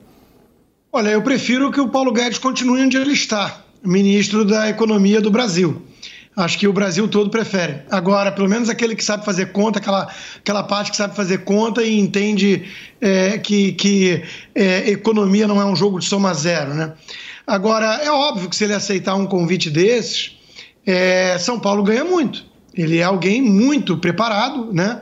Olha, 0.92 1.08
eu 1.08 1.22
prefiro 1.22 1.70
que 1.70 1.80
o 1.80 1.88
Paulo 1.88 2.12
Guedes 2.12 2.38
continue 2.38 2.82
onde 2.82 2.96
ele 2.96 3.12
está, 3.12 3.64
ministro 3.82 4.44
da 4.44 4.68
Economia 4.68 5.20
do 5.20 5.30
Brasil 5.30 5.82
acho 6.36 6.58
que 6.58 6.68
o 6.68 6.72
Brasil 6.72 7.06
todo 7.08 7.30
prefere. 7.30 7.82
Agora, 7.90 8.32
pelo 8.32 8.48
menos 8.48 8.68
aquele 8.68 8.94
que 8.94 9.04
sabe 9.04 9.24
fazer 9.24 9.52
conta, 9.52 9.78
aquela, 9.78 10.08
aquela 10.38 10.62
parte 10.62 10.90
que 10.90 10.96
sabe 10.96 11.14
fazer 11.14 11.38
conta 11.38 11.82
e 11.82 11.98
entende 11.98 12.64
é, 13.00 13.38
que, 13.38 13.72
que 13.72 14.22
é, 14.54 14.90
economia 14.90 15.46
não 15.46 15.60
é 15.60 15.64
um 15.64 15.76
jogo 15.76 15.98
de 15.98 16.06
soma 16.06 16.32
zero, 16.34 16.74
né? 16.74 16.92
Agora, 17.46 18.00
é 18.02 18.10
óbvio 18.10 18.48
que 18.48 18.54
se 18.54 18.64
ele 18.64 18.74
aceitar 18.74 19.16
um 19.16 19.26
convite 19.26 19.70
desses, 19.70 20.38
é, 20.86 21.36
São 21.38 21.58
Paulo 21.58 21.82
ganha 21.82 22.04
muito. 22.04 22.44
Ele 22.72 22.98
é 22.98 23.02
alguém 23.02 23.42
muito 23.42 23.96
preparado, 23.96 24.72
né? 24.72 25.00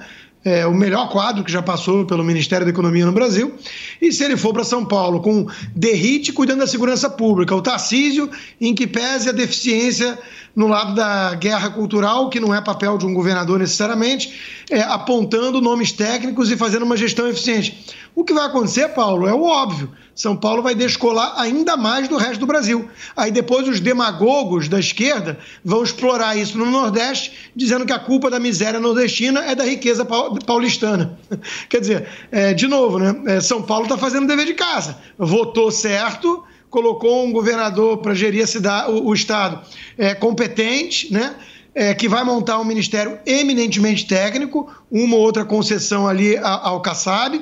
é, 0.49 0.67
o 0.67 0.73
melhor 0.73 1.11
quadro 1.11 1.45
que 1.45 1.53
já 1.53 1.63
passou 1.63 2.07
pelo 2.07 2.25
Ministério 2.25 2.65
da 2.65 2.71
Economia 2.71 3.05
no 3.05 3.13
Brasil. 3.13 3.55
E 4.01 4.13
se 4.13 4.25
ele 4.25 4.37
for 4.37 4.53
para 4.53 4.65
São 4.65 4.85
Paulo 4.85 5.21
com 5.21 5.47
Derrite 5.75 6.33
cuidando 6.33 6.61
da 6.61 6.67
segurança 6.67 7.11
pública, 7.11 7.55
o 7.55 7.61
Tarcísio, 7.61 8.31
em 8.61 8.75
que 8.75 8.87
pese 8.87 9.29
a 9.29 9.33
deficiência 9.33 10.19
no 10.59 10.67
lado 10.67 10.93
da 10.93 11.37
guerra 11.37 11.71
cultural, 11.71 12.29
que 12.29 12.41
não 12.41 12.53
é 12.53 12.61
papel 12.61 12.99
de 12.99 13.07
um 13.07 13.15
governador 13.15 13.61
necessariamente, 13.61 14.65
é, 14.69 14.81
apontando 14.81 15.61
nomes 15.61 15.93
técnicos 15.93 16.51
e 16.51 16.57
fazendo 16.57 16.83
uma 16.83 16.97
gestão 16.97 17.29
eficiente. 17.29 17.87
O 18.13 18.25
que 18.25 18.35
vai 18.35 18.47
acontecer, 18.47 18.89
Paulo, 18.89 19.29
é 19.29 19.33
o 19.33 19.45
óbvio. 19.45 19.93
São 20.17 20.37
Paulo 20.37 20.61
vai 20.61 20.75
descolar 20.75 21.35
ainda 21.37 21.77
mais 21.77 22.09
do 22.09 22.17
resto 22.17 22.41
do 22.41 22.47
Brasil. 22.47 22.91
Aí 23.17 23.31
depois 23.31 23.69
os 23.69 23.79
demagogos 23.79 24.69
da 24.69 24.81
esquerda 24.81 25.39
vão 25.65 25.85
explorar 25.85 26.37
isso 26.37 26.59
no 26.59 26.67
Nordeste, 26.67 27.53
dizendo 27.55 27.87
que 27.87 27.93
a 27.93 27.99
culpa 28.01 28.29
da 28.29 28.41
miséria 28.41 28.81
nordestina 28.81 29.45
é 29.45 29.55
da 29.55 29.63
riqueza 29.63 30.05
paulistana. 30.05 31.17
Quer 31.71 31.81
dizer, 31.81 32.09
é, 32.33 32.53
de 32.53 32.67
novo, 32.67 32.99
né? 32.99 33.15
É, 33.27 33.41
São 33.41 33.63
Paulo 33.63 33.85
está 33.85 33.97
fazendo 33.97 34.27
dever 34.27 34.47
de 34.47 34.55
casa. 34.55 34.99
Votou 35.17 35.71
certo, 35.71 36.43
colocou 36.71 37.25
um 37.25 37.33
governador 37.33 37.99
para 37.99 38.15
gerir 38.15 38.47
cidade, 38.47 38.91
o, 38.91 39.09
o, 39.09 39.15
Estado 39.15 39.61
é, 39.97 40.15
competente, 40.15 41.13
né? 41.13 41.35
É, 41.75 41.95
que 41.95 42.09
vai 42.09 42.25
montar 42.25 42.59
um 42.59 42.65
ministério 42.65 43.19
eminentemente 43.25 44.05
técnico, 44.07 44.69
uma 44.91 45.15
ou 45.15 45.23
outra 45.23 45.45
concessão 45.45 46.09
ali 46.09 46.37
ao 46.37 46.81
Kassab, 46.81 47.41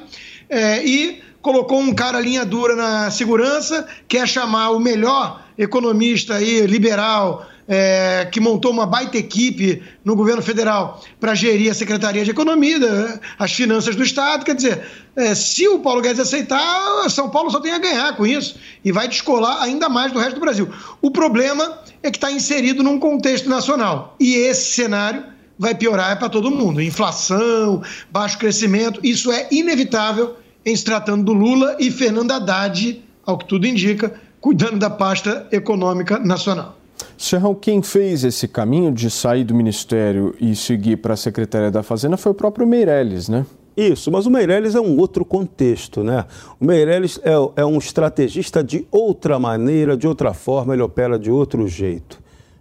é, 0.50 0.84
e 0.84 1.22
colocou 1.40 1.80
um 1.80 1.94
cara 1.94 2.20
linha 2.20 2.44
dura 2.44 2.76
na 2.76 3.10
segurança, 3.10 3.86
quer 4.06 4.28
chamar 4.28 4.70
o 4.70 4.80
melhor 4.80 5.42
economista 5.56 6.34
aí, 6.34 6.66
liberal, 6.66 7.46
é, 7.68 8.28
que 8.30 8.40
montou 8.40 8.70
uma 8.70 8.86
baita 8.86 9.18
equipe 9.18 9.82
no 10.04 10.14
governo 10.14 10.42
federal 10.42 11.02
para 11.18 11.34
gerir 11.34 11.70
a 11.70 11.74
Secretaria 11.74 12.24
de 12.24 12.30
Economia, 12.30 13.20
as 13.38 13.52
finanças 13.52 13.96
do 13.96 14.02
Estado. 14.02 14.44
Quer 14.44 14.54
dizer, 14.54 14.82
é, 15.16 15.34
se 15.34 15.66
o 15.68 15.80
Paulo 15.80 16.00
Guedes 16.00 16.20
aceitar, 16.20 17.08
São 17.10 17.28
Paulo 17.28 17.50
só 17.50 17.60
tem 17.60 17.72
a 17.72 17.78
ganhar 17.78 18.16
com 18.16 18.26
isso 18.26 18.56
e 18.84 18.92
vai 18.92 19.08
descolar 19.08 19.62
ainda 19.62 19.88
mais 19.88 20.12
do 20.12 20.18
resto 20.18 20.34
do 20.34 20.40
Brasil. 20.40 20.68
O 21.02 21.10
problema 21.10 21.80
é 22.02 22.10
que 22.10 22.16
está 22.16 22.30
inserido 22.30 22.82
num 22.82 22.98
contexto 22.98 23.48
nacional 23.48 24.16
e 24.20 24.34
esse 24.34 24.74
cenário 24.74 25.24
vai 25.58 25.74
piorar 25.74 26.18
para 26.18 26.28
todo 26.28 26.50
mundo. 26.50 26.82
Inflação, 26.82 27.82
baixo 28.10 28.38
crescimento, 28.38 29.00
isso 29.02 29.32
é 29.32 29.48
inevitável 29.50 30.36
em 30.64 30.74
se 30.74 30.84
tratando 30.84 31.24
do 31.24 31.32
Lula 31.32 31.76
e 31.78 31.90
Fernando 31.90 32.32
Haddad, 32.32 33.02
ao 33.24 33.38
que 33.38 33.46
tudo 33.46 33.66
indica, 33.66 34.20
cuidando 34.40 34.78
da 34.78 34.90
pasta 34.90 35.46
econômica 35.50 36.18
nacional. 36.18 36.75
Serrão, 37.16 37.54
quem 37.54 37.82
fez 37.82 38.24
esse 38.24 38.46
caminho 38.46 38.92
de 38.92 39.10
sair 39.10 39.44
do 39.44 39.54
Ministério 39.54 40.34
e 40.40 40.54
seguir 40.54 40.96
para 40.96 41.14
a 41.14 41.16
Secretaria 41.16 41.70
da 41.70 41.82
Fazenda 41.82 42.16
foi 42.16 42.32
o 42.32 42.34
próprio 42.34 42.66
Meirelles, 42.66 43.28
né? 43.28 43.46
Isso, 43.76 44.10
mas 44.10 44.24
o 44.24 44.30
Meirelles 44.30 44.74
é 44.74 44.80
um 44.80 44.98
outro 44.98 45.22
contexto, 45.22 46.02
né? 46.02 46.24
O 46.58 46.64
Meirelles 46.64 47.20
é, 47.22 47.60
é, 47.60 47.64
um 47.64 47.76
estrategista 47.76 48.64
de 48.64 48.86
outra 48.90 49.38
maneira, 49.38 49.96
de 49.96 50.08
outra 50.08 50.32
forma, 50.32 50.72
ele 50.72 50.82
opera 50.82 51.18
de 51.18 51.30
outro 51.30 51.68
jeito. 51.68 52.18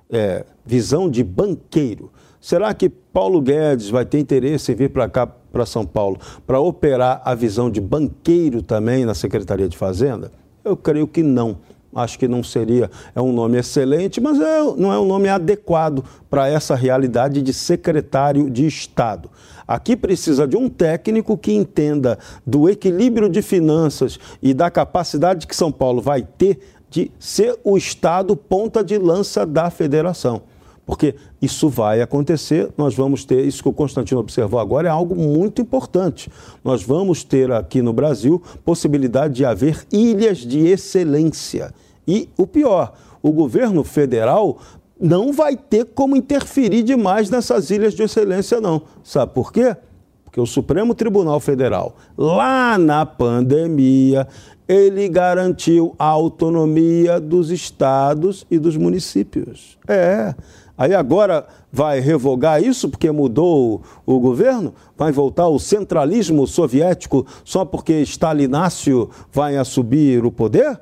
É, 0.10 0.46
visão 0.66 1.10
de 1.10 1.24
banqueiro. 1.24 2.12
Será 2.42 2.74
que 2.74 2.90
Paulo 2.90 3.42
Guedes 3.42 3.90
vai 3.90 4.06
ter 4.06 4.20
interesse 4.20 4.74
em 4.74 4.76
vir 4.76 4.90
para 4.90 5.08
cá, 5.08 5.26
para 5.26 5.66
São 5.66 5.86
Paulo, 5.86 6.20
para 6.46 6.60
operar 6.60 7.22
a 7.24 7.34
visão 7.34 7.72
de 7.72 7.80
banqueiro 7.80 8.62
também 8.62 9.06
na 9.06 9.16
Secretaria 9.16 9.70
de 9.70 9.78
Fazenda? 9.78 10.32
Eu 10.64 10.76
creio 10.76 11.08
que 11.08 11.24
não. 11.24 11.58
Acho 11.96 12.20
que 12.20 12.28
não 12.28 12.44
seria, 12.44 12.92
é 13.16 13.22
um 13.22 13.32
nome 13.32 13.58
excelente, 13.58 14.20
mas 14.20 14.38
é, 14.38 14.62
não 14.76 14.92
é 14.92 15.00
um 15.00 15.06
nome 15.06 15.30
adequado 15.30 16.04
para 16.30 16.46
essa 16.46 16.76
realidade 16.76 17.42
de 17.42 17.54
secretário 17.54 18.50
de 18.50 18.68
Estado. 18.68 19.30
Aqui 19.66 19.96
precisa 19.96 20.46
de 20.46 20.58
um 20.58 20.68
técnico 20.68 21.38
que 21.38 21.54
entenda 21.54 22.20
do 22.46 22.70
equilíbrio 22.70 23.30
de 23.30 23.42
finanças 23.42 24.20
e 24.42 24.54
da 24.54 24.70
capacidade 24.70 25.48
que 25.48 25.56
São 25.56 25.72
Paulo 25.72 26.02
vai 26.02 26.22
ter 26.22 26.60
de 26.90 27.10
ser 27.18 27.58
o 27.64 27.78
Estado 27.78 28.36
ponta 28.36 28.84
de 28.84 28.98
lança 28.98 29.46
da 29.46 29.70
federação. 29.70 30.42
Porque 30.86 31.16
isso 31.42 31.70
vai 31.70 32.02
acontecer, 32.02 32.70
nós 32.78 32.94
vamos 32.94 33.24
ter, 33.24 33.44
isso 33.46 33.64
que 33.64 33.70
o 33.70 33.74
Constantino 33.74 34.20
observou 34.20 34.60
agora 34.60 34.90
é 34.90 34.92
algo 34.92 35.16
muito 35.16 35.62
importante. 35.62 36.30
Nós 36.62 36.84
vamos 36.84 37.24
ter 37.24 37.54
aqui 37.54 37.82
no 37.82 37.94
Brasil 37.94 38.44
possibilidade 38.66 39.34
de 39.34 39.46
haver 39.46 39.88
ilhas 39.92 40.40
de 40.40 40.60
excelência. 40.68 41.74
E 42.08 42.30
o 42.38 42.46
pior, 42.46 42.94
o 43.22 43.32
governo 43.32 43.84
federal 43.84 44.58
não 45.00 45.34
vai 45.34 45.58
ter 45.58 45.86
como 45.86 46.16
interferir 46.16 46.84
demais 46.84 47.30
nessas 47.30 47.70
ilhas 47.70 47.94
de 47.94 48.04
excelência, 48.04 48.62
não. 48.62 48.82
Sabe 49.04 49.34
por 49.34 49.52
quê? 49.52 49.76
Porque 50.24 50.40
o 50.40 50.46
Supremo 50.46 50.94
Tribunal 50.94 51.40
Federal, 51.40 51.96
lá 52.18 52.78
na 52.78 53.06
pandemia, 53.06 54.28
ele 54.68 55.08
garantiu 55.08 55.96
a 55.98 56.06
autonomia 56.06 57.20
dos 57.20 57.52
estados 57.52 58.46
e 58.50 58.58
dos 58.58 58.76
municípios. 58.76 59.78
É. 59.88 60.34
Aí 60.78 60.94
agora 60.94 61.48
vai 61.72 62.00
revogar 62.00 62.62
isso 62.62 62.90
porque 62.90 63.10
mudou 63.12 63.82
o, 64.06 64.20
governo? 64.20 64.74
Vai 64.98 65.12
voltar 65.12 65.48
o 65.48 65.58
centralismo 65.58 66.46
soviético 66.46 67.26
só 67.46 67.64
porque 67.64 68.02
Stalinácio 68.02 69.10
vai 69.32 69.56
assumir 69.56 70.26
o 70.26 70.32
poder? 70.32 70.80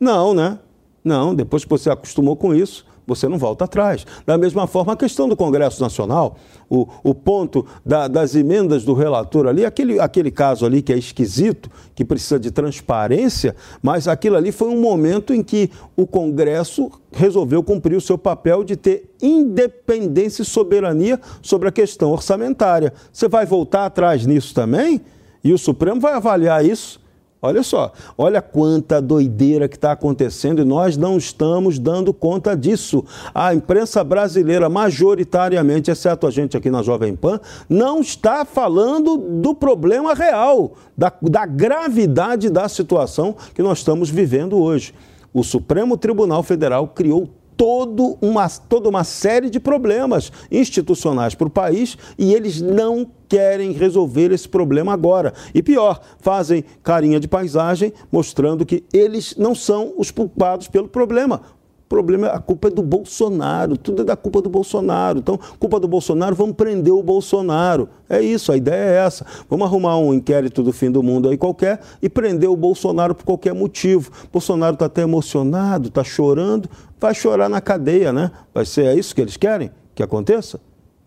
Não, 0.00 0.34
né? 0.34 0.58
Não, 1.06 1.32
depois 1.32 1.62
que 1.62 1.70
você 1.70 1.88
acostumou 1.88 2.34
com 2.34 2.52
isso, 2.52 2.84
você 3.06 3.28
não 3.28 3.38
volta 3.38 3.64
atrás. 3.64 4.04
Da 4.26 4.36
mesma 4.36 4.66
forma, 4.66 4.92
a 4.92 4.96
questão 4.96 5.28
do 5.28 5.36
Congresso 5.36 5.80
Nacional, 5.80 6.36
o, 6.68 6.88
o 7.04 7.14
ponto 7.14 7.64
da, 7.84 8.08
das 8.08 8.34
emendas 8.34 8.84
do 8.84 8.92
relator 8.92 9.46
ali, 9.46 9.64
aquele, 9.64 10.00
aquele 10.00 10.32
caso 10.32 10.66
ali 10.66 10.82
que 10.82 10.92
é 10.92 10.98
esquisito, 10.98 11.70
que 11.94 12.04
precisa 12.04 12.40
de 12.40 12.50
transparência, 12.50 13.54
mas 13.80 14.08
aquilo 14.08 14.34
ali 14.34 14.50
foi 14.50 14.66
um 14.66 14.80
momento 14.80 15.32
em 15.32 15.44
que 15.44 15.70
o 15.96 16.08
Congresso 16.08 16.90
resolveu 17.12 17.62
cumprir 17.62 17.94
o 17.94 18.00
seu 18.00 18.18
papel 18.18 18.64
de 18.64 18.74
ter 18.74 19.14
independência 19.22 20.42
e 20.42 20.44
soberania 20.44 21.20
sobre 21.40 21.68
a 21.68 21.72
questão 21.72 22.10
orçamentária. 22.10 22.92
Você 23.12 23.28
vai 23.28 23.46
voltar 23.46 23.86
atrás 23.86 24.26
nisso 24.26 24.52
também? 24.52 25.00
E 25.44 25.52
o 25.52 25.58
Supremo 25.58 26.00
vai 26.00 26.14
avaliar 26.14 26.64
isso? 26.64 27.05
Olha 27.40 27.62
só, 27.62 27.92
olha 28.16 28.40
quanta 28.40 29.00
doideira 29.00 29.68
que 29.68 29.76
está 29.76 29.92
acontecendo 29.92 30.62
e 30.62 30.64
nós 30.64 30.96
não 30.96 31.18
estamos 31.18 31.78
dando 31.78 32.12
conta 32.12 32.56
disso. 32.56 33.04
A 33.34 33.54
imprensa 33.54 34.02
brasileira, 34.02 34.68
majoritariamente, 34.70 35.90
exceto 35.90 36.26
a 36.26 36.30
gente 36.30 36.56
aqui 36.56 36.70
na 36.70 36.82
Jovem 36.82 37.14
Pan, 37.14 37.38
não 37.68 38.00
está 38.00 38.44
falando 38.44 39.18
do 39.18 39.54
problema 39.54 40.14
real, 40.14 40.72
da, 40.96 41.12
da 41.22 41.44
gravidade 41.44 42.48
da 42.48 42.68
situação 42.68 43.36
que 43.54 43.62
nós 43.62 43.78
estamos 43.78 44.08
vivendo 44.08 44.58
hoje. 44.58 44.94
O 45.32 45.44
Supremo 45.44 45.98
Tribunal 45.98 46.42
Federal 46.42 46.88
criou 46.88 47.28
todo 47.56 48.18
uma, 48.20 48.48
toda 48.48 48.88
uma 48.88 49.04
série 49.04 49.48
de 49.48 49.58
problemas 49.58 50.30
institucionais 50.50 51.34
para 51.34 51.46
o 51.46 51.50
país 51.50 51.96
e 52.18 52.34
eles 52.34 52.60
não 52.60 53.06
querem 53.28 53.72
resolver 53.72 54.32
esse 54.32 54.48
problema 54.48 54.92
agora. 54.92 55.32
E 55.54 55.62
pior, 55.62 56.00
fazem 56.18 56.64
carinha 56.82 57.20
de 57.20 57.28
paisagem 57.28 57.92
mostrando 58.10 58.64
que 58.64 58.84
eles 58.92 59.34
não 59.36 59.54
são 59.54 59.92
os 59.96 60.10
culpados 60.10 60.68
pelo 60.68 60.88
problema. 60.88 61.42
O 61.86 61.88
problema, 61.88 62.26
a 62.26 62.40
culpa 62.40 62.66
é 62.66 62.70
do 62.70 62.82
Bolsonaro, 62.82 63.76
tudo 63.76 64.02
é 64.02 64.04
da 64.04 64.16
culpa 64.16 64.42
do 64.42 64.50
Bolsonaro. 64.50 65.20
Então, 65.20 65.38
culpa 65.60 65.78
do 65.78 65.86
Bolsonaro, 65.86 66.34
vamos 66.34 66.56
prender 66.56 66.92
o 66.92 67.00
Bolsonaro. 67.00 67.88
É 68.08 68.20
isso, 68.20 68.50
a 68.50 68.56
ideia 68.56 68.90
é 68.90 69.06
essa. 69.06 69.24
Vamos 69.48 69.66
arrumar 69.66 69.96
um 69.96 70.12
inquérito 70.12 70.64
do 70.64 70.72
fim 70.72 70.90
do 70.90 71.00
mundo 71.00 71.28
aí 71.28 71.38
qualquer 71.38 71.80
e 72.02 72.08
prender 72.08 72.50
o 72.50 72.56
Bolsonaro 72.56 73.14
por 73.14 73.24
qualquer 73.24 73.54
motivo. 73.54 74.10
O 74.24 74.32
Bolsonaro 74.32 74.74
está 74.74 74.86
até 74.86 75.02
emocionado, 75.02 75.86
está 75.86 76.02
chorando, 76.02 76.68
vai 76.98 77.14
chorar 77.14 77.48
na 77.48 77.60
cadeia, 77.60 78.12
né? 78.12 78.32
Vai 78.52 78.66
ser 78.66 78.86
é 78.86 78.94
isso 78.94 79.14
que 79.14 79.20
eles 79.20 79.36
querem 79.36 79.70
que 79.94 80.02
aconteça? 80.02 80.60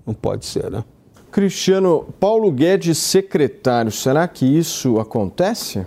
Não 0.05 0.13
pode 0.13 0.45
ser, 0.45 0.71
né? 0.71 0.83
Cristiano, 1.31 2.07
Paulo 2.19 2.51
Guedes 2.51 2.97
secretário, 2.97 3.91
será 3.91 4.27
que 4.27 4.45
isso 4.45 4.99
acontece? 4.99 5.85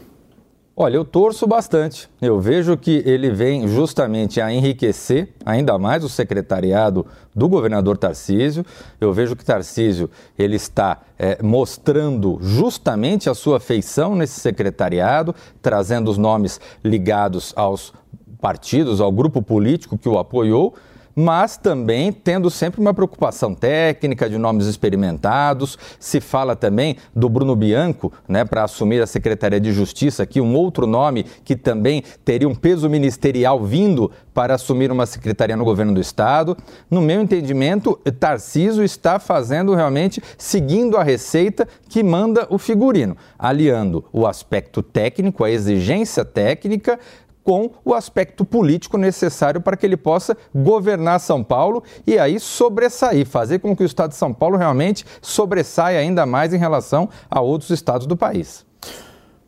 Olha, 0.74 0.96
eu 0.96 1.04
torço 1.04 1.46
bastante. 1.46 2.08
Eu 2.20 2.40
vejo 2.40 2.76
que 2.76 3.02
ele 3.04 3.28
vem 3.28 3.66
justamente 3.68 4.40
a 4.40 4.52
enriquecer 4.52 5.28
ainda 5.44 5.76
mais 5.78 6.02
o 6.04 6.08
secretariado 6.08 7.04
do 7.34 7.48
governador 7.48 7.98
Tarcísio. 7.98 8.64
Eu 9.00 9.12
vejo 9.12 9.36
que 9.36 9.44
Tarcísio 9.44 10.08
ele 10.38 10.56
está 10.56 11.02
é, 11.18 11.42
mostrando 11.42 12.38
justamente 12.40 13.28
a 13.28 13.34
sua 13.34 13.60
feição 13.60 14.14
nesse 14.14 14.40
secretariado, 14.40 15.34
trazendo 15.60 16.10
os 16.10 16.16
nomes 16.16 16.60
ligados 16.82 17.52
aos 17.54 17.92
partidos, 18.40 19.00
ao 19.00 19.12
grupo 19.12 19.42
político 19.42 19.98
que 19.98 20.08
o 20.08 20.18
apoiou 20.18 20.74
mas 21.14 21.56
também 21.56 22.12
tendo 22.12 22.50
sempre 22.50 22.80
uma 22.80 22.94
preocupação 22.94 23.54
técnica 23.54 24.28
de 24.28 24.38
nomes 24.38 24.66
experimentados. 24.66 25.78
Se 25.98 26.20
fala 26.20 26.56
também 26.56 26.96
do 27.14 27.28
Bruno 27.28 27.54
Bianco, 27.54 28.12
né, 28.28 28.44
para 28.44 28.64
assumir 28.64 29.02
a 29.02 29.06
Secretaria 29.06 29.60
de 29.60 29.72
Justiça, 29.72 30.22
aqui 30.22 30.40
um 30.40 30.54
outro 30.54 30.86
nome 30.86 31.24
que 31.44 31.56
também 31.56 32.02
teria 32.24 32.48
um 32.48 32.54
peso 32.54 32.88
ministerial 32.88 33.62
vindo 33.62 34.10
para 34.34 34.54
assumir 34.54 34.90
uma 34.90 35.06
secretaria 35.06 35.56
no 35.56 35.64
governo 35.64 35.92
do 35.92 36.00
estado. 36.00 36.56
No 36.90 37.02
meu 37.02 37.20
entendimento, 37.20 37.98
Tarciso 38.18 38.82
está 38.82 39.18
fazendo 39.18 39.74
realmente 39.74 40.22
seguindo 40.38 40.96
a 40.96 41.02
receita 41.02 41.68
que 41.88 42.02
manda 42.02 42.46
o 42.48 42.58
figurino, 42.58 43.16
aliando 43.38 44.04
o 44.12 44.26
aspecto 44.26 44.82
técnico, 44.82 45.44
a 45.44 45.50
exigência 45.50 46.24
técnica 46.24 46.98
com 47.44 47.70
o 47.84 47.94
aspecto 47.94 48.44
político 48.44 48.96
necessário 48.96 49.60
para 49.60 49.76
que 49.76 49.84
ele 49.84 49.96
possa 49.96 50.36
governar 50.54 51.20
São 51.20 51.42
Paulo 51.42 51.82
e 52.06 52.18
aí 52.18 52.38
sobressair, 52.38 53.26
fazer 53.26 53.58
com 53.58 53.76
que 53.76 53.82
o 53.82 53.86
estado 53.86 54.10
de 54.10 54.16
São 54.16 54.32
Paulo 54.32 54.56
realmente 54.56 55.04
sobressaia 55.20 55.98
ainda 55.98 56.24
mais 56.24 56.54
em 56.54 56.58
relação 56.58 57.08
a 57.30 57.40
outros 57.40 57.70
estados 57.70 58.06
do 58.06 58.16
país. 58.16 58.64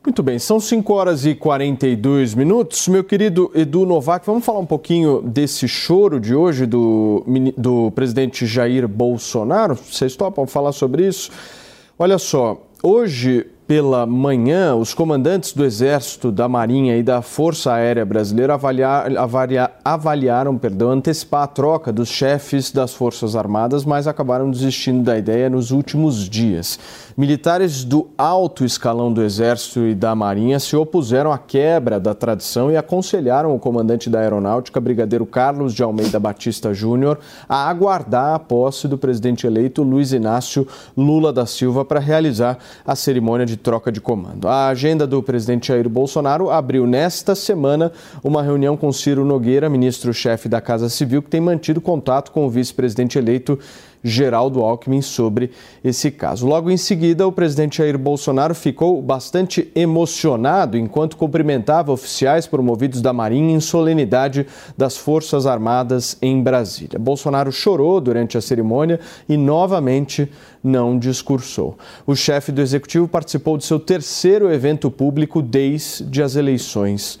Muito 0.05 0.21
bem, 0.21 0.37
são 0.37 0.59
5 0.59 0.93
horas 0.93 1.25
e 1.25 1.33
42 1.33 2.35
minutos. 2.35 2.87
Meu 2.87 3.03
querido 3.03 3.51
Edu 3.55 3.87
Novak, 3.87 4.23
vamos 4.23 4.45
falar 4.45 4.59
um 4.59 4.65
pouquinho 4.65 5.19
desse 5.19 5.67
choro 5.67 6.19
de 6.19 6.35
hoje 6.35 6.67
do, 6.67 7.25
do 7.57 7.89
presidente 7.89 8.45
Jair 8.45 8.87
Bolsonaro? 8.87 9.73
Vocês 9.73 10.15
topam 10.15 10.45
falar 10.45 10.73
sobre 10.73 11.07
isso? 11.07 11.31
Olha 11.97 12.19
só, 12.19 12.61
hoje 12.83 13.47
pela 13.67 14.05
manhã, 14.05 14.75
os 14.75 14.93
comandantes 14.93 15.51
do 15.51 15.65
Exército, 15.65 16.31
da 16.31 16.47
Marinha 16.47 16.97
e 16.97 17.01
da 17.01 17.21
Força 17.23 17.73
Aérea 17.73 18.05
Brasileira 18.05 18.53
avaliar, 18.53 19.17
avaliar, 19.17 19.79
avaliaram 19.83 20.55
perdão, 20.55 20.91
antecipar 20.91 21.43
a 21.43 21.47
troca 21.47 21.91
dos 21.91 22.07
chefes 22.07 22.71
das 22.71 22.93
Forças 22.93 23.35
Armadas, 23.35 23.83
mas 23.83 24.07
acabaram 24.07 24.51
desistindo 24.51 25.03
da 25.03 25.17
ideia 25.17 25.49
nos 25.49 25.71
últimos 25.71 26.29
dias. 26.29 26.77
Militares 27.17 27.83
do 27.83 28.07
alto 28.17 28.63
escalão 28.63 29.11
do 29.11 29.23
Exército 29.23 29.79
e 29.87 29.95
da 29.95 30.13
Marinha 30.13 30.59
se 30.59 30.75
opuseram 30.75 31.31
à 31.31 31.37
quebra 31.37 31.99
da 31.99 32.13
tradição 32.13 32.71
e 32.71 32.77
aconselharam 32.77 33.55
o 33.55 33.59
comandante 33.59 34.09
da 34.09 34.19
Aeronáutica, 34.19 34.79
Brigadeiro 34.79 35.25
Carlos 35.25 35.73
de 35.73 35.81
Almeida 35.81 36.19
Batista 36.19 36.71
Júnior, 36.71 37.19
a 37.49 37.67
aguardar 37.67 38.35
a 38.35 38.39
posse 38.39 38.87
do 38.87 38.97
presidente 38.97 39.47
eleito 39.47 39.81
Luiz 39.81 40.11
Inácio 40.11 40.67
Lula 40.95 41.33
da 41.33 41.47
Silva 41.47 41.83
para 41.83 41.99
realizar 41.99 42.59
a 42.85 42.95
cerimônia 42.95 43.45
de 43.45 43.54
troca 43.57 43.91
de 43.91 44.01
comando. 44.01 44.47
A 44.47 44.67
agenda 44.67 45.05
do 45.05 45.21
presidente 45.21 45.67
Jair 45.67 45.89
Bolsonaro 45.89 46.49
abriu 46.49 46.85
nesta 46.85 47.35
semana 47.35 47.91
uma 48.23 48.41
reunião 48.41 48.75
com 48.75 48.91
Ciro 48.91 49.25
Nogueira, 49.25 49.69
ministro-chefe 49.69 50.49
da 50.49 50.61
Casa 50.61 50.89
Civil, 50.89 51.21
que 51.21 51.29
tem 51.29 51.41
mantido 51.41 51.79
contato 51.79 52.31
com 52.31 52.45
o 52.45 52.49
vice-presidente 52.49 53.17
eleito 53.17 53.59
Geraldo 54.07 54.61
Alckmin 54.61 55.01
sobre 55.01 55.49
esse 55.83 56.11
caso. 56.11 56.45
Logo 56.45 56.69
em 56.69 56.77
seguida, 56.77 57.27
o 57.27 57.31
presidente 57.31 57.79
Jair 57.79 57.97
Bolsonaro 57.97 58.53
ficou 58.53 59.01
bastante 59.01 59.71
emocionado 59.73 60.77
enquanto 60.77 61.17
cumprimentava 61.17 61.91
oficiais 61.91 62.45
promovidos 62.45 63.01
da 63.01 63.11
Marinha 63.11 63.55
em 63.55 63.59
solenidade 63.59 64.45
das 64.77 64.95
Forças 64.95 65.47
Armadas 65.47 66.19
em 66.21 66.39
Brasília. 66.43 66.99
Bolsonaro 66.99 67.51
chorou 67.51 67.99
durante 67.99 68.37
a 68.37 68.41
cerimônia 68.41 68.99
e 69.27 69.35
novamente 69.35 70.31
não 70.63 70.99
discursou. 70.99 71.75
O 72.05 72.15
chefe 72.15 72.51
do 72.51 72.61
executivo 72.61 73.07
participou 73.07 73.57
de 73.57 73.65
seu 73.65 73.79
terceiro 73.79 74.53
evento 74.53 74.91
público 74.91 75.41
desde 75.41 76.21
as 76.21 76.35
eleições 76.35 77.19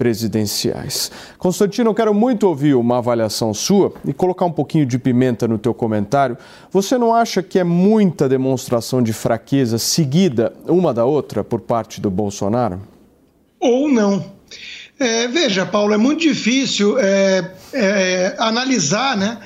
presidenciais. 0.00 1.12
Constantino, 1.36 1.90
eu 1.90 1.94
quero 1.94 2.14
muito 2.14 2.48
ouvir 2.48 2.74
uma 2.74 2.96
avaliação 2.96 3.52
sua 3.52 3.92
e 4.02 4.14
colocar 4.14 4.46
um 4.46 4.50
pouquinho 4.50 4.86
de 4.86 4.98
pimenta 4.98 5.46
no 5.46 5.58
teu 5.58 5.74
comentário. 5.74 6.38
Você 6.72 6.96
não 6.96 7.14
acha 7.14 7.42
que 7.42 7.58
é 7.58 7.64
muita 7.64 8.26
demonstração 8.26 9.02
de 9.02 9.12
fraqueza 9.12 9.76
seguida 9.76 10.54
uma 10.66 10.94
da 10.94 11.04
outra 11.04 11.44
por 11.44 11.60
parte 11.60 12.00
do 12.00 12.10
Bolsonaro? 12.10 12.80
Ou 13.60 13.90
não. 13.90 14.24
É, 14.98 15.28
veja, 15.28 15.66
Paulo, 15.66 15.92
é 15.92 15.98
muito 15.98 16.20
difícil 16.20 16.98
é, 16.98 17.50
é, 17.74 18.36
analisar 18.38 19.18
né, 19.18 19.36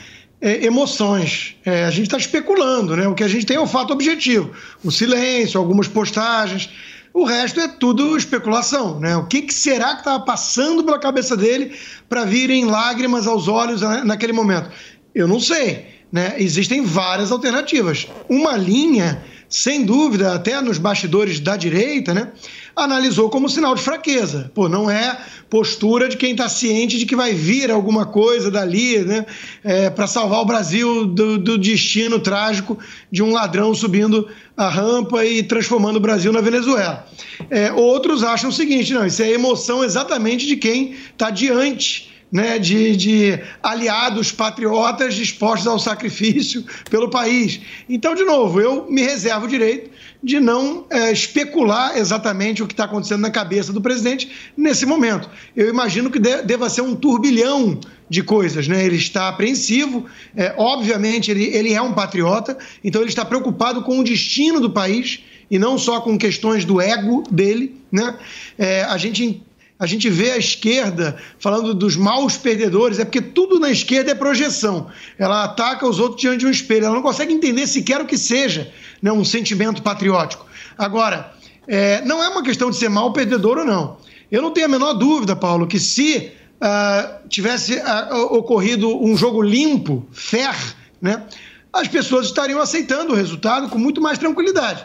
é, 0.41 0.65
emoções. 0.65 1.57
É, 1.65 1.83
a 1.83 1.91
gente 1.91 2.05
está 2.05 2.17
especulando, 2.17 2.97
né? 2.97 3.09
O 3.09 3.15
que 3.17 3.25
a 3.25 3.29
gente 3.29 3.45
tem 3.45 3.57
é 3.57 3.61
o 3.61 3.67
fato 3.67 3.93
objetivo. 3.93 4.53
O 4.85 4.93
silêncio, 4.93 5.59
algumas 5.59 5.89
postagens. 5.89 6.71
O 7.15 7.23
resto 7.23 7.61
é 7.61 7.69
tudo 7.69 8.17
especulação, 8.17 8.99
né? 8.99 9.17
O 9.17 9.25
que, 9.27 9.43
que 9.43 9.55
será 9.55 9.93
que 9.93 10.01
estava 10.01 10.25
passando 10.25 10.83
pela 10.83 10.99
cabeça 10.99 11.37
dele 11.37 11.73
para 12.09 12.25
virem 12.25 12.65
lágrimas 12.65 13.29
aos 13.29 13.47
olhos 13.47 13.83
naquele 14.05 14.33
momento? 14.33 14.69
Eu 15.15 15.29
não 15.29 15.39
sei, 15.39 15.87
né? 16.11 16.35
Existem 16.39 16.83
várias 16.83 17.31
alternativas. 17.31 18.09
Uma 18.29 18.57
linha, 18.57 19.23
sem 19.49 19.85
dúvida, 19.85 20.35
até 20.35 20.61
nos 20.61 20.77
bastidores 20.77 21.39
da 21.39 21.57
direita, 21.57 22.13
né? 22.13 22.33
Analisou 22.77 23.31
como 23.31 23.49
sinal 23.49 23.75
de 23.75 23.83
fraqueza. 23.83 24.51
Pô, 24.55 24.69
não 24.69 24.91
é 24.91 25.17
postura 25.49 26.09
de 26.09 26.17
quem 26.17 26.33
está 26.33 26.49
ciente 26.49 26.99
de 26.99 27.07
que 27.07 27.15
vai 27.15 27.33
vir 27.33 27.71
alguma 27.71 28.07
coisa 28.07 28.51
dali, 28.51 28.99
né? 28.99 29.25
É, 29.63 29.89
para 29.91 30.07
salvar 30.07 30.41
o 30.41 30.45
Brasil 30.45 31.07
do, 31.07 31.39
do 31.39 31.57
destino 31.57 32.19
trágico 32.19 32.77
de 33.11 33.23
um 33.23 33.33
ladrão 33.33 33.73
subindo 33.75 34.29
a 34.57 34.69
rampa 34.69 35.25
e 35.25 35.43
transformando 35.43 35.97
o 35.97 36.01
Brasil 36.01 36.33
na 36.33 36.41
Venezuela. 36.41 37.07
É, 37.51 37.73
outros 37.73 38.25
acham 38.25 38.51
o 38.51 38.53
seguinte: 38.53 38.93
não, 38.93 39.07
isso 39.07 39.23
é 39.23 39.31
emoção 39.31 39.85
exatamente 39.85 40.47
de 40.47 40.57
quem 40.57 40.95
está 41.13 41.31
diante. 41.31 42.13
Né, 42.33 42.59
de, 42.59 42.97
de, 42.97 43.41
aliados 43.63 44.33
patriotas 44.33 45.15
dispostos 45.15 45.69
ao 45.69 45.79
sacrifício 45.79 46.65
pelo 46.91 47.09
país. 47.09 47.61
Então, 47.89 48.13
de 48.13 48.25
novo, 48.25 48.61
eu 48.61 48.91
me 48.91 49.03
reservo 49.03 49.47
o 49.47 49.49
direito 49.49 49.89
de 50.25 50.41
não 50.41 50.87
é, 50.89 51.13
especular 51.13 51.99
exatamente 51.99 52.63
o 52.63 52.67
que 52.67 52.73
está 52.73 52.85
acontecendo 52.85 53.21
na 53.21 53.31
cabeça 53.31 53.75
do 53.75 53.81
presidente 53.81 54.31
nesse 54.57 54.87
momento. 54.87 55.29
Eu 55.55 55.69
imagino 55.69 56.11
que 56.11 56.19
de, 56.19 56.43
deva 56.43 56.71
ser 56.71 56.81
um 56.81 56.97
turbilhão 56.97 57.79
de 58.09 58.23
coisas, 58.23 58.67
né? 58.67 58.87
Ele 58.87 58.97
está 58.97 59.29
apreensivo, 59.29 60.07
é, 60.35 60.55
obviamente 60.57 61.31
ele, 61.31 61.45
ele 61.45 61.75
é 61.75 61.83
um 61.83 61.93
patriota, 61.93 62.57
então 62.83 63.03
ele 63.03 63.11
está 63.11 63.25
preocupado 63.25 63.83
com 63.83 63.99
o 63.99 64.05
destino 64.05 64.61
do 64.61 64.71
país 64.71 65.21
e 65.51 65.59
não 65.59 65.77
só 65.77 66.01
com 66.01 66.17
questões 66.17 66.65
do 66.65 66.81
ego 66.81 67.23
dele, 67.31 67.79
né? 67.93 68.17
É, 68.59 68.83
a 68.85 68.97
gente 68.97 69.43
a 69.79 69.87
gente 69.87 70.09
vê 70.09 70.31
a 70.31 70.39
esquerda 70.39 71.17
falando 71.39 71.75
dos 71.75 71.97
maus 71.97 72.37
perdedores, 72.37 72.99
é 72.99 73.05
porque 73.05 73.21
tudo 73.21 73.59
na 73.59 73.71
esquerda 73.71 74.13
é 74.13 74.15
projeção. 74.15 74.89
Ela 75.19 75.45
ataca 75.45 75.87
os 75.87 75.99
outros 75.99 76.21
diante 76.21 76.41
de 76.41 76.47
um 76.47 76.51
espelho, 76.51 76.87
ela 76.87 76.95
não 76.95 77.03
consegue 77.03 77.33
entender 77.33 77.67
sequer 77.67 78.01
o 78.01 78.07
que 78.07 78.17
seja 78.17 78.73
né, 79.03 79.11
um 79.11 79.25
sentimento 79.25 79.83
patriótico. 79.83 80.47
Agora, 80.79 81.33
é, 81.67 82.03
não 82.03 82.23
é 82.23 82.29
uma 82.29 82.43
questão 82.43 82.71
de 82.71 82.77
ser 82.77 82.89
mal 82.89 83.13
perdedor 83.13 83.59
ou 83.59 83.65
não. 83.65 83.97
Eu 84.31 84.43
não 84.43 84.51
tenho 84.51 84.67
a 84.67 84.69
menor 84.69 84.95
dúvida, 84.95 85.35
Paulo, 85.35 85.67
que 85.67 85.79
se 85.79 86.33
uh, 86.61 87.29
tivesse 87.29 87.75
uh, 87.75 88.35
ocorrido 88.35 89.03
um 89.03 89.17
jogo 89.17 89.43
limpo, 89.43 90.07
fair, 90.13 90.57
né, 91.01 91.25
as 91.73 91.89
pessoas 91.89 92.27
estariam 92.27 92.61
aceitando 92.61 93.13
o 93.13 93.17
resultado 93.17 93.69
com 93.69 93.79
muito 93.79 94.01
mais 94.01 94.19
tranquilidade. 94.19 94.85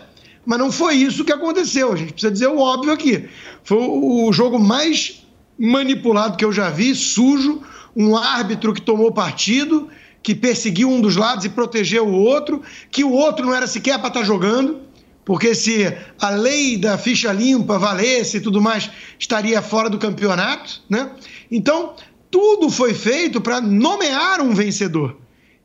Mas 0.49 0.57
não 0.57 0.71
foi 0.71 0.95
isso 0.95 1.23
que 1.23 1.31
aconteceu. 1.31 1.93
A 1.93 1.95
gente 1.95 2.11
precisa 2.11 2.33
dizer 2.33 2.47
o 2.47 2.57
óbvio 2.57 2.91
aqui. 2.91 3.29
Foi 3.63 3.77
o 3.77 4.33
jogo 4.33 4.57
mais 4.57 5.23
manipulado 5.59 6.35
que 6.35 6.43
eu 6.43 6.51
já 6.51 6.71
vi, 6.71 6.95
sujo, 6.95 7.61
um 7.95 8.17
árbitro 8.17 8.73
que 8.73 8.81
tomou 8.81 9.11
partido, 9.11 9.89
que 10.23 10.33
perseguiu 10.33 10.89
um 10.89 11.01
dos 11.01 11.15
lados 11.15 11.45
e 11.45 11.49
protegeu 11.49 12.07
o 12.07 12.13
outro, 12.13 12.63
que 12.89 13.03
o 13.03 13.11
outro 13.11 13.45
não 13.45 13.53
era 13.53 13.67
sequer 13.67 13.99
para 13.99 14.07
estar 14.07 14.21
tá 14.21 14.25
jogando, 14.25 14.79
porque 15.23 15.53
se 15.53 15.95
a 16.19 16.31
lei 16.31 16.77
da 16.77 16.97
ficha 16.97 17.31
limpa 17.31 17.77
valesse 17.77 18.37
e 18.37 18.41
tudo 18.41 18.59
mais, 18.59 18.89
estaria 19.19 19.61
fora 19.61 19.87
do 19.87 19.99
campeonato, 19.99 20.81
né? 20.89 21.11
Então, 21.51 21.93
tudo 22.31 22.71
foi 22.71 22.95
feito 22.95 23.39
para 23.39 23.61
nomear 23.61 24.41
um 24.41 24.55
vencedor 24.55 25.15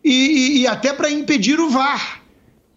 e, 0.05 0.13
e, 0.13 0.59
e 0.59 0.67
até 0.67 0.93
para 0.93 1.11
impedir 1.11 1.59
o 1.59 1.71
VAR. 1.71 2.24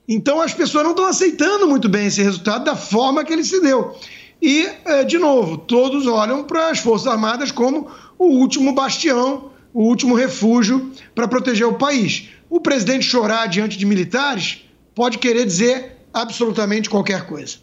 Então, 0.07 0.41
as 0.41 0.53
pessoas 0.53 0.83
não 0.83 0.91
estão 0.91 1.05
aceitando 1.05 1.67
muito 1.67 1.89
bem 1.89 2.07
esse 2.07 2.21
resultado 2.21 2.63
da 2.63 2.75
forma 2.75 3.23
que 3.23 3.33
ele 3.33 3.43
se 3.43 3.59
deu. 3.59 3.95
E, 4.41 4.67
é, 4.85 5.03
de 5.03 5.17
novo, 5.17 5.57
todos 5.57 6.07
olham 6.07 6.43
para 6.43 6.69
as 6.69 6.79
Forças 6.79 7.07
Armadas 7.07 7.51
como 7.51 7.89
o 8.17 8.25
último 8.25 8.73
bastião 8.73 9.51
o 9.77 9.83
último 9.83 10.15
refúgio 10.15 10.91
para 11.13 11.27
proteger 11.27 11.67
o 11.67 11.75
país. 11.75 12.29
O 12.49 12.59
presidente 12.59 13.05
chorar 13.05 13.47
diante 13.47 13.77
de 13.77 13.85
militares 13.85 14.63
pode 14.95 15.19
querer 15.19 15.45
dizer 15.45 15.97
absolutamente 16.11 16.89
qualquer 16.89 17.27
coisa. 17.27 17.57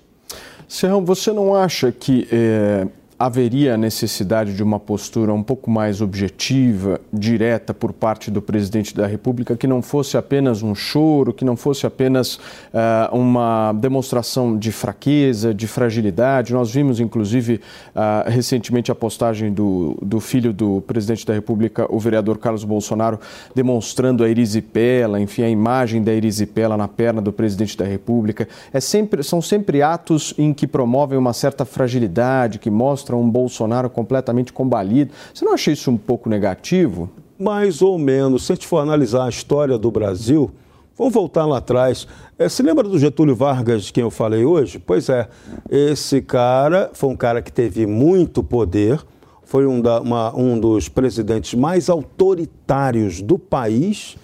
Serrão, 0.68 1.04
você 1.04 1.32
não 1.32 1.52
acha 1.54 1.90
que 1.90 2.28
é, 2.30 2.86
haveria 3.18 3.76
necessidade 3.76 4.54
de 4.54 4.62
uma 4.62 4.80
postura 4.80 5.32
um 5.32 5.42
pouco 5.42 5.70
mais 5.70 6.00
objetiva, 6.00 7.00
direta 7.12 7.72
por 7.72 7.92
parte 7.92 8.30
do 8.30 8.42
presidente 8.42 8.94
da 8.94 9.06
República, 9.06 9.56
que 9.56 9.66
não 9.66 9.80
fosse 9.80 10.16
apenas 10.16 10.62
um 10.62 10.74
choro, 10.74 11.32
que 11.32 11.44
não 11.44 11.56
fosse 11.56 11.86
apenas 11.86 12.34
uh, 12.34 13.16
uma 13.16 13.72
demonstração 13.72 14.58
de 14.58 14.72
fraqueza, 14.72 15.54
de 15.54 15.66
fragilidade. 15.68 16.52
Nós 16.52 16.72
vimos, 16.72 16.98
inclusive, 16.98 17.60
uh, 17.94 18.28
recentemente 18.28 18.90
a 18.90 18.94
postagem 18.94 19.52
do, 19.52 19.96
do 20.02 20.18
filho 20.18 20.52
do 20.52 20.80
presidente 20.80 21.24
da 21.24 21.32
República, 21.32 21.86
o 21.88 22.00
vereador 22.00 22.38
Carlos 22.38 22.64
Bolsonaro, 22.64 23.20
demonstrando 23.54 24.24
a 24.24 24.28
erisipela, 24.28 25.20
enfim, 25.20 25.42
a 25.42 25.48
imagem 25.48 26.02
da 26.02 26.12
erisipela 26.12 26.76
na 26.76 26.88
perna 26.88 27.22
do 27.22 27.32
presidente 27.32 27.76
da 27.78 27.84
República. 27.84 28.48
É 28.72 28.80
sempre, 28.80 29.22
são 29.22 29.40
sempre 29.40 29.82
atos 29.82 30.34
em 30.36 30.52
que 30.52 30.66
promovem 30.66 31.16
uma 31.16 31.32
certa 31.32 31.64
fragilidade, 31.64 32.58
que 32.58 32.70
mostram 32.70 33.03
mostra 33.04 33.16
um 33.16 33.28
Bolsonaro 33.28 33.90
completamente 33.90 34.52
combalido. 34.52 35.12
Você 35.32 35.44
não 35.44 35.52
acha 35.52 35.70
isso 35.70 35.90
um 35.90 35.96
pouco 35.96 36.28
negativo? 36.28 37.10
Mais 37.38 37.82
ou 37.82 37.98
menos. 37.98 38.46
Se 38.46 38.52
a 38.52 38.54
gente 38.54 38.66
for 38.66 38.78
analisar 38.78 39.26
a 39.26 39.28
história 39.28 39.76
do 39.76 39.90
Brasil, 39.90 40.50
vamos 40.96 41.12
voltar 41.12 41.44
lá 41.44 41.58
atrás. 41.58 42.06
É, 42.38 42.48
se 42.48 42.62
lembra 42.62 42.88
do 42.88 42.98
Getúlio 42.98 43.36
Vargas, 43.36 43.84
de 43.84 43.92
quem 43.92 44.02
eu 44.02 44.10
falei 44.10 44.44
hoje? 44.44 44.78
Pois 44.78 45.10
é, 45.10 45.28
esse 45.70 46.22
cara 46.22 46.90
foi 46.94 47.10
um 47.10 47.16
cara 47.16 47.42
que 47.42 47.52
teve 47.52 47.86
muito 47.86 48.42
poder, 48.42 49.04
foi 49.44 49.66
um, 49.66 49.82
da, 49.82 50.00
uma, 50.00 50.34
um 50.34 50.58
dos 50.58 50.88
presidentes 50.88 51.52
mais 51.52 51.90
autoritários 51.90 53.20
do 53.20 53.38
país. 53.38 54.16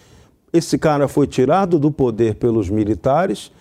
Esse 0.53 0.78
cara 0.78 1.07
foi 1.07 1.26
tirado 1.26 1.78
do 1.78 1.91
poder 1.91 2.37
pelos 2.37 2.70
militares, 2.70 3.53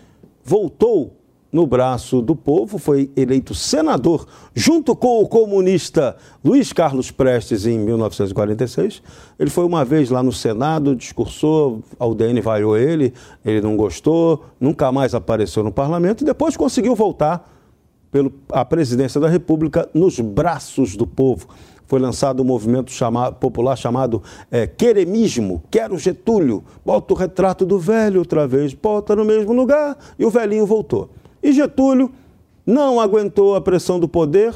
voltou 0.43 1.18
no 1.51 1.65
braço 1.65 2.21
do 2.21 2.35
povo, 2.35 2.77
foi 2.77 3.09
eleito 3.15 3.55
senador 3.55 4.27
junto 4.53 4.95
com 4.95 5.21
o 5.21 5.27
comunista 5.27 6.15
Luiz 6.43 6.71
Carlos 6.71 7.09
Prestes 7.11 7.65
em 7.65 7.79
1946. 7.79 9.01
Ele 9.39 9.49
foi 9.49 9.65
uma 9.65 9.83
vez 9.83 10.09
lá 10.09 10.21
no 10.21 10.31
Senado, 10.31 10.95
discursou, 10.95 11.81
a 11.99 12.05
UDN 12.05 12.39
vaiou 12.41 12.77
ele, 12.77 13.13
ele 13.43 13.61
não 13.61 13.75
gostou, 13.75 14.45
nunca 14.59 14.91
mais 14.91 15.15
apareceu 15.15 15.63
no 15.63 15.71
parlamento 15.71 16.21
e 16.21 16.25
depois 16.25 16.55
conseguiu 16.55 16.95
voltar 16.95 17.49
pela 18.11 18.65
presidência 18.65 19.19
da 19.19 19.29
República 19.29 19.87
nos 19.93 20.19
braços 20.19 20.95
do 20.95 21.05
povo. 21.05 21.47
Foi 21.89 21.99
lançado 21.99 22.43
um 22.43 22.45
movimento 22.45 22.93
popular 23.39 23.75
chamado 23.75 24.21
é, 24.51 24.67
Queremismo. 24.67 25.63
Quero 25.71 25.97
Getúlio. 25.97 26.63
Bota 26.85 27.15
o 27.15 27.17
retrato 27.17 27.65
do 27.65 27.79
velho 27.79 28.19
outra 28.19 28.47
vez, 28.47 28.75
bota 28.75 29.15
no 29.15 29.25
mesmo 29.25 29.53
lugar 29.53 29.97
e 30.17 30.23
o 30.23 30.29
velhinho 30.29 30.67
voltou. 30.67 31.09
E 31.41 31.51
Getúlio 31.51 32.11
não 32.65 32.99
aguentou 32.99 33.55
a 33.55 33.61
pressão 33.61 33.99
do 33.99 34.07
poder 34.07 34.53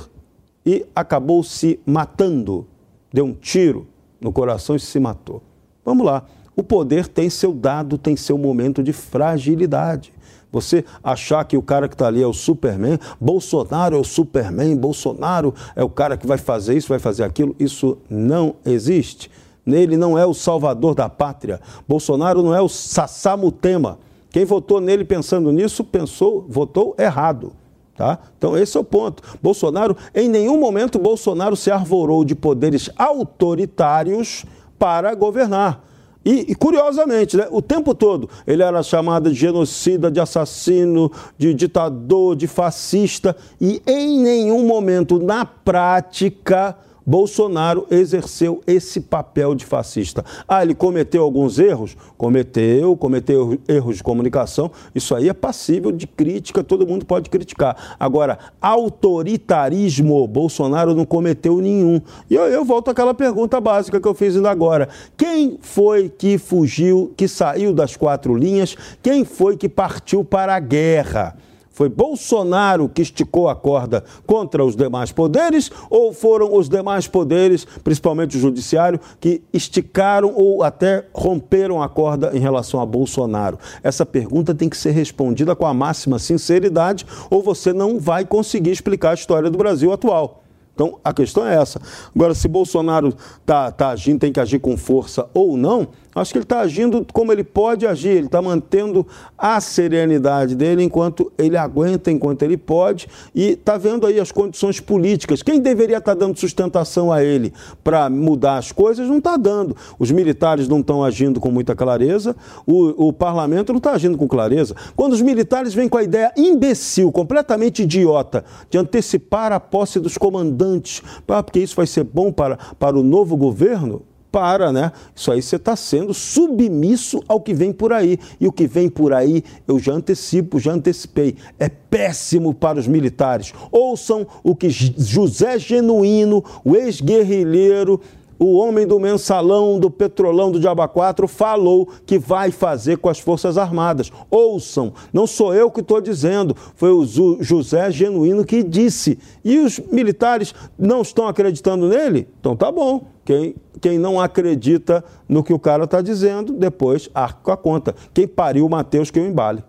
e 0.66 0.86
acabou 0.96 1.44
se 1.44 1.80
matando. 1.86 2.68
Deu 3.12 3.26
um 3.26 3.34
tiro 3.34 3.88
no 4.20 4.32
coração 4.32 4.76
e 4.76 4.80
se 4.80 5.00
matou. 5.00 5.42
Vamos 5.84 6.06
lá. 6.06 6.26
O 6.56 6.64
poder 6.64 7.08
tem 7.08 7.30
seu 7.30 7.52
dado, 7.52 7.98
tem 7.98 8.16
seu 8.16 8.38
momento 8.38 8.84
de 8.84 8.94
fragilidade. 8.94 10.14
Você 10.52 10.86
achar 11.04 11.44
que 11.46 11.58
o 11.58 11.64
cara 11.64 11.90
que 11.90 11.96
está 11.96 12.08
ali 12.08 12.22
é 12.22 12.28
o 12.28 12.34
Superman, 12.34 13.00
Bolsonaro 13.20 13.96
é 13.96 14.00
o 14.00 14.04
Superman, 14.04 14.78
Bolsonaro 14.78 15.52
é 15.76 15.84
o 15.84 15.90
cara 15.90 16.16
que 16.16 16.28
vai 16.28 16.38
fazer 16.38 16.78
isso, 16.78 16.90
vai 16.90 17.00
fazer 17.00 17.24
aquilo, 17.24 17.56
isso 17.60 17.98
não 18.08 18.56
existe. 18.64 19.32
Nele 19.66 19.98
não 19.98 20.16
é 20.16 20.26
o 20.26 20.34
salvador 20.34 20.94
da 20.94 21.10
pátria. 21.10 21.60
Bolsonaro 21.88 22.44
não 22.44 22.54
é 22.54 22.62
o 22.62 22.70
Sassamutema. 22.70 23.98
Quem 24.34 24.46
votou 24.46 24.82
nele 24.82 25.06
pensando 25.06 25.52
nisso, 25.52 25.84
pensou, 25.84 26.44
votou 26.50 26.96
errado. 26.98 27.54
Tá? 27.96 28.18
Então, 28.36 28.58
esse 28.58 28.76
é 28.76 28.80
o 28.80 28.84
ponto. 28.84 29.22
Bolsonaro, 29.40 29.96
em 30.16 30.28
nenhum 30.28 30.60
momento, 30.60 30.98
Bolsonaro 30.98 31.56
se 31.56 31.70
arvorou 31.70 32.26
de 32.26 32.34
poderes 32.34 32.90
autoritários 32.98 34.44
para 34.80 35.14
governar. 35.14 35.86
E, 36.26 36.52
e, 36.52 36.56
curiosamente, 36.56 37.38
né, 37.38 37.48
o 37.52 37.62
tempo 37.62 37.94
todo 37.94 38.28
ele 38.48 38.64
era 38.64 38.82
chamado 38.82 39.30
de 39.30 39.36
genocida, 39.36 40.10
de 40.10 40.20
assassino, 40.20 41.12
de 41.38 41.54
ditador, 41.54 42.36
de 42.36 42.48
fascista, 42.48 43.36
e 43.62 43.84
em 43.86 44.20
nenhum 44.20 44.66
momento, 44.66 45.20
na 45.20 45.46
prática, 45.46 46.76
Bolsonaro 47.06 47.86
exerceu 47.92 48.62
esse 48.66 49.02
papel 49.02 49.56
de 49.56 49.66
fascista. 49.66 50.24
Ah, 50.48 50.64
ele 50.64 50.74
cometeu 50.74 51.24
alguns 51.24 51.60
erros? 51.60 51.96
Cometeu, 52.18 52.96
cometeu 52.96 53.60
erros 53.68 53.98
de 53.98 54.04
comunicação. 54.04 54.72
Isso 54.96 55.14
aí 55.14 55.30
é 55.30 55.34
passível 55.34 55.92
de 55.92 56.08
crítica, 56.08 56.64
todo 56.64 56.88
mundo 56.88 57.06
pode 57.06 57.30
criticar. 57.30 57.96
Agora, 58.00 58.40
autoritarismo, 58.62 60.28
Bolsonaro 60.28 60.96
não 60.96 61.06
cometeu 61.06 61.60
nenhum. 61.60 62.02
E 62.30 62.36
eu, 62.36 62.44
eu 62.44 62.64
volto 62.64 62.90
àquela 62.90 63.14
pergunta 63.14 63.60
básica 63.60 64.00
que 64.00 64.08
eu 64.08 64.14
fiz 64.14 64.36
ainda 64.36 64.50
agora. 64.50 64.88
Quem 65.18 65.58
foi 65.62 66.10
que 66.10 66.38
fugiu, 66.38 67.14
que 67.18 67.28
saiu 67.28 67.74
das 67.74 67.96
quatro 67.96 68.36
linhas? 68.36 68.76
Quem 69.02 69.26
foi 69.26 69.58
que 69.58 69.68
partiu 69.68 70.24
para 70.24 70.56
a 70.56 70.60
guerra? 70.60 71.36
Foi 71.74 71.90
Bolsonaro 71.90 72.88
que 72.88 73.02
esticou 73.02 73.50
a 73.50 73.56
corda 73.56 74.04
contra 74.28 74.64
os 74.64 74.76
demais 74.76 75.12
poderes 75.12 75.72
ou 75.90 76.14
foram 76.14 76.56
os 76.56 76.70
demais 76.70 77.08
poderes, 77.08 77.66
principalmente 77.84 78.38
o 78.38 78.40
judiciário, 78.40 79.00
que 79.20 79.42
esticaram 79.52 80.32
ou 80.36 80.62
até 80.62 81.08
romperam 81.12 81.82
a 81.82 81.90
corda 81.90 82.32
em 82.34 82.40
relação 82.40 82.80
a 82.80 82.86
Bolsonaro? 82.86 83.58
Essa 83.82 84.06
pergunta 84.06 84.54
tem 84.54 84.70
que 84.70 84.78
ser 84.78 84.92
respondida 84.92 85.56
com 85.56 85.66
a 85.66 85.74
máxima 85.74 86.20
sinceridade 86.20 87.08
ou 87.30 87.42
você 87.42 87.74
não 87.74 88.00
vai 88.00 88.24
conseguir 88.24 88.70
explicar 88.70 89.10
a 89.10 89.16
história 89.16 89.50
do 89.50 89.58
Brasil 89.58 89.92
atual. 89.92 90.44
Então, 90.76 91.00
a 91.04 91.14
questão 91.14 91.46
é 91.46 91.56
essa. 91.56 91.80
Agora, 92.16 92.34
se 92.34 92.48
Bolsonaro 92.48 93.16
está 93.42 93.72
tá 93.72 93.90
agindo, 93.90 94.20
tem 94.20 94.34
que 94.34 94.40
agir 94.40 94.60
com 94.60 94.76
força 94.76 95.28
ou 95.34 95.56
não, 95.56 95.90
acho 96.16 96.32
que 96.32 96.38
ele 96.38 96.44
está 96.46 96.60
agindo 96.60 97.06
como 97.12 97.32
ele 97.32 97.44
pode 97.44 97.86
agir. 97.88 98.10
Ele 98.10 98.26
está 98.28 98.42
mantendo 98.42 99.06
a 99.38 99.60
serenidade 99.60 100.56
dele 100.56 100.84
enquanto 100.84 101.32
ele 101.38 101.58
aguenta, 101.58 102.12
enquanto 102.12 102.44
ele 102.44 102.58
pode, 102.58 103.08
e 103.34 103.52
está 103.52 103.78
vendo 103.78 104.06
aí 104.06 104.20
as 104.20 104.32
condições 104.32 104.80
políticas. 104.80 105.42
Quem 105.42 105.60
deveria 105.60 105.98
estar 105.98 106.16
tá 106.16 106.20
dando 106.20 106.40
sustentação 106.40 107.12
a 107.12 107.24
ele 107.24 107.54
para 107.84 108.10
mudar 108.10 108.58
as 108.58 108.72
coisas 108.72 109.08
não 109.08 109.18
está 109.18 109.38
dando. 109.38 109.76
Os 109.98 110.12
militares 110.12 110.68
não 110.68 110.80
estão 110.80 111.04
agindo 111.04 111.40
com 111.40 111.50
muita 111.50 111.76
clareza, 111.76 112.36
o, 112.66 113.08
o 113.08 113.14
parlamento 113.14 113.72
não 113.72 113.78
está 113.78 113.92
agindo 113.92 114.18
com 114.18 114.28
clareza. 114.28 114.76
Quando 114.96 115.14
os 115.14 115.22
militares 115.22 115.74
vêm 115.74 115.90
com 115.90 115.98
a 115.98 116.04
ideia 116.04 116.32
imbecil, 116.38 117.12
completamente 117.12 117.84
idiota, 117.84 118.44
de 118.70 118.78
antecipar 118.78 119.52
a 119.52 119.60
posse 119.60 120.00
dos 120.00 120.18
comandantes, 120.18 121.02
porque 121.26 121.60
isso 121.60 121.76
vai 121.76 121.88
ser 121.88 122.04
bom 122.04 122.32
para, 122.32 122.58
para 122.80 122.98
o 122.98 123.04
novo 123.04 123.36
governo, 123.36 124.02
para, 124.34 124.72
né? 124.72 124.92
Isso 125.16 125.32
aí 125.32 125.44
você 125.44 125.58
está 125.58 125.76
sendo 125.76 126.12
submisso 126.12 127.22
ao 127.28 127.40
que 127.40 127.54
vem 127.54 127.72
por 127.72 127.94
aí. 127.94 128.18
E 128.42 128.48
o 128.48 128.52
que 128.52 128.66
vem 128.66 128.90
por 128.90 129.14
aí, 129.14 129.44
eu 129.68 129.78
já 129.78 129.94
antecipo, 129.94 130.60
já 130.60 130.74
antecipei. 130.74 131.36
É 131.60 131.70
péssimo 131.70 132.52
para 132.52 132.80
os 132.80 132.88
militares. 132.88 133.54
Ouçam 133.72 134.26
o 134.44 134.56
que 134.56 134.72
José 134.72 135.60
Genuíno, 135.60 136.44
o 136.66 136.76
ex-guerrilheiro, 136.76 138.02
o 138.40 138.56
homem 138.56 138.88
do 138.88 139.00
mensalão, 139.00 139.80
do 139.80 139.92
petrolão 139.92 140.52
do 140.52 140.60
Diaba 140.60 140.88
4 140.88 141.28
falou 141.28 141.88
que 142.04 142.18
vai 142.18 142.50
fazer 142.50 142.98
com 142.98 143.10
as 143.10 143.20
Forças 143.20 143.56
Armadas. 143.56 144.12
Ouçam, 144.32 144.94
não 145.14 145.28
sou 145.28 145.54
eu 145.54 145.70
que 145.70 145.82
estou 145.82 146.02
dizendo, 146.02 146.58
foi 146.76 146.90
o 146.90 147.06
José 147.40 147.92
Genuíno 147.92 148.44
que 148.44 148.64
disse. 148.64 149.20
E 149.46 149.60
os 149.60 149.78
militares 149.80 150.56
não 150.76 151.04
estão 151.04 151.28
acreditando 151.28 151.88
nele? 151.88 152.28
Então 152.40 152.56
tá 152.56 152.72
bom. 152.72 153.13
Quem, 153.26 153.56
quem 153.80 153.98
não 153.98 154.20
acredita 154.20 155.04
no 155.28 155.44
que 155.44 155.54
o 155.54 155.60
cara 155.60 155.86
está 155.86 156.02
dizendo, 156.02 156.54
depois 156.54 157.10
arca 157.14 157.54
a 157.54 157.58
conta. 157.58 157.96
Quem 158.14 158.28
pariu 158.28 158.66
o 158.66 158.70
Mateus 158.70 159.10
que 159.10 159.20
eu 159.20 159.26
embale. 159.26 159.64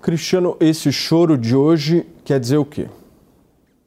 Cristiano, 0.00 0.56
esse 0.60 0.92
choro 0.92 1.36
de 1.36 1.56
hoje 1.56 2.06
quer 2.24 2.38
dizer 2.38 2.56
o 2.56 2.64
quê? 2.64 2.88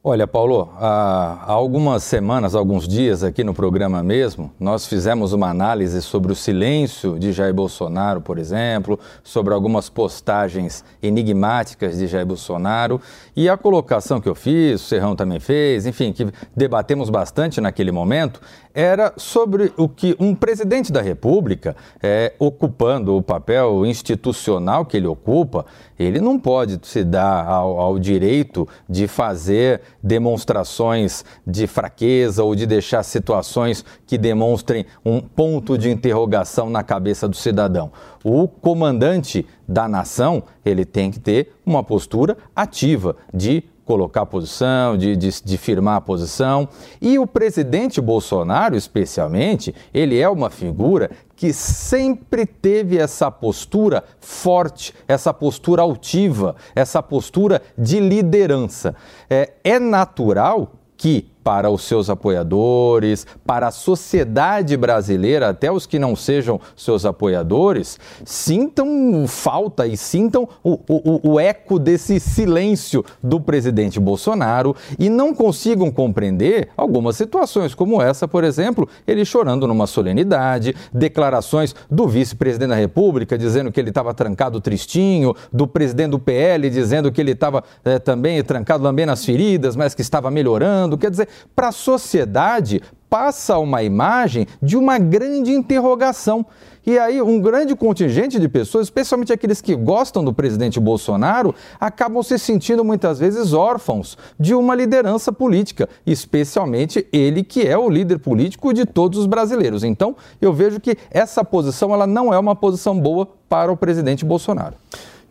Olha, 0.04 0.26
Paulo, 0.26 0.68
há 0.80 1.44
algumas 1.46 2.02
semanas, 2.02 2.56
alguns 2.56 2.88
dias 2.88 3.22
aqui 3.22 3.44
no 3.44 3.54
programa 3.54 4.02
mesmo, 4.02 4.50
nós 4.58 4.84
fizemos 4.84 5.32
uma 5.32 5.48
análise 5.48 6.02
sobre 6.02 6.32
o 6.32 6.34
silêncio 6.34 7.20
de 7.20 7.32
Jair 7.32 7.54
Bolsonaro, 7.54 8.20
por 8.20 8.36
exemplo, 8.36 8.98
sobre 9.22 9.54
algumas 9.54 9.88
postagens 9.88 10.84
enigmáticas 11.00 11.98
de 11.98 12.08
Jair 12.08 12.26
Bolsonaro 12.26 13.00
e 13.36 13.48
a 13.48 13.56
colocação 13.56 14.20
que 14.20 14.28
eu 14.28 14.34
fiz, 14.34 14.82
o 14.82 14.88
Serrão 14.88 15.14
também 15.14 15.38
fez, 15.38 15.86
enfim, 15.86 16.12
que 16.12 16.26
debatemos 16.56 17.08
bastante 17.08 17.60
naquele 17.60 17.92
momento, 17.92 18.40
era 18.74 19.12
sobre 19.16 19.72
o 19.76 19.88
que 19.88 20.16
um 20.18 20.34
presidente 20.34 20.92
da 20.92 21.02
República, 21.02 21.76
é, 22.02 22.32
ocupando 22.38 23.16
o 23.16 23.22
papel 23.22 23.84
institucional 23.86 24.84
que 24.84 24.96
ele 24.96 25.06
ocupa, 25.06 25.66
ele 25.98 26.20
não 26.20 26.38
pode 26.38 26.80
se 26.82 27.04
dar 27.04 27.46
ao, 27.46 27.78
ao, 27.78 27.98
direito 27.98 28.66
de 28.88 29.06
fazer 29.06 29.80
demonstrações 30.02 31.24
de 31.46 31.66
fraqueza 31.66 32.42
ou 32.42 32.54
de 32.54 32.66
deixar 32.66 33.02
situações 33.02 33.84
que 34.06 34.18
demonstrem 34.18 34.84
um 35.04 35.20
ponto 35.20 35.78
de 35.78 35.90
interrogação 35.90 36.68
na 36.68 36.82
cabeça 36.82 37.28
do 37.28 37.36
cidadão. 37.36 37.92
O 38.24 38.48
comandante 38.48 39.46
da 39.68 39.88
nação, 39.88 40.42
ele 40.64 40.84
tem 40.84 41.10
que 41.10 41.20
ter 41.20 41.52
uma 41.64 41.82
postura 41.82 42.36
ativa 42.54 43.16
de 43.32 43.64
colocar 43.84 44.24
posição, 44.26 44.96
de, 44.96 45.16
de, 45.16 45.28
de, 45.42 45.58
firmar 45.58 45.96
a 45.96 46.00
posição. 46.00 46.68
E 47.00 47.18
o 47.18 47.26
presidente 47.26 48.00
Bolsonaro, 48.00 48.76
especialmente, 48.76 49.74
ele 49.92 50.18
é 50.18 50.28
uma 50.28 50.50
figura 50.50 51.10
que 51.42 51.52
sempre 51.52 52.46
teve 52.46 52.96
essa 52.96 53.28
postura 53.28 54.04
forte, 54.20 54.94
essa 55.08 55.34
postura 55.34 55.82
altiva, 55.82 56.54
essa 56.72 57.02
postura 57.02 57.60
de 57.76 57.98
liderança. 57.98 58.94
É, 59.28 59.54
é 59.64 59.76
natural 59.80 60.74
que 60.96 61.31
para 61.42 61.70
os 61.70 61.82
seus 61.82 62.08
apoiadores, 62.08 63.26
para 63.44 63.68
a 63.68 63.70
sociedade 63.70 64.76
brasileira, 64.76 65.48
até 65.48 65.70
os 65.70 65.86
que 65.86 65.98
não 65.98 66.14
sejam 66.14 66.60
seus 66.76 67.04
apoiadores, 67.04 67.98
sintam 68.24 69.26
falta 69.26 69.86
e 69.86 69.96
sintam 69.96 70.48
o, 70.62 70.78
o, 70.88 71.32
o, 71.32 71.40
eco 71.40 71.78
desse 71.78 72.20
silêncio 72.20 73.04
do 73.22 73.40
presidente 73.40 73.98
Bolsonaro 73.98 74.74
e 74.98 75.08
não 75.08 75.34
consigam 75.34 75.90
compreender 75.90 76.68
algumas 76.76 77.16
situações, 77.16 77.74
como 77.74 78.00
essa, 78.00 78.28
por 78.28 78.44
exemplo, 78.44 78.88
ele 79.06 79.24
chorando 79.24 79.66
numa 79.66 79.86
solenidade, 79.86 80.74
declarações 80.92 81.74
do 81.90 82.06
vice-presidente 82.06 82.70
da 82.70 82.76
República 82.76 83.36
dizendo 83.36 83.72
que 83.72 83.80
ele 83.80 83.88
estava 83.88 84.14
trancado 84.14 84.60
tristinho, 84.60 85.34
do 85.52 85.66
presidente 85.66 86.10
do 86.10 86.18
PL 86.18 86.68
dizendo 86.70 87.10
que 87.10 87.20
ele 87.20 87.32
estava 87.32 87.64
é, 87.84 87.98
também 87.98 88.42
trancado 88.42 88.84
lambendo 88.84 89.12
as 89.12 89.24
feridas, 89.24 89.76
mas 89.76 89.94
que 89.94 90.02
estava 90.02 90.30
melhorando. 90.30 90.96
Quer 90.98 91.10
dizer, 91.10 91.28
para 91.54 91.68
a 91.68 91.72
sociedade 91.72 92.80
passa 93.12 93.58
uma 93.58 93.82
imagem 93.82 94.46
de 94.62 94.74
uma 94.74 94.98
grande 94.98 95.52
interrogação. 95.52 96.46
E 96.84 96.98
aí, 96.98 97.20
um 97.20 97.38
grande 97.40 97.76
contingente 97.76 98.40
de 98.40 98.48
pessoas, 98.48 98.86
especialmente 98.86 99.32
aqueles 99.32 99.60
que 99.60 99.76
gostam 99.76 100.24
do 100.24 100.32
presidente 100.32 100.80
Bolsonaro, 100.80 101.54
acabam 101.78 102.22
se 102.22 102.38
sentindo 102.38 102.82
muitas 102.82 103.18
vezes 103.18 103.52
órfãos 103.52 104.16
de 104.40 104.54
uma 104.54 104.74
liderança 104.74 105.30
política, 105.30 105.88
especialmente 106.06 107.06
ele 107.12 107.44
que 107.44 107.68
é 107.68 107.76
o 107.76 107.90
líder 107.90 108.18
político 108.18 108.72
de 108.72 108.86
todos 108.86 109.18
os 109.18 109.26
brasileiros. 109.26 109.84
Então, 109.84 110.16
eu 110.40 110.52
vejo 110.52 110.80
que 110.80 110.96
essa 111.10 111.44
posição 111.44 111.92
ela 111.92 112.06
não 112.06 112.32
é 112.32 112.38
uma 112.38 112.56
posição 112.56 112.98
boa 112.98 113.28
para 113.46 113.70
o 113.70 113.76
presidente 113.76 114.24
Bolsonaro. 114.24 114.74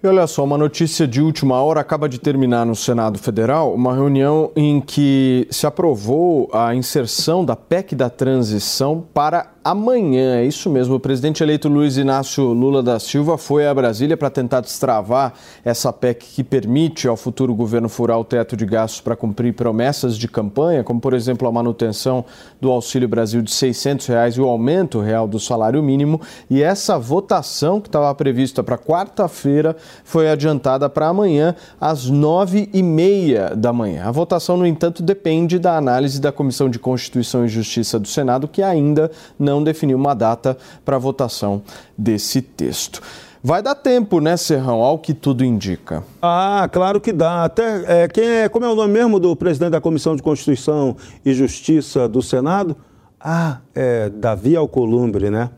E 0.04 0.08
olha 0.08 0.26
só, 0.26 0.44
uma 0.44 0.58
notícia 0.58 1.08
de 1.08 1.22
última 1.22 1.62
hora 1.62 1.80
acaba 1.80 2.10
de 2.10 2.20
terminar 2.20 2.66
no 2.66 2.76
Senado 2.76 3.20
Federal 3.20 3.72
uma 3.72 3.94
reunião 3.94 4.52
em 4.56 4.82
que 4.82 5.48
se 5.52 5.68
aprovou 5.68 6.50
a 6.52 6.74
inserção 6.74 7.46
da 7.46 7.56
PEC 7.56 7.94
da 7.94 8.10
transição 8.10 9.06
para 9.14 9.52
amanhã. 9.64 10.38
É 10.38 10.46
isso 10.46 10.70
mesmo. 10.70 10.96
O 10.96 11.00
presidente 11.00 11.44
eleito 11.44 11.70
Luiz 11.70 11.98
Inácio 11.98 12.44
Lula 12.46 12.82
da 12.82 13.00
Silva 13.00 13.38
foi 13.38 13.68
a 13.68 13.74
Brasília 13.74 14.18
para 14.18 14.30
tentar 14.30 14.62
destravar 14.62 15.34
essa 15.64 15.94
PEC 15.94 16.26
que 16.36 16.44
permite 16.44 17.08
ao 17.08 17.16
futuro 17.16 17.54
governo 17.54 17.88
furar 17.88 18.20
o 18.20 18.24
teto 18.24 18.58
de 18.58 18.66
gastos 18.66 19.02
para 19.02 19.16
cumprir 19.16 19.54
promessas 19.54 20.18
de 20.18 20.28
campanha, 20.28 20.84
como 20.84 21.00
por 21.00 21.14
exemplo 21.14 21.48
a 21.48 21.52
manutenção 21.52 22.26
do 22.60 22.72
Auxílio 22.72 23.08
Brasil 23.08 23.42
de 23.42 23.52
600 23.52 24.08
reais 24.08 24.36
e 24.36 24.42
o 24.42 24.48
aumento 24.48 25.00
real 25.00 25.28
do 25.28 25.40
salário 25.40 25.82
mínimo. 25.84 26.20
E 26.50 26.64
essa 26.64 26.98
votação 26.98 27.80
que 27.80 27.88
estava 27.88 28.14
prevista 28.16 28.64
para 28.64 28.78
quarta-feira 28.78 29.76
foi 30.04 30.30
adiantada 30.30 30.90
para 30.90 31.08
amanhã 31.08 31.56
às 31.80 32.10
nove 32.10 32.70
e 32.74 32.82
meia 32.82 33.56
da 33.56 33.72
manhã. 33.72 34.06
A 34.06 34.12
votação, 34.12 34.58
no 34.58 34.66
entanto, 34.66 35.04
depende 35.04 35.60
da 35.60 35.78
análise 35.78 36.20
da 36.20 36.32
Comissão 36.32 36.70
de 36.70 36.80
Constituição 36.80 37.46
e 37.46 37.48
Justiça 37.48 38.00
do 38.00 38.08
Senado, 38.08 38.48
que 38.48 38.64
ainda 38.64 39.12
não 39.38 39.51
não 39.52 39.64
definiu 39.64 39.98
uma 39.98 40.14
data 40.14 40.58
para 40.84 40.98
votação 40.98 41.62
desse 41.98 42.42
texto. 42.42 43.02
Vai 43.44 43.62
dar 43.64 43.74
tempo, 43.74 44.20
né, 44.20 44.38
Serrão, 44.38 44.82
ao 44.82 45.00
que 45.00 45.16
tudo 45.16 45.44
indica. 45.44 46.04
Ah, 46.22 46.70
claro 46.72 47.02
que 47.02 47.12
dá. 47.12 47.44
Até 47.44 48.04
é, 48.04 48.08
quem 48.08 48.24
é, 48.24 48.50
como 48.50 48.66
é 48.66 48.70
o 48.70 48.76
nome 48.76 48.94
mesmo 48.94 49.20
do 49.20 49.36
presidente 49.36 49.72
da 49.72 49.82
Comissão 49.82 50.16
de 50.16 50.22
Constituição 50.22 50.96
e 51.26 51.34
Justiça 51.34 52.08
do 52.08 52.22
Senado? 52.22 52.76
Ah, 53.20 53.58
é 53.74 54.10
Davi 54.10 54.56
Alcolumbre, 54.56 55.32
né? 55.32 55.50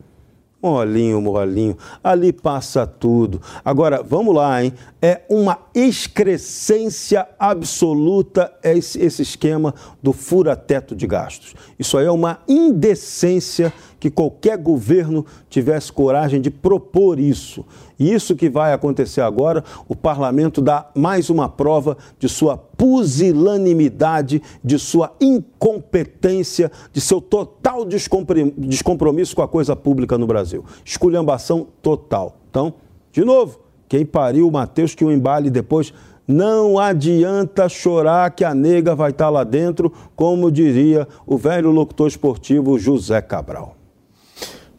Molinho, 0.62 1.20
molinho. 1.20 1.76
Ali 2.02 2.32
passa 2.32 2.86
tudo. 2.86 3.38
Agora, 3.62 4.02
vamos 4.02 4.34
lá, 4.34 4.64
hein? 4.64 4.72
É 5.04 5.20
uma 5.28 5.58
excrescência 5.74 7.28
absoluta 7.38 8.50
esse, 8.62 8.98
esse 8.98 9.20
esquema 9.20 9.74
do 10.02 10.14
fura-teto 10.14 10.96
de 10.96 11.06
gastos. 11.06 11.54
Isso 11.78 11.98
aí 11.98 12.06
é 12.06 12.10
uma 12.10 12.38
indecência 12.48 13.70
que 14.00 14.10
qualquer 14.10 14.56
governo 14.56 15.26
tivesse 15.50 15.92
coragem 15.92 16.40
de 16.40 16.50
propor 16.50 17.20
isso. 17.20 17.66
E 17.98 18.14
isso 18.14 18.34
que 18.34 18.48
vai 18.48 18.72
acontecer 18.72 19.20
agora, 19.20 19.62
o 19.86 19.94
parlamento 19.94 20.62
dá 20.62 20.90
mais 20.94 21.28
uma 21.28 21.50
prova 21.50 21.98
de 22.18 22.26
sua 22.26 22.56
pusilanimidade, 22.56 24.40
de 24.64 24.78
sua 24.78 25.14
incompetência, 25.20 26.72
de 26.94 27.02
seu 27.02 27.20
total 27.20 27.84
descompromisso 27.84 29.36
com 29.36 29.42
a 29.42 29.48
coisa 29.48 29.76
pública 29.76 30.16
no 30.16 30.26
Brasil. 30.26 30.64
Esculhambação 30.82 31.66
total. 31.82 32.38
Então, 32.48 32.72
de 33.12 33.22
novo, 33.22 33.63
quem 33.88 34.04
pariu 34.04 34.48
o 34.48 34.52
Matheus 34.52 34.94
que 34.94 35.04
o 35.04 35.12
embale 35.12 35.50
depois 35.50 35.92
não 36.26 36.78
adianta 36.78 37.68
chorar 37.68 38.30
que 38.30 38.44
a 38.44 38.54
nega 38.54 38.94
vai 38.94 39.10
estar 39.10 39.28
lá 39.28 39.44
dentro, 39.44 39.92
como 40.16 40.50
diria 40.50 41.06
o 41.26 41.36
velho 41.36 41.70
locutor 41.70 42.08
esportivo 42.08 42.78
José 42.78 43.20
Cabral. 43.20 43.76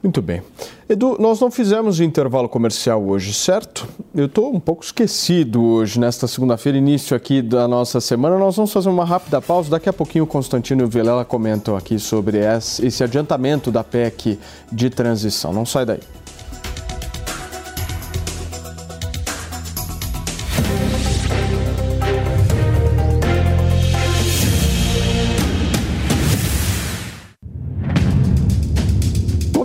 Muito 0.02 0.22
bem. 0.22 0.44
Edu, 0.88 1.18
nós 1.20 1.40
não 1.40 1.50
fizemos 1.50 2.00
intervalo 2.00 2.48
comercial 2.48 3.04
hoje, 3.04 3.34
certo? 3.34 3.88
Eu 4.14 4.28
estou 4.28 4.54
um 4.54 4.60
pouco 4.60 4.84
esquecido 4.84 5.64
hoje, 5.64 6.00
nesta 6.00 6.28
segunda-feira, 6.28 6.78
início 6.78 7.18
aqui 7.18 7.42
da 7.42 7.68
nossa 7.68 8.00
semana. 8.00 8.38
Nós 8.38 8.56
vamos 8.56 8.72
fazer 8.72 8.90
uma 8.90 9.04
rápida 9.04 9.42
pausa. 9.42 9.72
Daqui 9.72 9.90
a 9.90 9.94
pouquinho 9.94 10.26
o 10.26 10.28
Constantino 10.28 10.82
e 10.82 10.86
o 10.86 10.88
Vilela 10.88 11.26
comentam 11.26 11.76
aqui 11.76 11.98
sobre 11.98 12.38
esse 12.38 13.04
adiantamento 13.04 13.72
da 13.72 13.84
PEC 13.84 14.38
de 14.72 14.92
transição. 14.92 15.52
Não 15.52 15.66
sai 15.66 15.88
daí. 15.88 16.02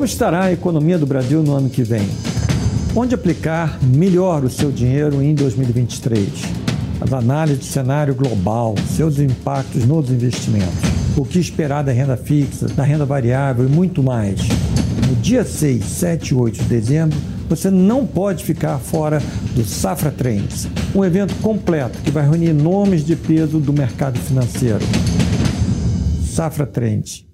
Estará 0.05 0.45
a 0.45 0.53
economia 0.53 0.99
do 0.99 1.07
Brasil 1.07 1.43
no 1.43 1.55
ano 1.55 1.69
que 1.69 1.83
vem? 1.83 2.09
Onde 2.95 3.15
aplicar 3.15 3.79
melhor 3.83 4.45
o 4.45 4.51
seu 4.51 4.71
dinheiro 4.71 5.23
em 5.23 5.35
2023? 5.35 6.29
As 7.01 7.13
análises 7.13 7.61
de 7.61 7.67
cenário 7.67 8.15
global, 8.15 8.75
seus 8.97 9.19
impactos 9.19 9.87
nos 9.87 10.11
investimentos, 10.11 10.75
o 11.17 11.25
que 11.25 11.39
esperar 11.39 11.83
da 11.83 11.93
renda 11.93 12.17
fixa, 12.17 12.67
da 12.69 12.83
renda 12.83 13.05
variável 13.05 13.65
e 13.65 13.69
muito 13.69 14.03
mais. 14.03 14.41
No 15.09 15.15
dia 15.17 15.45
6, 15.45 15.85
7 15.85 16.29
e 16.29 16.35
8 16.35 16.63
de 16.63 16.65
dezembro, 16.65 17.19
você 17.49 17.71
não 17.71 18.07
pode 18.07 18.45
ficar 18.45 18.79
fora 18.79 19.23
do 19.55 19.65
Safra 19.65 20.11
Trends, 20.11 20.69
um 20.95 21.05
evento 21.05 21.35
completo 21.37 21.99
que 22.03 22.11
vai 22.11 22.23
reunir 22.23 22.53
nomes 22.53 23.05
de 23.05 23.17
peso 23.17 23.59
do 23.59 23.73
mercado 23.73 24.19
financeiro. 24.19 24.85
Safra 26.25 26.67
Trends 26.67 27.30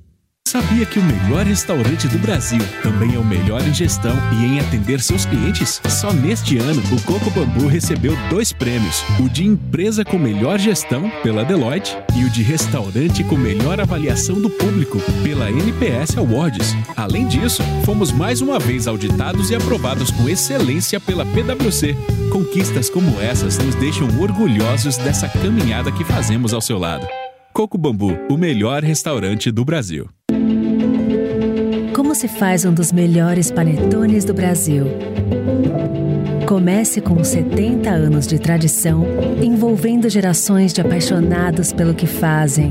Sabia 0.47 0.87
que 0.87 1.01
o 1.01 1.03
melhor 1.03 1.45
restaurante 1.45 2.07
do 2.07 2.19
Brasil 2.21 2.61
também 2.81 3.17
é 3.17 3.19
o 3.19 3.25
melhor 3.25 3.61
em 3.67 3.75
gestão 3.75 4.17
e 4.33 4.45
em 4.45 4.61
atender 4.61 5.01
seus 5.01 5.27
clientes? 5.27 5.83
Só 5.89 6.13
neste 6.13 6.57
ano, 6.57 6.81
o 6.93 7.03
Coco 7.03 7.29
Bambu 7.31 7.67
recebeu 7.67 8.17
dois 8.31 8.53
prêmios: 8.53 9.03
o 9.19 9.29
de 9.29 9.45
empresa 9.45 10.05
com 10.05 10.17
melhor 10.17 10.57
gestão, 10.61 11.11
pela 11.21 11.45
Deloitte, 11.45 11.99
e 12.17 12.23
o 12.23 12.31
de 12.31 12.45
restaurante 12.45 13.25
com 13.25 13.37
melhor 13.37 13.81
avaliação 13.81 14.41
do 14.41 14.49
público, 14.49 15.01
pela 15.25 15.51
NPS 15.51 16.17
Awards. 16.17 16.77
Além 16.97 17.27
disso, 17.27 17.65
fomos 17.85 18.13
mais 18.13 18.41
uma 18.41 18.61
vez 18.61 18.87
auditados 18.87 19.51
e 19.51 19.57
aprovados 19.57 20.13
com 20.13 20.29
excelência 20.29 21.01
pela 21.01 21.27
PwC. 21.27 21.97
Conquistas 22.31 22.89
como 22.89 23.21
essas 23.21 23.59
nos 23.59 23.75
deixam 23.75 24.07
orgulhosos 24.21 24.97
dessa 24.97 25.29
caminhada 25.29 25.91
que 25.91 26.05
fazemos 26.05 26.55
ao 26.55 26.61
seu 26.61 26.79
lado. 26.79 27.05
Coco 27.53 27.77
Bambu, 27.77 28.17
o 28.31 28.37
melhor 28.37 28.85
restaurante 28.85 29.51
do 29.51 29.65
Brasil. 29.65 30.09
Como 32.07 32.15
se 32.15 32.29
faz 32.29 32.65
um 32.65 32.73
dos 32.73 32.93
melhores 32.93 33.51
panetones 33.51 34.25
do 34.25 34.33
Brasil? 34.33 34.87
Comece 36.47 37.01
com 37.01 37.25
70 37.25 37.91
anos 37.91 38.29
de 38.29 38.39
tradição, 38.39 39.05
envolvendo 39.43 40.09
gerações 40.09 40.73
de 40.73 40.81
apaixonados 40.81 41.73
pelo 41.73 41.95
que 41.95 42.07
fazem, 42.07 42.71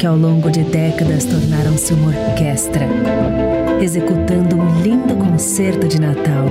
que 0.00 0.06
ao 0.06 0.16
longo 0.16 0.50
de 0.50 0.62
décadas 0.62 1.26
tornaram-se 1.26 1.92
uma 1.92 2.08
orquestra, 2.08 2.86
executando 3.82 4.56
um 4.56 4.80
lindo 4.80 5.14
concerto 5.16 5.86
de 5.86 6.00
Natal. 6.00 6.46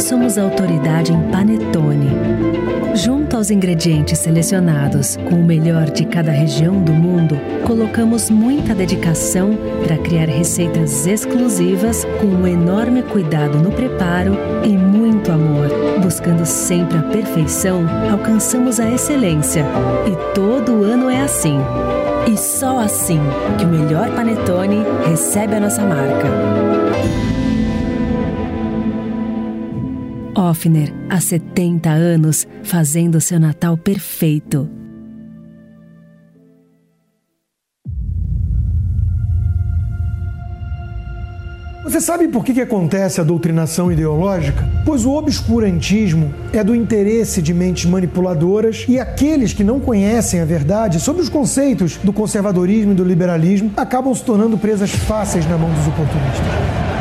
Somos 0.00 0.36
a 0.36 0.42
autoridade 0.42 1.12
em 1.12 1.30
panetone 1.30 2.51
Junto 2.94 3.36
aos 3.36 3.50
ingredientes 3.50 4.18
selecionados 4.18 5.16
com 5.28 5.36
o 5.36 5.44
melhor 5.44 5.90
de 5.90 6.04
cada 6.04 6.30
região 6.30 6.82
do 6.82 6.92
mundo, 6.92 7.38
colocamos 7.66 8.28
muita 8.28 8.74
dedicação 8.74 9.56
para 9.82 9.96
criar 9.96 10.26
receitas 10.26 11.06
exclusivas 11.06 12.04
com 12.20 12.26
um 12.26 12.46
enorme 12.46 13.02
cuidado 13.02 13.58
no 13.58 13.72
preparo 13.72 14.36
e 14.62 14.76
muito 14.76 15.32
amor. 15.32 15.68
Buscando 16.02 16.44
sempre 16.44 16.98
a 16.98 17.02
perfeição, 17.02 17.86
alcançamos 18.10 18.78
a 18.78 18.90
excelência. 18.90 19.64
E 20.06 20.34
todo 20.34 20.84
ano 20.84 21.08
é 21.08 21.22
assim. 21.22 21.58
E 22.30 22.36
só 22.36 22.78
assim 22.78 23.20
que 23.58 23.64
o 23.64 23.68
melhor 23.68 24.14
panetone 24.14 24.84
recebe 25.08 25.54
a 25.54 25.60
nossa 25.60 25.82
marca. 25.82 27.31
Offner, 30.34 30.92
há 31.08 31.20
70 31.20 31.90
anos, 31.90 32.46
fazendo 32.62 33.20
seu 33.20 33.38
Natal 33.38 33.76
perfeito. 33.76 34.68
Você 41.84 42.00
sabe 42.00 42.28
por 42.28 42.44
que, 42.44 42.54
que 42.54 42.60
acontece 42.60 43.20
a 43.20 43.24
doutrinação 43.24 43.92
ideológica? 43.92 44.66
Pois 44.86 45.04
o 45.04 45.12
obscurantismo 45.12 46.32
é 46.52 46.62
do 46.62 46.74
interesse 46.74 47.42
de 47.42 47.52
mentes 47.52 47.84
manipuladoras 47.84 48.86
e 48.88 48.98
aqueles 48.98 49.52
que 49.52 49.64
não 49.64 49.80
conhecem 49.80 50.40
a 50.40 50.44
verdade 50.44 51.00
sobre 51.00 51.20
os 51.20 51.28
conceitos 51.28 51.96
do 51.96 52.12
conservadorismo 52.12 52.92
e 52.92 52.94
do 52.94 53.04
liberalismo 53.04 53.72
acabam 53.76 54.14
se 54.14 54.24
tornando 54.24 54.56
presas 54.56 54.92
fáceis 54.92 55.44
na 55.46 55.58
mão 55.58 55.70
dos 55.70 55.86
oportunistas. 55.86 56.91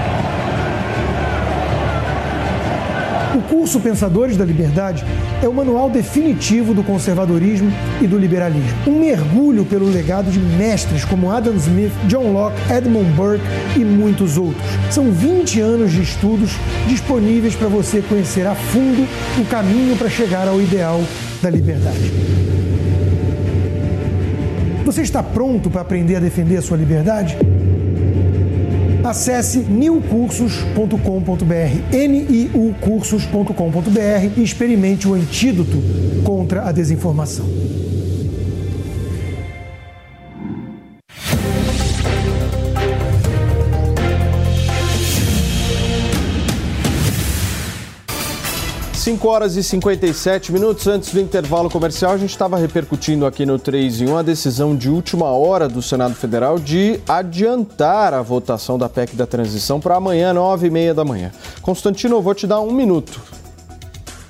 Curso 3.62 3.80
Pensadores 3.80 4.36
da 4.36 4.43
Liberdade 4.43 5.05
é 5.39 5.47
o 5.47 5.53
manual 5.53 5.88
definitivo 5.88 6.74
do 6.74 6.84
conservadorismo 6.84 7.72
e 8.01 8.07
do 8.07 8.18
liberalismo. 8.18 8.76
Um 8.88 8.99
mergulho 8.99 9.64
pelo 9.66 9.86
legado 9.86 10.32
de 10.32 10.39
mestres 10.39 11.05
como 11.05 11.30
Adam 11.30 11.53
Smith, 11.53 11.91
John 12.07 12.34
Locke, 12.34 12.57
Edmund 12.74 13.12
Burke 13.12 13.45
e 13.76 13.86
muitos 13.86 14.36
outros. 14.36 14.66
São 14.89 15.12
20 15.12 15.62
anos 15.62 15.91
de 15.91 16.01
estudos 16.01 16.53
disponíveis 16.88 17.53
para 17.53 17.68
você 17.68 18.01
conhecer 18.01 18.47
a 18.47 18.55
fundo 18.55 19.07
o 19.39 19.45
caminho 19.45 19.95
para 19.95 20.09
chegar 20.09 20.47
ao 20.47 20.59
ideal 20.59 20.99
da 21.39 21.51
liberdade. 21.51 22.12
Você 24.84 25.03
está 25.03 25.22
pronto 25.22 25.70
para 25.70 25.82
aprender 25.82 26.16
a 26.16 26.20
defender 26.20 26.57
a 26.57 26.62
sua 26.64 26.78
liberdade? 26.78 27.38
Acesse 29.12 29.59
niucursos.com.br, 29.59 31.97
niucursos.com.br 32.07 34.38
e 34.38 34.41
experimente 34.41 35.05
o 35.05 35.14
antídoto 35.14 35.84
contra 36.24 36.66
a 36.66 36.72
desinformação. 36.72 37.45
5 49.12 49.28
horas 49.28 49.57
e 49.57 49.64
57 49.64 50.53
minutos 50.53 50.88
antes 50.88 51.14
do 51.14 51.20
intervalo 51.20 51.70
comercial, 51.70 52.14
a 52.14 52.18
gente 52.18 52.30
estava 52.30 52.57
repercutindo 52.57 53.26
aqui 53.26 53.45
no 53.45 53.59
3 53.59 54.03
em 54.03 54.07
1 54.07 54.18
a 54.18 54.22
decisão 54.22 54.74
de 54.74 54.89
última 54.89 55.26
hora 55.26 55.68
do 55.68 55.82
Senado 55.82 56.16
Federal 56.16 56.57
de 56.57 56.97
adiantar 57.05 58.14
a 58.14 58.22
votação 58.22 58.78
da 58.78 58.88
PEC 58.88 59.14
da 59.18 59.28
transição 59.28 59.82
para 59.82 59.97
amanhã, 59.97 60.32
9 60.32 60.68
e 60.68 60.70
meia 60.70 60.93
da 60.93 61.03
manhã. 61.03 61.30
Constantino, 61.62 62.16
eu 62.16 62.22
vou 62.22 62.34
te 62.34 62.47
dar 62.47 62.62
um 62.62 62.72
minuto. 62.72 63.20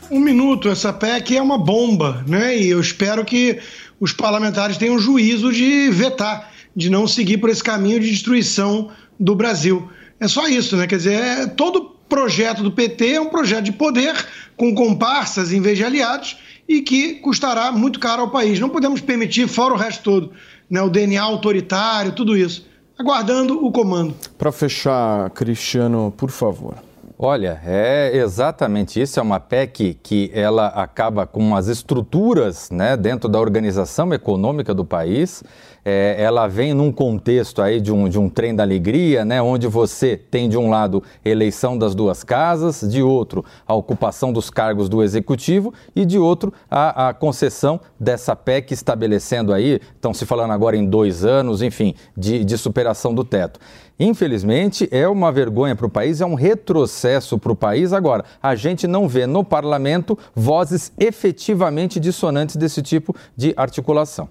Um 0.10 0.20
minuto, 0.20 0.68
essa 0.68 0.92
PEC 0.92 1.38
é 1.38 1.42
uma 1.44 1.60
bomba, 1.60 2.26
né? 2.28 2.58
E 2.58 2.70
eu 2.72 2.82
espero 2.82 3.24
que 3.24 3.60
os 4.00 4.12
parlamentares 4.12 4.78
tenham 4.78 4.98
juízo 4.98 5.54
de 5.54 5.92
vetar, 5.92 6.50
de 6.76 6.90
não 6.90 7.08
seguir 7.08 7.38
por 7.38 7.52
esse 7.52 7.64
caminho 7.64 8.00
de 8.00 8.10
destruição 8.10 8.90
do 9.20 9.36
Brasil. 9.36 9.88
É 10.20 10.28
só 10.28 10.48
isso, 10.48 10.76
né? 10.76 10.88
Quer 10.88 10.98
dizer, 10.98 11.14
é, 11.22 11.46
todo 11.46 12.01
projeto 12.12 12.62
do 12.62 12.74
PT 12.74 13.14
é 13.14 13.22
um 13.22 13.30
projeto 13.30 13.64
de 13.64 13.72
poder 13.72 14.14
com 14.58 14.76
comparsas 14.76 15.54
em 15.54 15.62
vez 15.62 15.78
de 15.78 15.86
aliados 15.86 16.38
e 16.68 16.82
que 16.82 17.14
custará 17.16 17.72
muito 17.72 18.02
caro 18.02 18.24
ao 18.24 18.30
país. 18.30 18.60
Não 18.60 18.68
podemos 18.68 19.00
permitir, 19.00 19.48
fora 19.48 19.74
o 19.74 19.78
resto 19.78 20.04
todo, 20.04 20.32
né, 20.70 20.82
o 20.82 20.90
DNA 20.90 21.24
autoritário, 21.24 22.12
tudo 22.12 22.36
isso. 22.36 22.68
Aguardando 23.00 23.66
o 23.66 23.72
comando. 23.72 24.14
Para 24.38 24.52
fechar, 24.52 25.30
Cristiano, 25.30 26.14
por 26.18 26.30
favor. 26.30 26.76
Olha, 27.24 27.62
é 27.64 28.18
exatamente 28.18 29.00
isso. 29.00 29.20
É 29.20 29.22
uma 29.22 29.40
PEC 29.40 29.94
que 30.02 30.32
ela 30.34 30.70
acaba 30.70 31.28
com 31.28 31.56
as 31.56 31.68
estruturas 31.68 32.72
né, 32.72 32.98
dentro 32.98 33.30
da 33.30 33.40
organização 33.40 34.12
econômica 34.12 34.74
do 34.74 34.84
país. 34.84 35.44
É, 35.86 36.16
ela 36.18 36.48
vem 36.48 36.74
num 36.74 36.92
contexto 36.92 37.62
aí 37.62 37.80
de 37.80 37.92
um, 37.92 38.10
de 38.10 38.18
um 38.18 38.28
trem 38.28 38.56
da 38.56 38.64
alegria, 38.64 39.24
né, 39.24 39.40
onde 39.40 39.68
você 39.68 40.18
tem 40.18 40.50
de 40.50 40.58
um 40.58 40.72
lado 40.72 41.04
eleição 41.24 41.78
das 41.78 41.94
duas 41.94 42.24
casas, 42.24 42.82
de 42.82 43.04
outro 43.04 43.46
a 43.68 43.76
ocupação 43.76 44.34
dos 44.34 44.50
cargos 44.50 44.90
do 44.90 45.04
executivo 45.04 45.72
e 45.96 46.06
de 46.06 46.18
outro 46.18 46.52
a, 46.70 47.10
a 47.10 47.14
concessão 47.14 47.80
dessa 48.00 48.36
PEC 48.36 48.74
estabelecendo 48.74 49.54
aí, 49.54 49.80
estão 49.96 50.12
se 50.12 50.26
falando 50.26 50.52
agora 50.54 50.76
em 50.76 50.86
dois 50.86 51.24
anos, 51.24 51.62
enfim, 51.62 51.94
de, 52.18 52.44
de 52.44 52.58
superação 52.58 53.14
do 53.14 53.24
teto. 53.24 53.60
Infelizmente, 54.04 54.90
é 54.90 55.08
uma 55.08 55.32
vergonha 55.32 55.76
para 55.76 55.86
o 55.86 55.90
país, 55.90 56.22
é 56.22 56.26
um 56.26 56.34
retrocesso 56.34 57.38
para 57.38 57.52
o 57.52 57.56
país. 57.56 57.94
Agora, 57.94 58.26
a 58.42 58.56
gente 58.56 58.88
não 58.88 59.08
vê 59.08 59.28
no 59.28 59.44
parlamento 59.44 60.18
vozes 60.34 60.92
efetivamente 61.00 62.00
dissonantes 62.00 62.56
desse 62.56 62.82
tipo 62.82 63.16
de 63.38 63.54
articulação. 63.56 64.28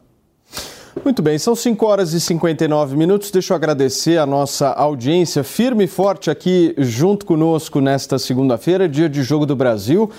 Muito 1.04 1.22
bem, 1.22 1.38
são 1.38 1.54
5 1.54 1.86
horas 1.86 2.12
e 2.12 2.20
59 2.20 2.96
minutos. 2.96 3.30
Deixa 3.30 3.52
eu 3.52 3.56
agradecer 3.56 4.18
a 4.18 4.26
nossa 4.26 4.70
audiência 4.70 5.44
firme 5.44 5.84
e 5.84 5.86
forte 5.86 6.32
aqui 6.32 6.74
junto 6.76 7.24
conosco 7.24 7.80
nesta 7.80 8.18
segunda-feira, 8.18 8.88
dia 8.88 9.08
de 9.08 9.22
Jogo 9.22 9.46
do 9.46 9.54
Brasil. 9.54 10.10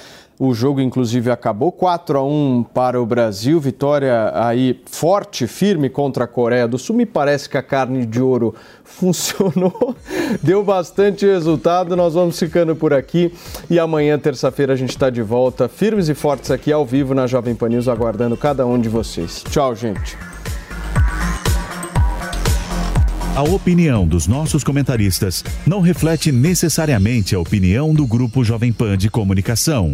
O 0.44 0.56
jogo, 0.56 0.82
inclusive, 0.82 1.30
acabou 1.30 1.72
4 1.72 2.18
a 2.18 2.26
1 2.26 2.66
para 2.74 3.00
o 3.00 3.06
Brasil. 3.06 3.60
Vitória 3.60 4.32
aí 4.34 4.82
forte, 4.88 5.46
firme 5.46 5.88
contra 5.88 6.24
a 6.24 6.28
Coreia 6.28 6.68
do 6.68 6.80
Sul. 6.80 6.96
Me 6.96 7.06
parece 7.06 7.48
que 7.48 7.60
a 7.60 7.62
carne 7.62 8.08
de 8.08 8.20
ouro 8.20 8.56
funcionou, 8.84 9.96
deu 10.42 10.64
bastante 10.64 11.28
resultado. 11.28 11.96
Nós 11.96 12.16
vamos 12.16 12.40
ficando 12.40 12.76
por 12.76 12.92
aqui 12.92 13.32
e 13.70 13.78
amanhã, 13.78 14.18
terça-feira, 14.18 14.74
a 14.74 14.76
gente 14.76 14.90
está 14.90 15.12
de 15.12 15.22
volta, 15.22 15.70
firmes 15.70 16.10
e 16.10 16.16
fortes 16.16 16.50
aqui 16.50 16.72
ao 16.74 16.88
vivo 16.88 17.14
na 17.14 17.28
Jovem 17.28 17.54
Pan 17.54 17.70
News, 17.70 17.88
aguardando 17.88 18.36
cada 18.36 18.66
um 18.66 18.80
de 18.80 18.90
vocês. 18.90 19.44
Tchau, 19.48 19.76
gente. 19.76 20.18
A 23.36 23.44
opinião 23.44 24.08
dos 24.08 24.26
nossos 24.26 24.64
comentaristas 24.64 25.44
não 25.68 25.82
reflete 25.82 26.32
necessariamente 26.32 27.36
a 27.36 27.40
opinião 27.40 27.94
do 27.94 28.08
Grupo 28.08 28.44
Jovem 28.44 28.74
Pan 28.74 28.98
de 28.98 29.08
Comunicação. 29.08 29.94